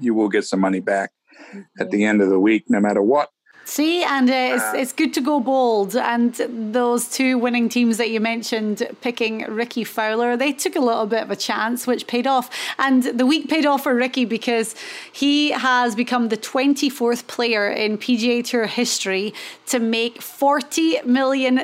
You 0.00 0.14
will 0.14 0.28
get 0.28 0.46
some 0.46 0.60
money 0.60 0.80
back 0.80 1.10
mm-hmm. 1.50 1.60
at 1.78 1.90
the 1.90 2.04
end 2.04 2.22
of 2.22 2.30
the 2.30 2.40
week, 2.40 2.64
no 2.68 2.80
matter 2.80 3.02
what. 3.02 3.30
See, 3.68 4.02
and 4.02 4.30
uh, 4.30 4.32
it's, 4.32 4.64
it's 4.74 4.92
good 4.94 5.12
to 5.12 5.20
go 5.20 5.40
bold. 5.40 5.94
And 5.94 6.34
those 6.72 7.06
two 7.06 7.36
winning 7.36 7.68
teams 7.68 7.98
that 7.98 8.08
you 8.08 8.18
mentioned, 8.18 8.88
picking 9.02 9.42
Rickie 9.42 9.84
Fowler, 9.84 10.38
they 10.38 10.54
took 10.54 10.74
a 10.74 10.80
little 10.80 11.04
bit 11.04 11.22
of 11.22 11.30
a 11.30 11.36
chance, 11.36 11.86
which 11.86 12.06
paid 12.06 12.26
off. 12.26 12.48
And 12.78 13.02
the 13.02 13.26
week 13.26 13.50
paid 13.50 13.66
off 13.66 13.82
for 13.82 13.94
Rickie 13.94 14.24
because 14.24 14.74
he 15.12 15.50
has 15.50 15.94
become 15.94 16.30
the 16.30 16.38
24th 16.38 17.26
player 17.26 17.68
in 17.68 17.98
PGA 17.98 18.42
Tour 18.42 18.64
history 18.64 19.34
to 19.66 19.78
make 19.78 20.18
$40 20.18 21.04
million 21.04 21.58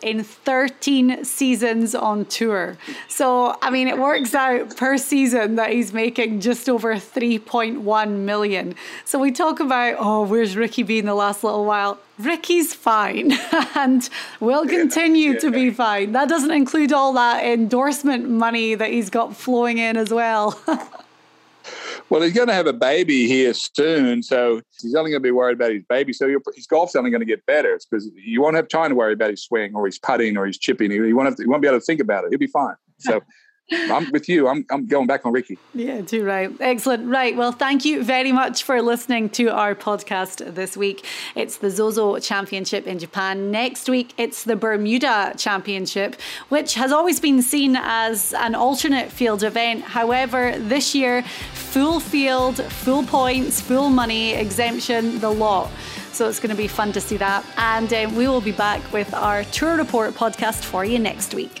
in 0.00 0.24
13 0.24 1.24
seasons 1.26 1.94
on 1.94 2.24
tour. 2.24 2.78
So, 3.08 3.58
I 3.60 3.68
mean, 3.68 3.86
it 3.86 3.98
works 3.98 4.34
out 4.34 4.74
per 4.78 4.96
season 4.96 5.56
that 5.56 5.72
he's 5.72 5.92
making 5.92 6.40
just 6.40 6.70
over 6.70 6.94
3.1 6.94 8.10
million. 8.20 8.74
So 9.04 9.18
we 9.18 9.30
talk 9.30 9.60
about, 9.60 9.96
oh, 9.98 10.22
where's 10.22 10.56
Rickie 10.56 10.84
being 10.84 11.04
the 11.04 11.17
last 11.18 11.44
little 11.44 11.64
while. 11.64 11.98
Rickie's 12.18 12.74
fine 12.74 13.32
and 13.74 14.08
will 14.40 14.66
continue 14.66 15.38
to 15.38 15.50
be 15.50 15.70
fine. 15.70 16.12
That 16.12 16.28
doesn't 16.28 16.50
include 16.50 16.92
all 16.92 17.12
that 17.12 17.44
endorsement 17.44 18.28
money 18.28 18.74
that 18.74 18.90
he's 18.90 19.10
got 19.10 19.36
flowing 19.36 19.78
in 19.78 19.96
as 19.96 20.10
well. 20.10 20.58
well, 22.10 22.22
he's 22.22 22.32
going 22.32 22.48
to 22.48 22.54
have 22.54 22.66
a 22.66 22.72
baby 22.72 23.26
here 23.26 23.54
soon, 23.54 24.22
so 24.22 24.60
he's 24.80 24.94
only 24.94 25.10
going 25.10 25.22
to 25.22 25.26
be 25.26 25.30
worried 25.30 25.56
about 25.56 25.72
his 25.72 25.84
baby. 25.88 26.12
So 26.12 26.28
his 26.54 26.66
golf's 26.66 26.96
only 26.96 27.10
going 27.10 27.20
to 27.20 27.26
get 27.26 27.44
better 27.46 27.78
because 27.90 28.10
you 28.14 28.40
won't 28.40 28.56
have 28.56 28.68
time 28.68 28.90
to 28.90 28.94
worry 28.94 29.12
about 29.12 29.30
his 29.30 29.44
swing 29.44 29.74
or 29.74 29.86
his 29.86 29.98
putting 29.98 30.36
or 30.36 30.46
his 30.46 30.58
chipping. 30.58 30.90
You 30.90 31.14
won't, 31.14 31.26
have 31.28 31.36
to, 31.36 31.42
you 31.42 31.50
won't 31.50 31.62
be 31.62 31.68
able 31.68 31.78
to 31.78 31.84
think 31.84 32.00
about 32.00 32.24
it. 32.24 32.30
He'll 32.30 32.38
be 32.38 32.46
fine. 32.46 32.76
So 32.98 33.20
I'm 33.70 34.10
with 34.10 34.28
you. 34.28 34.48
I'm, 34.48 34.64
I'm 34.70 34.86
going 34.86 35.06
back 35.06 35.26
on 35.26 35.32
Rickie. 35.32 35.58
Yeah, 35.74 36.00
too 36.00 36.24
right. 36.24 36.50
Excellent. 36.60 37.06
Right. 37.08 37.36
Well, 37.36 37.52
thank 37.52 37.84
you 37.84 38.02
very 38.02 38.32
much 38.32 38.62
for 38.62 38.80
listening 38.80 39.28
to 39.30 39.48
our 39.48 39.74
podcast 39.74 40.54
this 40.54 40.76
week. 40.76 41.04
It's 41.34 41.58
the 41.58 41.70
Zozo 41.70 42.18
Championship 42.18 42.86
in 42.86 42.98
Japan. 42.98 43.50
Next 43.50 43.88
week, 43.88 44.14
it's 44.16 44.44
the 44.44 44.56
Bermuda 44.56 45.34
Championship, 45.36 46.16
which 46.48 46.74
has 46.74 46.92
always 46.92 47.20
been 47.20 47.42
seen 47.42 47.76
as 47.76 48.32
an 48.34 48.54
alternate 48.54 49.10
field 49.10 49.42
event. 49.42 49.82
However, 49.82 50.54
this 50.58 50.94
year, 50.94 51.22
full 51.52 52.00
field, 52.00 52.62
full 52.64 53.02
points, 53.04 53.60
full 53.60 53.90
money, 53.90 54.32
exemption, 54.32 55.18
the 55.18 55.30
lot. 55.30 55.70
So 56.12 56.28
it's 56.28 56.40
going 56.40 56.50
to 56.50 56.56
be 56.56 56.68
fun 56.68 56.92
to 56.92 57.00
see 57.00 57.16
that. 57.18 57.44
And 57.56 57.92
uh, 57.92 58.10
we 58.16 58.26
will 58.26 58.40
be 58.40 58.52
back 58.52 58.92
with 58.92 59.12
our 59.14 59.44
Tour 59.44 59.76
Report 59.76 60.14
podcast 60.14 60.64
for 60.64 60.84
you 60.84 60.98
next 60.98 61.34
week. 61.34 61.60